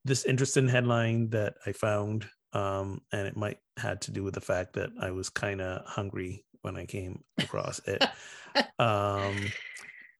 this 0.04 0.24
interesting 0.24 0.68
headline 0.68 1.28
that 1.30 1.54
i 1.66 1.72
found 1.72 2.26
um 2.52 3.00
and 3.12 3.26
it 3.26 3.36
might 3.36 3.58
had 3.76 4.00
to 4.00 4.10
do 4.10 4.22
with 4.24 4.34
the 4.34 4.40
fact 4.40 4.72
that 4.74 4.90
i 5.00 5.10
was 5.10 5.28
kind 5.30 5.60
of 5.60 5.84
hungry 5.86 6.44
when 6.62 6.76
i 6.76 6.84
came 6.86 7.22
across 7.38 7.80
it. 7.86 8.04
Um 8.78 9.36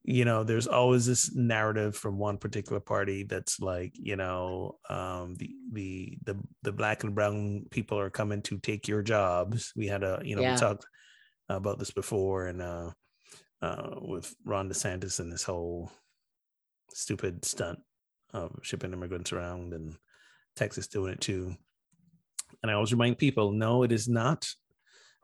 you 0.02 0.24
know 0.24 0.44
there's 0.44 0.66
always 0.66 1.04
this 1.06 1.34
narrative 1.34 1.94
from 1.94 2.18
one 2.18 2.38
particular 2.38 2.80
party 2.80 3.24
that's 3.24 3.60
like 3.60 3.92
you 3.94 4.16
know 4.16 4.78
um 4.88 5.34
the 5.36 5.50
the 5.72 6.18
the, 6.24 6.36
the 6.62 6.72
black 6.72 7.04
and 7.04 7.14
brown 7.14 7.64
people 7.70 7.98
are 7.98 8.10
coming 8.10 8.40
to 8.40 8.58
take 8.58 8.88
your 8.88 9.02
jobs 9.02 9.72
we 9.76 9.86
had 9.86 10.02
a 10.02 10.20
you 10.24 10.34
know 10.36 10.42
Yeah. 10.42 10.52
we 10.52 10.58
talked 10.58 10.86
about 11.48 11.78
this 11.78 11.90
before 11.90 12.46
and 12.46 12.62
uh 12.62 12.90
uh 13.60 13.96
with 14.00 14.34
ron 14.44 14.70
desantis 14.70 15.20
and 15.20 15.30
this 15.32 15.42
whole 15.44 15.90
stupid 16.92 17.44
stunt 17.44 17.78
of 18.32 18.58
shipping 18.62 18.92
immigrants 18.92 19.32
around 19.32 19.74
and 19.74 19.96
texas 20.56 20.86
doing 20.88 21.12
it 21.12 21.20
too 21.20 21.54
and 22.62 22.70
i 22.70 22.74
always 22.74 22.92
remind 22.92 23.18
people 23.18 23.52
no 23.52 23.82
it 23.82 23.92
is 23.92 24.08
not 24.08 24.48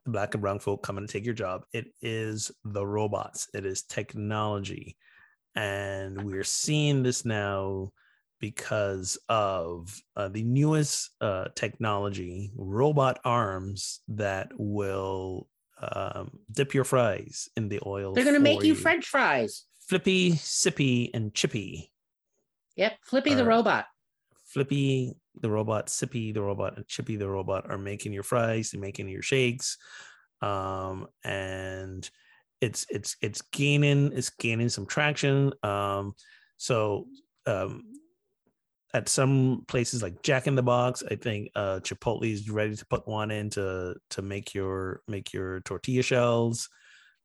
the 0.07 0.12
black 0.12 0.34
and 0.34 0.40
brown 0.40 0.59
folk 0.59 0.82
coming 0.82 1.07
to 1.07 1.12
take 1.12 1.24
your 1.24 1.34
job. 1.34 1.64
It 1.72 1.88
is 2.00 2.50
the 2.64 2.86
robots, 2.86 3.48
it 3.52 3.66
is 3.66 3.82
technology. 3.82 4.96
And 5.54 6.22
we're 6.22 6.44
seeing 6.44 7.02
this 7.02 7.24
now 7.24 7.90
because 8.40 9.18
of 9.28 9.94
uh, 10.14 10.28
the 10.28 10.42
newest 10.42 11.11
uh, 11.20 11.46
technology, 11.54 12.52
robot 12.54 13.18
arms 13.24 14.00
that 14.09 14.50
will 14.57 15.48
um, 15.80 16.38
dip 16.52 16.74
your 16.74 16.84
fries 16.84 17.48
in 17.57 17.68
the 17.68 17.80
oil. 17.84 18.12
They're 18.12 18.24
gonna 18.24 18.38
make 18.40 18.61
for 18.61 18.66
you 18.66 18.74
French 18.74 19.07
fries. 19.07 19.64
Flippy, 19.88 20.32
Sippy, 20.32 21.11
and 21.14 21.32
Chippy. 21.34 21.92
Yep, 22.76 22.92
Flippy 23.04 23.34
the 23.34 23.44
robot. 23.44 23.86
Flippy 24.44 25.14
the 25.41 25.51
robot, 25.51 25.89
Sippy 25.89 26.32
the 26.32 26.43
robot, 26.43 26.76
and 26.76 26.87
Chippy 26.87 27.16
the 27.16 27.28
robot 27.28 27.70
are 27.70 27.78
making 27.78 28.12
your 28.12 28.22
fries, 28.22 28.70
they're 28.70 28.80
making 28.80 29.09
your 29.09 29.22
shakes, 29.22 29.78
um, 30.43 31.07
and 31.24 32.09
it's 32.61 32.87
it's 32.89 33.16
it's 33.20 33.43
gaining 33.43 34.12
it's 34.12 34.30
gaining 34.30 34.68
some 34.68 34.87
traction. 34.87 35.53
Um, 35.62 36.14
so 36.57 37.07
um, 37.47 37.84
at 38.95 39.09
some 39.09 39.64
places 39.68 40.03
like 40.03 40.22
Jack 40.22 40.47
in 40.47 40.55
the 40.55 40.62
Box, 40.62 41.03
I 41.09 41.16
think 41.16 41.51
uh, 41.55 41.80
Chipotle 41.80 42.32
is 42.32 42.49
ready 42.49 42.76
to 42.76 42.87
put 42.87 43.07
one 43.07 43.30
in 43.30 43.51
to 43.51 43.97
to 44.11 44.22
make 44.22 44.55
your 44.55 45.03
make 45.07 45.32
your 45.32 45.61
tortilla 45.61 46.03
shells 46.03 46.68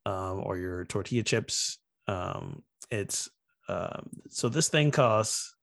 um, 0.05 0.41
or 0.43 0.57
your 0.57 0.86
tortilla 0.86 1.24
chips. 1.24 1.80
Um, 2.07 2.64
it's 2.89 3.30
um, 3.70 4.09
so 4.30 4.49
this 4.49 4.70
thing 4.70 4.91
costs 4.91 5.55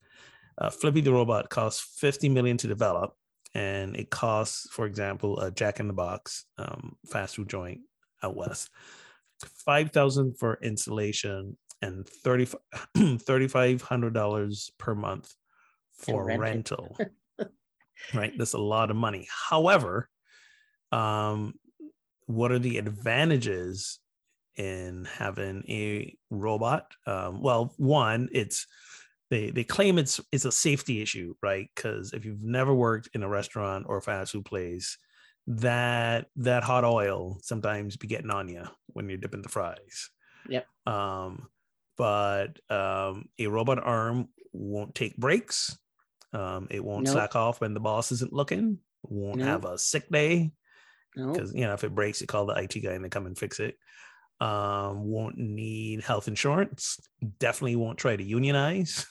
uh, 0.58 0.70
Flippy 0.70 1.00
the 1.00 1.12
robot 1.12 1.50
costs 1.50 1.98
50 2.00 2.28
million 2.28 2.56
to 2.58 2.66
develop, 2.66 3.14
and 3.54 3.96
it 3.96 4.10
costs, 4.10 4.68
for 4.70 4.86
example, 4.86 5.38
a 5.40 5.50
Jack 5.50 5.80
in 5.80 5.86
the 5.86 5.94
Box 5.94 6.44
um, 6.58 6.96
fast 7.06 7.36
food 7.36 7.48
joint 7.48 7.80
out 8.22 8.36
west, 8.36 8.70
five 9.64 9.90
thousand 9.92 10.36
for 10.38 10.58
installation 10.62 11.56
and 11.80 12.08
30 12.08 12.46
$3,500 12.96 14.70
per 14.78 14.94
month 14.94 15.32
for 15.92 16.24
rent 16.26 16.40
rental. 16.40 16.96
right, 18.14 18.32
that's 18.36 18.54
a 18.54 18.58
lot 18.58 18.90
of 18.90 18.96
money. 18.96 19.28
However, 19.48 20.08
um, 20.92 21.54
what 22.26 22.52
are 22.52 22.58
the 22.58 22.78
advantages 22.78 24.00
in 24.56 25.06
having 25.06 25.62
a 25.68 26.16
robot? 26.30 26.92
Um, 27.06 27.42
well, 27.42 27.72
one, 27.76 28.28
it's 28.32 28.66
they 29.30 29.50
they 29.50 29.64
claim 29.64 29.98
it's 29.98 30.20
it's 30.32 30.44
a 30.44 30.52
safety 30.52 31.02
issue, 31.02 31.34
right? 31.42 31.68
Because 31.74 32.12
if 32.12 32.24
you've 32.24 32.42
never 32.42 32.74
worked 32.74 33.10
in 33.14 33.22
a 33.22 33.28
restaurant 33.28 33.86
or 33.88 33.98
a 33.98 34.02
fast 34.02 34.32
food 34.32 34.44
place, 34.44 34.96
that 35.46 36.26
that 36.36 36.62
hot 36.62 36.84
oil 36.84 37.38
sometimes 37.42 37.96
be 37.96 38.06
getting 38.06 38.30
on 38.30 38.48
you 38.48 38.64
when 38.88 39.08
you're 39.08 39.18
dipping 39.18 39.42
the 39.42 39.48
fries. 39.48 40.10
Yep. 40.48 40.66
Um, 40.86 41.48
but 41.96 42.58
um, 42.70 43.28
a 43.38 43.48
robot 43.48 43.82
arm 43.82 44.28
won't 44.52 44.94
take 44.94 45.16
breaks. 45.16 45.76
Um, 46.32 46.68
it 46.70 46.84
won't 46.84 47.04
Nope. 47.04 47.12
slack 47.14 47.36
off 47.36 47.60
when 47.60 47.74
the 47.74 47.80
boss 47.80 48.12
isn't 48.12 48.32
looking. 48.32 48.78
Won't 49.02 49.40
have 49.42 49.64
a 49.64 49.78
sick 49.78 50.08
day 50.10 50.52
No, 51.16 51.32
because 51.32 51.54
you 51.54 51.62
know 51.62 51.74
if 51.74 51.84
it 51.84 51.94
breaks, 51.94 52.20
you 52.20 52.26
call 52.26 52.46
the 52.46 52.54
IT 52.54 52.74
guy 52.82 52.92
and 52.92 53.04
they 53.04 53.08
come 53.08 53.26
and 53.26 53.36
fix 53.38 53.60
it. 53.60 53.76
Um, 54.40 55.04
won't 55.04 55.36
need 55.36 56.02
health 56.02 56.28
insurance. 56.28 56.98
Definitely 57.38 57.76
won't 57.76 57.98
try 57.98 58.16
to 58.16 58.22
unionize. 58.22 59.06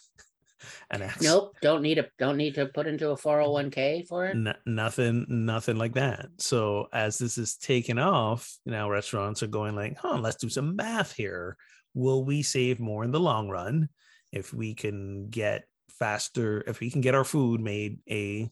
and 0.90 1.02
that's 1.02 1.24
nope, 1.24 1.56
don't 1.62 1.82
need 1.82 1.98
a 1.98 2.08
don't 2.18 2.38
need 2.38 2.56
to 2.56 2.66
put 2.68 2.88
into 2.88 3.10
a 3.10 3.16
401k 3.16 4.08
for 4.08 4.26
it. 4.26 4.32
n- 4.32 4.56
nothing, 4.66 5.26
nothing 5.30 5.78
like 5.78 5.94
that. 5.94 6.28
So 6.38 6.88
as 6.94 7.18
this 7.18 7.38
is 7.38 7.56
taking 7.56 8.00
off, 8.00 8.58
now 8.66 8.90
restaurants 8.90 9.44
are 9.44 9.48
going 9.48 9.76
like, 9.76 9.98
huh, 9.98 10.18
let's 10.18 10.38
do 10.38 10.50
some 10.50 10.76
math 10.76 11.14
here. 11.14 11.58
Will 11.94 12.24
we 12.24 12.42
save 12.42 12.80
more 12.80 13.04
in 13.04 13.12
the 13.12 13.20
long 13.20 13.50
run 13.50 13.90
if 14.32 14.54
we 14.54 14.74
can 14.74 15.30
get 15.30 15.66
faster, 15.90 16.64
if 16.68 16.80
we 16.80 16.92
can 16.92 17.02
get 17.02 17.16
our 17.16 17.24
food 17.24 17.62
made 17.62 18.00
a 18.10 18.52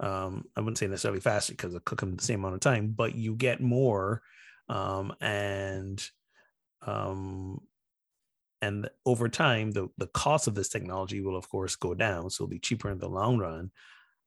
um, 0.00 0.44
I 0.56 0.60
wouldn't 0.60 0.78
say 0.78 0.86
necessarily 0.86 1.20
faster 1.20 1.52
because 1.52 1.74
I 1.74 1.78
cook 1.84 2.00
them 2.00 2.16
the 2.16 2.24
same 2.24 2.40
amount 2.40 2.54
of 2.54 2.60
time, 2.60 2.92
but 2.96 3.14
you 3.14 3.36
get 3.36 3.60
more 3.60 4.22
um, 4.68 5.14
and 5.20 6.04
um, 6.86 7.60
and 8.64 8.88
over 9.04 9.28
time 9.28 9.70
the 9.72 9.88
the 9.98 10.06
cost 10.08 10.46
of 10.48 10.54
this 10.54 10.68
technology 10.68 11.20
will 11.20 11.36
of 11.36 11.48
course 11.48 11.74
go 11.76 11.92
down 11.94 12.30
so 12.30 12.36
it'll 12.44 12.50
be 12.50 12.58
cheaper 12.68 12.90
in 12.90 12.98
the 12.98 13.08
long 13.08 13.38
run 13.38 13.70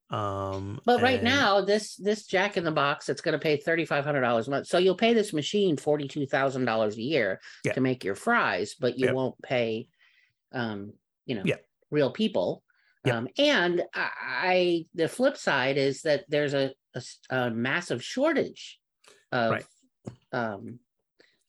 um 0.10 0.80
But 0.86 1.02
right 1.02 1.16
and- 1.20 1.24
now, 1.38 1.60
this 1.72 1.96
this 1.98 2.26
Jack 2.28 2.56
in 2.56 2.64
the 2.64 2.72
Box, 2.72 3.10
it's 3.10 3.20
going 3.26 3.34
to 3.34 3.44
pay 3.48 3.58
thirty 3.58 3.84
five 3.84 4.06
hundred 4.06 4.22
dollars 4.22 4.48
a 4.48 4.52
month. 4.52 4.68
So 4.68 4.78
you'll 4.78 4.96
pay 4.96 5.14
this 5.14 5.34
machine 5.34 5.76
forty 5.76 6.08
two 6.08 6.26
thousand 6.26 6.64
dollars 6.64 6.96
a 6.98 7.02
year 7.02 7.42
Yeah. 7.66 7.74
to 7.74 7.82
make 7.82 8.06
your 8.06 8.16
fries, 8.16 8.76
but 8.80 8.98
you 8.98 9.14
won't 9.14 9.36
pay, 9.42 9.90
um, 10.54 10.94
you 11.26 11.36
know, 11.36 11.42
Yeah. 11.44 11.58
real 11.92 12.12
people. 12.12 12.64
Um, 13.04 13.28
and 13.38 13.84
I, 13.94 14.10
I 14.52 14.86
the 14.96 15.10
flip 15.10 15.36
side 15.36 15.78
is 15.78 16.02
that 16.04 16.24
there's 16.30 16.54
a 16.54 16.72
a 17.30 17.50
massive 17.52 18.02
shortage 18.02 18.80
of 19.34 19.52
Right. 19.52 19.66
um 20.32 20.80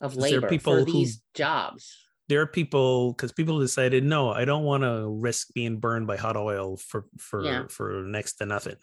of 0.01 0.15
'Cause 0.15 0.31
there 0.31 0.39
are 0.39 0.51
labor 0.51 0.59
for 0.59 0.79
who- 0.81 0.85
these 0.93 1.23
jobs. 1.33 1.85
There 2.29 2.41
are 2.41 2.47
people 2.47 3.13
because 3.13 3.33
people 3.33 3.59
decided 3.59 4.05
no 4.05 4.31
i 4.31 4.45
don't 4.45 4.65
want 4.65 4.83
to 4.83 5.09
risk 5.21 5.49
being 5.55 5.79
burned 5.79 6.07
by 6.07 6.17
hot 6.17 6.37
oil 6.37 6.77
for 6.77 7.07
for 7.19 7.45
Yeah. 7.45 7.67
for 7.69 8.05
next 8.07 8.35
to 8.35 8.47
nothing 8.47 8.77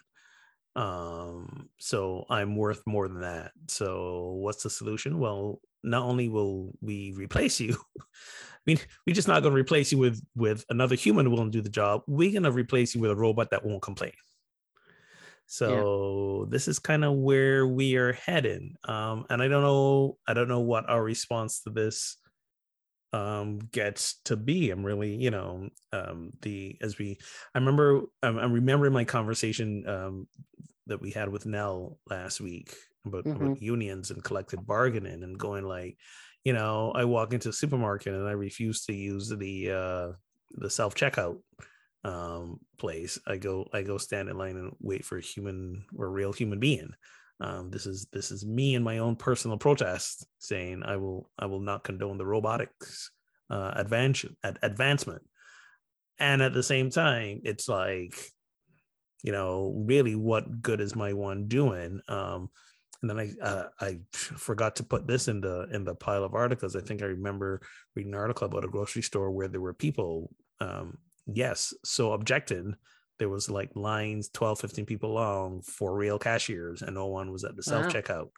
um 0.76 1.70
so 1.78 2.26
i'm 2.30 2.56
worth 2.56 2.82
more 2.86 3.08
than 3.08 3.22
that 3.22 3.52
so 3.68 4.34
what's 4.42 4.64
the 4.64 4.70
solution 4.70 5.20
well 5.20 5.62
not 5.86 6.04
only 6.04 6.28
will 6.28 6.74
we 6.82 7.14
replace 7.16 7.60
you, 7.60 7.78
I 8.00 8.62
mean, 8.66 8.80
we're 9.06 9.14
just 9.14 9.28
not 9.28 9.44
going 9.44 9.54
to 9.54 9.60
replace 9.60 9.92
you 9.92 10.00
with 10.00 10.22
with 10.36 10.66
another 10.70 10.96
human 10.96 11.26
who 11.28 11.32
will 11.32 11.48
do 11.50 11.62
the 11.62 11.70
job. 11.70 12.02
We're 12.08 12.32
going 12.32 12.44
to 12.44 12.52
replace 12.52 12.96
you 12.96 13.02
with 13.02 13.12
a 13.12 13.16
robot 13.16 13.52
that 13.52 13.64
won't 13.64 13.84
complain. 13.84 14.14
So 15.46 16.42
yeah. 16.42 16.50
this 16.50 16.68
is 16.68 16.80
kind 16.80 17.06
of 17.06 17.14
where 17.14 17.68
we 17.68 17.98
are 17.98 18.14
heading. 18.14 18.76
Um, 18.84 19.28
and 19.30 19.42
I 19.44 19.48
don't 19.48 19.62
know, 19.62 20.18
I 20.28 20.34
don't 20.34 20.48
know 20.48 20.62
what 20.62 20.90
our 20.90 21.04
response 21.04 21.62
to 21.62 21.70
this 21.70 22.18
um, 23.16 23.60
gets 23.72 24.20
to 24.26 24.36
be. 24.36 24.72
I'm 24.72 24.86
really, 24.86 25.16
you 25.16 25.32
know, 25.32 25.70
um, 25.94 26.32
the 26.42 26.78
as 26.82 26.98
we, 26.98 27.18
I 27.54 27.60
remember, 27.60 28.02
I'm, 28.22 28.38
I'm 28.38 28.52
remembering 28.52 28.92
my 28.92 29.06
conversation 29.06 29.88
um, 29.88 30.28
that 30.88 31.02
we 31.02 31.12
had 31.12 31.30
with 31.30 31.46
Nell 31.46 31.98
last 32.10 32.42
week 32.42 32.76
about, 33.06 33.24
mm-hmm. 33.24 33.46
about 33.46 33.62
unions 33.62 34.12
and 34.12 34.22
collective 34.22 34.68
bargaining 34.68 35.24
and 35.24 35.40
going 35.40 35.64
like, 35.64 35.98
you 36.44 36.52
know, 36.52 36.92
I 36.94 37.06
walk 37.06 37.34
into 37.34 37.50
a 37.50 37.54
supermarket 37.54 38.14
and 38.14 38.28
I 38.28 38.34
refuse 38.34 38.84
to 38.86 38.94
use 38.94 39.30
the 39.30 39.72
uh, 39.72 40.12
the 40.52 40.70
self 40.70 40.94
checkout 40.94 41.38
um, 42.04 42.60
place. 42.78 43.18
I 43.26 43.38
go 43.38 43.66
I 43.74 43.84
go 43.84 43.98
stand 43.98 44.28
in 44.28 44.38
line 44.38 44.58
and 44.58 44.74
wait 44.82 45.06
for 45.06 45.18
a 45.18 45.22
human 45.22 45.86
or 45.98 46.08
a 46.08 46.10
real 46.10 46.34
human 46.34 46.60
being. 46.60 46.92
Um, 47.42 47.70
this 47.70 47.86
is 47.86 48.08
this 48.14 48.32
is 48.32 48.46
me 48.46 48.76
and 48.76 48.86
my 48.86 49.00
own 49.00 49.16
personal 49.16 49.58
protest 49.58 50.26
saying 50.40 50.84
I 50.86 50.96
will 50.98 51.30
I 51.38 51.48
will 51.48 51.60
not 51.60 51.84
condone 51.84 52.18
the 52.18 52.26
robotics 52.26 53.12
uh, 53.50 53.74
advance 53.76 54.26
ad- 54.44 54.60
advancement. 54.62 55.22
And 56.18 56.42
at 56.42 56.54
the 56.54 56.64
same 56.64 56.90
time, 56.90 57.42
it's 57.44 57.68
like, 57.68 58.18
you 59.22 59.34
know, 59.34 59.74
really, 59.86 60.16
what 60.16 60.62
good 60.62 60.80
is 60.80 60.96
my 60.96 61.12
one 61.12 61.48
doing? 61.48 62.00
Um, 62.08 62.50
and 63.02 63.10
then 63.10 63.20
I 63.20 63.46
uh, 63.46 63.68
I 63.82 64.00
forgot 64.14 64.78
to 64.78 64.84
put 64.84 65.06
this 65.06 65.28
in 65.28 65.42
the 65.42 65.68
in 65.74 65.84
the 65.84 65.96
pile 65.96 66.24
of 66.24 66.34
articles. 66.34 66.76
I 66.76 66.82
think 66.82 67.02
I 67.02 67.08
remember 67.08 67.62
reading 67.96 68.14
an 68.14 68.20
article 68.20 68.48
about 68.48 68.64
a 68.64 68.70
grocery 68.70 69.02
store 69.02 69.32
where 69.32 69.50
there 69.50 69.62
were 69.62 69.74
people 69.74 70.34
um, 70.62 70.98
yes, 71.28 71.74
so 71.84 72.14
objecting. 72.14 72.76
There 73.18 73.30
was 73.30 73.50
like 73.50 73.76
lines 73.76 74.30
12, 74.30 74.60
15 74.60 74.86
people 74.86 75.14
long 75.14 75.62
for 75.62 75.96
real 75.96 76.20
cashiers, 76.20 76.82
and 76.82 76.96
no 76.96 77.08
one 77.08 77.32
was 77.32 77.44
at 77.44 77.56
the 77.56 77.64
self 77.64 77.88
checkout 77.88 78.30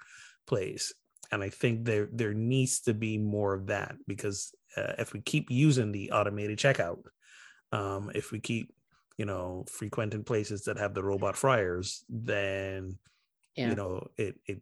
place. 0.46 0.94
And 1.32 1.44
I 1.44 1.50
think 1.50 1.86
there 1.86 2.08
there 2.12 2.34
needs 2.34 2.82
to 2.82 2.94
be 2.94 3.18
more 3.18 3.54
of 3.54 3.68
that 3.68 3.96
because 4.08 4.54
uh, 4.76 4.94
if 4.98 5.14
we 5.14 5.22
keep 5.22 5.50
using 5.50 5.92
the 5.92 6.12
automated 6.12 6.60
checkout, 6.60 7.00
um, 7.72 8.12
if 8.16 8.32
we 8.32 8.40
keep 8.40 8.74
you 9.18 9.26
know 9.26 9.66
frequenting 9.70 10.24
places 10.24 10.64
that 10.66 10.78
have 10.78 10.94
the 10.94 11.04
robot 11.04 11.36
fryers, 11.36 12.06
then 12.08 12.98
yeah. 13.56 13.70
you 13.70 13.76
know 13.76 14.08
it 14.18 14.40
it 14.46 14.62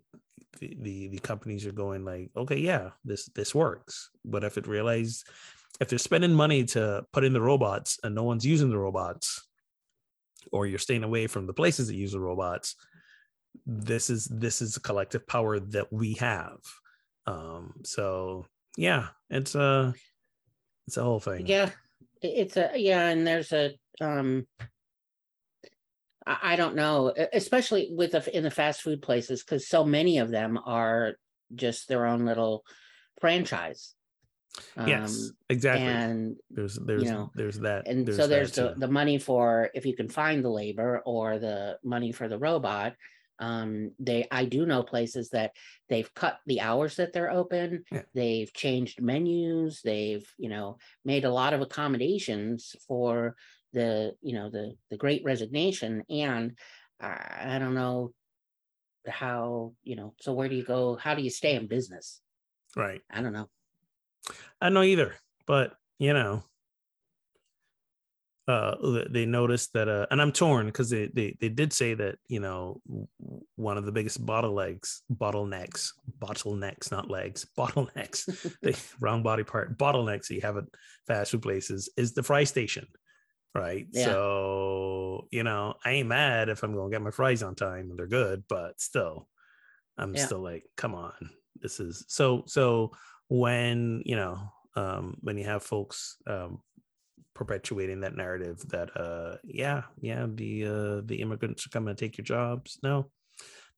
the 0.59 1.09
the 1.09 1.19
companies 1.19 1.65
are 1.65 1.71
going 1.71 2.05
like 2.05 2.29
okay 2.35 2.57
yeah 2.57 2.91
this 3.03 3.25
this 3.35 3.53
works 3.53 4.09
but 4.23 4.43
if 4.43 4.57
it 4.57 4.67
realize 4.67 5.23
if 5.79 5.89
they're 5.89 5.99
spending 5.99 6.33
money 6.33 6.63
to 6.63 7.05
put 7.11 7.23
in 7.25 7.33
the 7.33 7.41
robots 7.41 7.99
and 8.03 8.15
no 8.15 8.23
one's 8.23 8.45
using 8.45 8.69
the 8.69 8.77
robots 8.77 9.45
or 10.51 10.65
you're 10.65 10.79
staying 10.79 11.03
away 11.03 11.27
from 11.27 11.47
the 11.47 11.53
places 11.53 11.87
that 11.87 11.95
use 11.95 12.11
the 12.11 12.19
robots 12.19 12.75
this 13.65 14.09
is 14.09 14.25
this 14.25 14.61
is 14.61 14.77
a 14.77 14.81
collective 14.81 15.25
power 15.27 15.59
that 15.59 15.91
we 15.91 16.13
have. 16.13 16.57
Um 17.25 17.73
so 17.83 18.45
yeah 18.77 19.07
it's 19.29 19.55
a 19.55 19.93
it's 20.87 20.97
a 20.97 21.03
whole 21.03 21.19
thing. 21.19 21.47
Yeah 21.47 21.69
it's 22.21 22.57
a 22.57 22.71
yeah 22.75 23.07
and 23.07 23.25
there's 23.25 23.51
a 23.51 23.73
um 24.01 24.45
I 26.27 26.55
don't 26.55 26.75
know, 26.75 27.13
especially 27.33 27.89
with 27.91 28.13
the, 28.13 28.35
in 28.35 28.43
the 28.43 28.49
fast 28.49 28.81
food 28.81 29.03
places, 29.03 29.43
because 29.43 29.67
so 29.67 29.85
many 29.85 30.17
of 30.17 30.31
them 30.31 30.59
are 30.65 31.13
just 31.53 31.87
their 31.87 32.07
own 32.07 32.25
little 32.25 32.63
franchise 33.21 33.94
yes, 34.85 35.29
um, 35.29 35.37
exactly. 35.49 35.85
And 35.85 36.37
there's 36.49 36.75
there's 36.75 37.03
you 37.03 37.11
know, 37.11 37.31
there's 37.35 37.59
that, 37.59 37.87
and 37.87 38.05
there's 38.05 38.17
so 38.17 38.27
there's 38.27 38.53
the 38.53 38.75
the 38.77 38.87
money 38.87 39.17
for 39.17 39.69
if 39.73 39.85
you 39.85 39.95
can 39.95 40.09
find 40.09 40.43
the 40.43 40.49
labor 40.49 41.01
or 41.05 41.39
the 41.39 41.77
money 41.83 42.11
for 42.11 42.27
the 42.27 42.37
robot. 42.37 42.95
Um, 43.37 43.91
they 43.99 44.27
I 44.31 44.45
do 44.45 44.65
know 44.65 44.81
places 44.83 45.29
that 45.31 45.51
they've 45.89 46.13
cut 46.13 46.39
the 46.45 46.61
hours 46.61 46.95
that 46.95 47.11
they're 47.11 47.31
open. 47.31 47.83
Yeah. 47.91 48.03
They've 48.13 48.51
changed 48.53 49.01
menus. 49.01 49.81
They've 49.83 50.25
you 50.37 50.49
know 50.49 50.77
made 51.03 51.25
a 51.25 51.33
lot 51.33 51.53
of 51.53 51.61
accommodations 51.61 52.75
for 52.87 53.35
the 53.73 54.15
you 54.21 54.33
know 54.33 54.49
the 54.49 54.75
the 54.89 54.97
Great 54.97 55.23
Resignation, 55.25 56.03
and 56.09 56.57
I, 56.99 57.55
I 57.55 57.59
don't 57.59 57.75
know 57.75 58.13
how 59.05 59.73
you 59.83 59.95
know. 59.95 60.13
So 60.21 60.33
where 60.33 60.47
do 60.47 60.55
you 60.55 60.63
go? 60.63 60.95
How 60.95 61.13
do 61.13 61.21
you 61.21 61.29
stay 61.29 61.55
in 61.55 61.67
business? 61.67 62.21
Right. 62.75 63.01
I 63.11 63.21
don't 63.21 63.33
know. 63.33 63.49
I 64.61 64.69
know 64.69 64.83
either, 64.83 65.15
but 65.45 65.73
you 65.99 66.13
know, 66.13 66.43
uh, 68.47 68.75
they 69.09 69.25
noticed 69.25 69.73
that, 69.73 69.89
uh, 69.89 70.05
and 70.11 70.21
I'm 70.21 70.31
torn 70.31 70.67
because 70.67 70.89
they, 70.89 71.07
they 71.07 71.35
they 71.39 71.49
did 71.49 71.73
say 71.73 71.95
that 71.95 72.17
you 72.27 72.39
know 72.39 72.79
one 73.55 73.77
of 73.77 73.85
the 73.85 73.91
biggest 73.91 74.23
bottlenecks, 74.23 74.99
bottlenecks, 75.11 75.93
bottlenecks, 76.19 76.91
not 76.91 77.09
legs, 77.09 77.47
bottlenecks, 77.57 78.25
the 78.61 78.79
wrong 78.99 79.23
body 79.23 79.43
part, 79.43 79.77
bottlenecks 79.77 80.29
you 80.29 80.41
have 80.41 80.57
at 80.57 80.65
fast 81.07 81.31
food 81.31 81.41
places 81.41 81.89
is 81.97 82.13
the 82.13 82.21
fry 82.21 82.43
station, 82.43 82.85
right? 83.55 83.87
Yeah. 83.91 84.05
So 84.05 85.27
you 85.31 85.41
know, 85.41 85.73
I 85.83 85.91
ain't 85.91 86.09
mad 86.09 86.49
if 86.49 86.61
I'm 86.61 86.75
gonna 86.75 86.91
get 86.91 87.01
my 87.01 87.11
fries 87.11 87.41
on 87.41 87.55
time 87.55 87.89
and 87.89 87.97
they're 87.97 88.05
good, 88.05 88.43
but 88.47 88.79
still, 88.79 89.27
I'm 89.97 90.13
yeah. 90.13 90.23
still 90.23 90.43
like, 90.43 90.65
come 90.77 90.93
on, 90.93 91.13
this 91.55 91.79
is 91.79 92.05
so 92.09 92.43
so 92.45 92.91
when 93.29 94.01
you 94.05 94.15
know 94.15 94.39
um, 94.75 95.17
when 95.21 95.37
you 95.37 95.45
have 95.45 95.63
folks 95.63 96.17
um, 96.27 96.59
perpetuating 97.33 98.01
that 98.01 98.15
narrative 98.15 98.59
that 98.69 98.95
uh, 98.99 99.37
yeah 99.43 99.83
yeah 100.01 100.25
the 100.33 100.65
uh, 100.65 101.01
the 101.05 101.17
immigrants 101.21 101.65
are 101.65 101.69
coming 101.69 101.93
to 101.93 101.99
take 101.99 102.17
your 102.17 102.25
jobs 102.25 102.79
no 102.83 103.09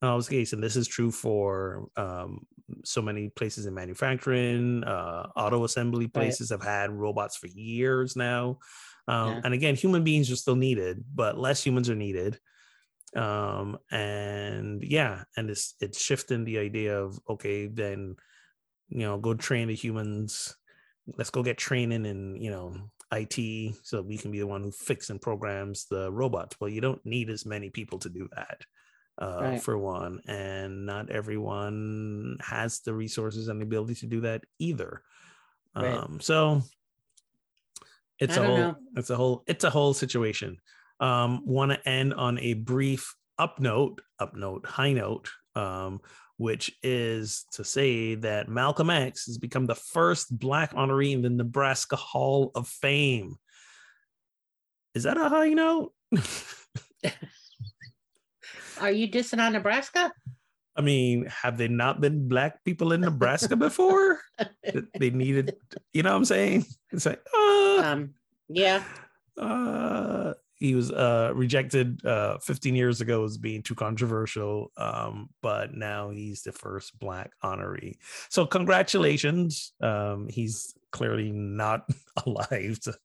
no 0.01 0.15
was 0.15 0.27
the 0.27 0.35
case 0.35 0.53
and 0.53 0.61
this 0.61 0.75
is 0.75 0.87
true 0.87 1.11
for 1.11 1.87
um, 1.97 2.45
so 2.83 3.01
many 3.01 3.29
places 3.29 3.65
in 3.65 3.73
manufacturing 3.73 4.83
uh, 4.83 5.27
auto 5.35 5.63
assembly 5.63 6.07
places 6.07 6.51
right. 6.51 6.59
have 6.59 6.67
had 6.67 6.91
robots 6.91 7.37
for 7.37 7.47
years 7.47 8.15
now 8.15 8.57
um, 9.07 9.31
yeah. 9.31 9.41
and 9.43 9.53
again 9.53 9.75
human 9.75 10.03
beings 10.03 10.31
are 10.31 10.35
still 10.35 10.55
needed 10.55 11.03
but 11.13 11.37
less 11.37 11.65
humans 11.65 11.89
are 11.89 11.95
needed 11.95 12.39
um 13.15 13.77
and 13.89 14.83
yeah 14.83 15.23
and 15.37 15.49
it's 15.49 15.75
it's 15.79 15.99
shifting 15.99 16.43
the 16.43 16.59
idea 16.59 16.99
of 17.01 17.17
okay 17.29 17.67
then 17.67 18.15
you 18.89 18.99
know 18.99 19.17
go 19.17 19.33
train 19.33 19.67
the 19.67 19.75
humans 19.75 20.55
let's 21.17 21.29
go 21.29 21.43
get 21.43 21.57
training 21.57 22.05
in 22.05 22.35
you 22.41 22.51
know 22.51 22.75
IT 23.11 23.75
so 23.83 24.01
we 24.01 24.17
can 24.17 24.31
be 24.31 24.39
the 24.39 24.47
one 24.47 24.63
who 24.63 24.71
fix 24.71 25.09
and 25.09 25.21
programs 25.21 25.85
the 25.85 26.11
robots. 26.11 26.57
Well, 26.59 26.69
you 26.69 26.81
don't 26.81 27.03
need 27.05 27.29
as 27.29 27.45
many 27.45 27.69
people 27.69 27.99
to 27.99 28.09
do 28.09 28.27
that, 28.35 28.61
uh, 29.21 29.39
right. 29.41 29.61
for 29.61 29.77
one, 29.77 30.21
and 30.27 30.85
not 30.85 31.09
everyone 31.09 32.37
has 32.41 32.81
the 32.81 32.93
resources 32.93 33.47
and 33.47 33.61
the 33.61 33.65
ability 33.65 33.95
to 33.95 34.07
do 34.07 34.21
that 34.21 34.43
either. 34.59 35.01
Right. 35.75 35.93
Um, 35.93 36.19
so 36.21 36.63
it's 38.19 38.35
a 38.35 38.43
whole, 38.43 38.57
know. 38.57 38.75
it's 38.95 39.09
a 39.09 39.15
whole, 39.15 39.43
it's 39.47 39.63
a 39.63 39.69
whole 39.69 39.93
situation. 39.93 40.57
Um, 40.99 41.43
Want 41.45 41.71
to 41.71 41.89
end 41.89 42.13
on 42.13 42.39
a 42.39 42.55
brief 42.55 43.15
up 43.37 43.59
note, 43.59 44.01
up 44.19 44.35
note, 44.35 44.65
high 44.65 44.93
note. 44.93 45.29
Um, 45.55 46.01
which 46.37 46.71
is 46.83 47.45
to 47.51 47.63
say 47.63 48.15
that 48.15 48.47
Malcolm 48.47 48.89
X 48.89 49.25
has 49.25 49.37
become 49.37 49.65
the 49.65 49.75
first 49.75 50.37
Black 50.37 50.73
honoree 50.73 51.13
in 51.13 51.21
the 51.21 51.29
Nebraska 51.29 51.95
Hall 51.95 52.51
of 52.55 52.67
Fame. 52.67 53.35
Is 54.93 55.03
that 55.03 55.17
a 55.17 55.29
high 55.29 55.49
note? 55.49 55.93
Are 58.79 58.91
you 58.91 59.09
dissing 59.09 59.39
on 59.39 59.53
Nebraska? 59.53 60.11
I 60.75 60.81
mean, 60.81 61.25
have 61.25 61.57
they 61.57 61.67
not 61.67 62.01
been 62.01 62.27
black 62.27 62.63
people 62.63 62.93
in 62.93 63.01
Nebraska 63.01 63.55
before? 63.55 64.19
they 64.99 65.09
needed, 65.09 65.55
you 65.91 66.03
know 66.03 66.11
what 66.11 66.17
I'm 66.17 66.25
saying? 66.25 66.65
It's 66.91 67.07
like, 67.07 67.19
uh, 67.35 67.81
um, 67.83 68.13
yeah. 68.47 68.83
Uh, 69.35 70.33
he 70.59 70.73
was 70.73 70.91
uh, 70.91 71.31
rejected 71.35 72.03
uh, 72.05 72.39
15 72.39 72.75
years 72.75 73.01
ago 73.01 73.23
as 73.23 73.37
being 73.37 73.61
too 73.61 73.75
controversial, 73.75 74.71
um, 74.77 75.29
but 75.41 75.73
now 75.73 76.09
he's 76.09 76.41
the 76.41 76.51
first 76.51 76.97
black 76.99 77.31
honoree. 77.43 77.95
So 78.29 78.45
congratulations. 78.45 79.73
Um, 79.81 80.27
he's 80.29 80.73
clearly 80.91 81.31
not 81.31 81.87
alive 82.25 82.79
to 82.81 82.95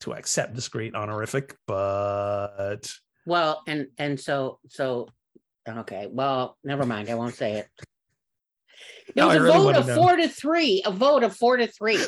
to 0.00 0.14
accept 0.14 0.54
this 0.54 0.68
great 0.68 0.94
honorific, 0.94 1.54
but 1.66 2.90
well, 3.26 3.62
and 3.66 3.88
and 3.98 4.18
so 4.18 4.58
so 4.68 5.08
okay, 5.68 6.08
well, 6.10 6.56
never 6.64 6.86
mind. 6.86 7.10
I 7.10 7.14
won't 7.14 7.34
say 7.34 7.54
it. 7.54 7.68
It 9.08 9.16
no, 9.16 9.28
was 9.28 9.36
a 9.36 9.42
really 9.42 9.72
vote 9.72 9.76
of 9.76 9.94
four 9.94 10.16
to 10.16 10.28
three. 10.28 10.82
A 10.86 10.90
vote 10.90 11.22
of 11.22 11.36
four 11.36 11.58
to 11.58 11.66
three. 11.66 12.02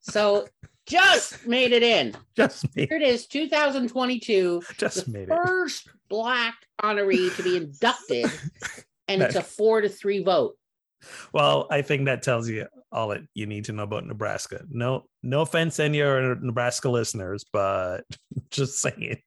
so 0.00 0.46
just 0.90 1.46
made 1.46 1.72
it 1.72 1.82
in. 1.82 2.14
Just 2.36 2.74
made 2.76 2.88
Here 2.88 2.98
it 2.98 3.02
is, 3.04 3.26
2022. 3.26 4.62
Just 4.78 5.08
made 5.08 5.28
first 5.28 5.86
it. 5.86 5.92
black 6.08 6.54
honoree 6.82 7.34
to 7.36 7.42
be 7.42 7.56
inducted, 7.56 8.30
and 9.08 9.22
it's 9.22 9.34
a 9.36 9.42
four 9.42 9.80
to 9.80 9.88
three 9.88 10.22
vote. 10.22 10.56
Well, 11.32 11.66
I 11.70 11.82
think 11.82 12.04
that 12.06 12.22
tells 12.22 12.48
you 12.48 12.66
all 12.92 13.08
that 13.08 13.22
you 13.34 13.46
need 13.46 13.64
to 13.66 13.72
know 13.72 13.84
about 13.84 14.06
Nebraska. 14.06 14.64
No, 14.70 15.04
no 15.22 15.42
offense, 15.42 15.80
any 15.80 16.00
of 16.00 16.08
our 16.08 16.34
Nebraska 16.36 16.88
listeners, 16.90 17.44
but 17.52 18.04
just 18.50 18.80
saying. 18.80 19.18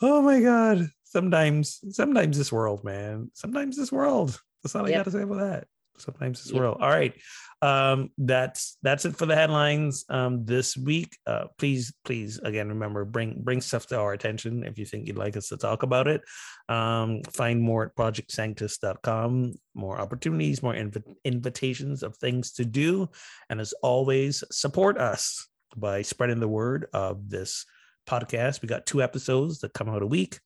Oh 0.00 0.22
my 0.22 0.40
God. 0.40 0.88
Sometimes, 1.04 1.80
sometimes 1.90 2.38
this 2.38 2.50
world, 2.52 2.84
man. 2.84 3.30
Sometimes 3.34 3.76
this 3.76 3.92
world. 3.92 4.40
That's 4.62 4.74
all 4.74 4.86
I 4.86 4.90
Yep. 4.90 4.98
got 4.98 5.04
to 5.04 5.10
say 5.10 5.22
about 5.22 5.38
that. 5.40 5.66
Sometimes 5.98 6.50
Yep. 6.50 6.60
world. 6.60 6.78
All 6.80 6.88
right. 6.90 7.14
Um, 7.60 8.10
that's 8.18 8.76
that's 8.82 9.04
it 9.04 9.16
for 9.16 9.26
the 9.26 9.36
headlines 9.36 10.04
um 10.08 10.44
this 10.44 10.76
week. 10.76 11.16
Uh 11.26 11.44
please, 11.58 11.92
please 12.04 12.38
again 12.38 12.68
remember 12.70 13.04
bring 13.04 13.40
bring 13.42 13.60
stuff 13.60 13.86
to 13.86 13.98
our 13.98 14.12
attention 14.12 14.64
if 14.64 14.78
you 14.78 14.84
think 14.84 15.06
you'd 15.06 15.16
like 15.18 15.36
us 15.36 15.48
to 15.48 15.56
talk 15.56 15.82
about 15.84 16.08
it. 16.08 16.22
Um, 16.68 17.22
find 17.30 17.60
more 17.60 17.84
at 17.84 17.94
projectsanctus.com, 17.94 19.54
more 19.74 20.00
opportunities, 20.00 20.62
more 20.62 20.74
inv- 20.74 21.14
invitations 21.24 22.02
of 22.02 22.16
things 22.16 22.52
to 22.52 22.64
do. 22.64 23.08
And 23.48 23.60
as 23.60 23.74
always, 23.82 24.42
support 24.50 24.98
us 24.98 25.48
by 25.76 26.02
spreading 26.02 26.40
the 26.40 26.48
word 26.48 26.86
of 26.92 27.28
this 27.30 27.64
podcast. 28.08 28.62
We 28.62 28.68
got 28.68 28.86
two 28.86 29.02
episodes 29.02 29.60
that 29.60 29.72
come 29.74 29.88
out 29.88 30.02
a 30.02 30.06
week. 30.06 30.40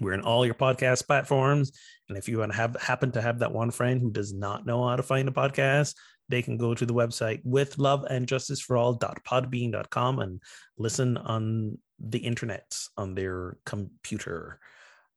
We're 0.00 0.14
in 0.14 0.22
all 0.22 0.44
your 0.44 0.54
podcast 0.54 1.06
platforms. 1.06 1.72
And 2.08 2.18
if 2.18 2.28
you 2.28 2.38
want 2.38 2.52
to 2.52 2.56
have 2.56 2.76
happen 2.80 3.12
to 3.12 3.22
have 3.22 3.38
that 3.38 3.52
one 3.52 3.70
friend 3.70 4.00
who 4.00 4.10
does 4.10 4.32
not 4.32 4.66
know 4.66 4.86
how 4.86 4.96
to 4.96 5.02
find 5.02 5.28
a 5.28 5.32
podcast, 5.32 5.94
they 6.28 6.42
can 6.42 6.56
go 6.56 6.74
to 6.74 6.86
the 6.86 6.94
website 6.94 7.40
with 7.44 7.78
love 7.78 8.04
and 8.08 8.26
justice 8.26 8.60
for 8.60 8.76
all.podbean.com 8.76 10.18
and 10.18 10.42
listen 10.78 11.16
on 11.16 11.78
the 11.98 12.18
internet 12.18 12.76
on 12.96 13.14
their 13.14 13.58
computer. 13.64 14.58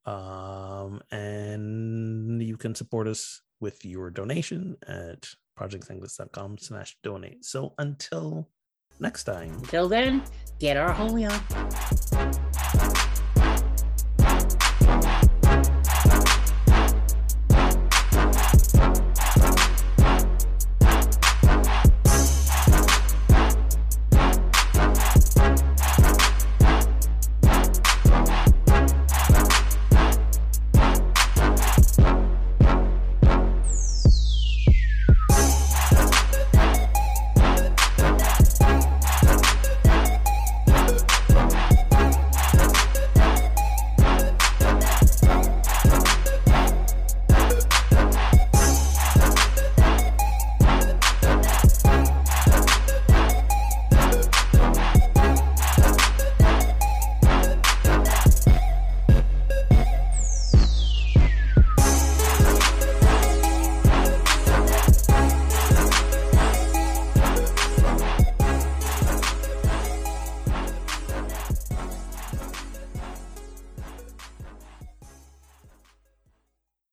Um, 0.06 1.02
and 1.12 2.42
you 2.42 2.58
can 2.58 2.76
support 2.76 3.08
us 3.08 3.42
with 3.60 3.84
your 3.84 4.10
donation 4.10 4.78
at 4.88 5.28
projectsanctus.com 5.60 6.58
slash 6.60 6.98
donate. 7.04 7.44
So 7.44 7.74
until 7.78 8.48
next 9.00 9.24
time. 9.24 9.54
Until 9.54 9.90
then, 9.90 10.24
get 10.60 10.78
our 10.78 10.92
holy 10.92 11.26
on. 11.26 12.47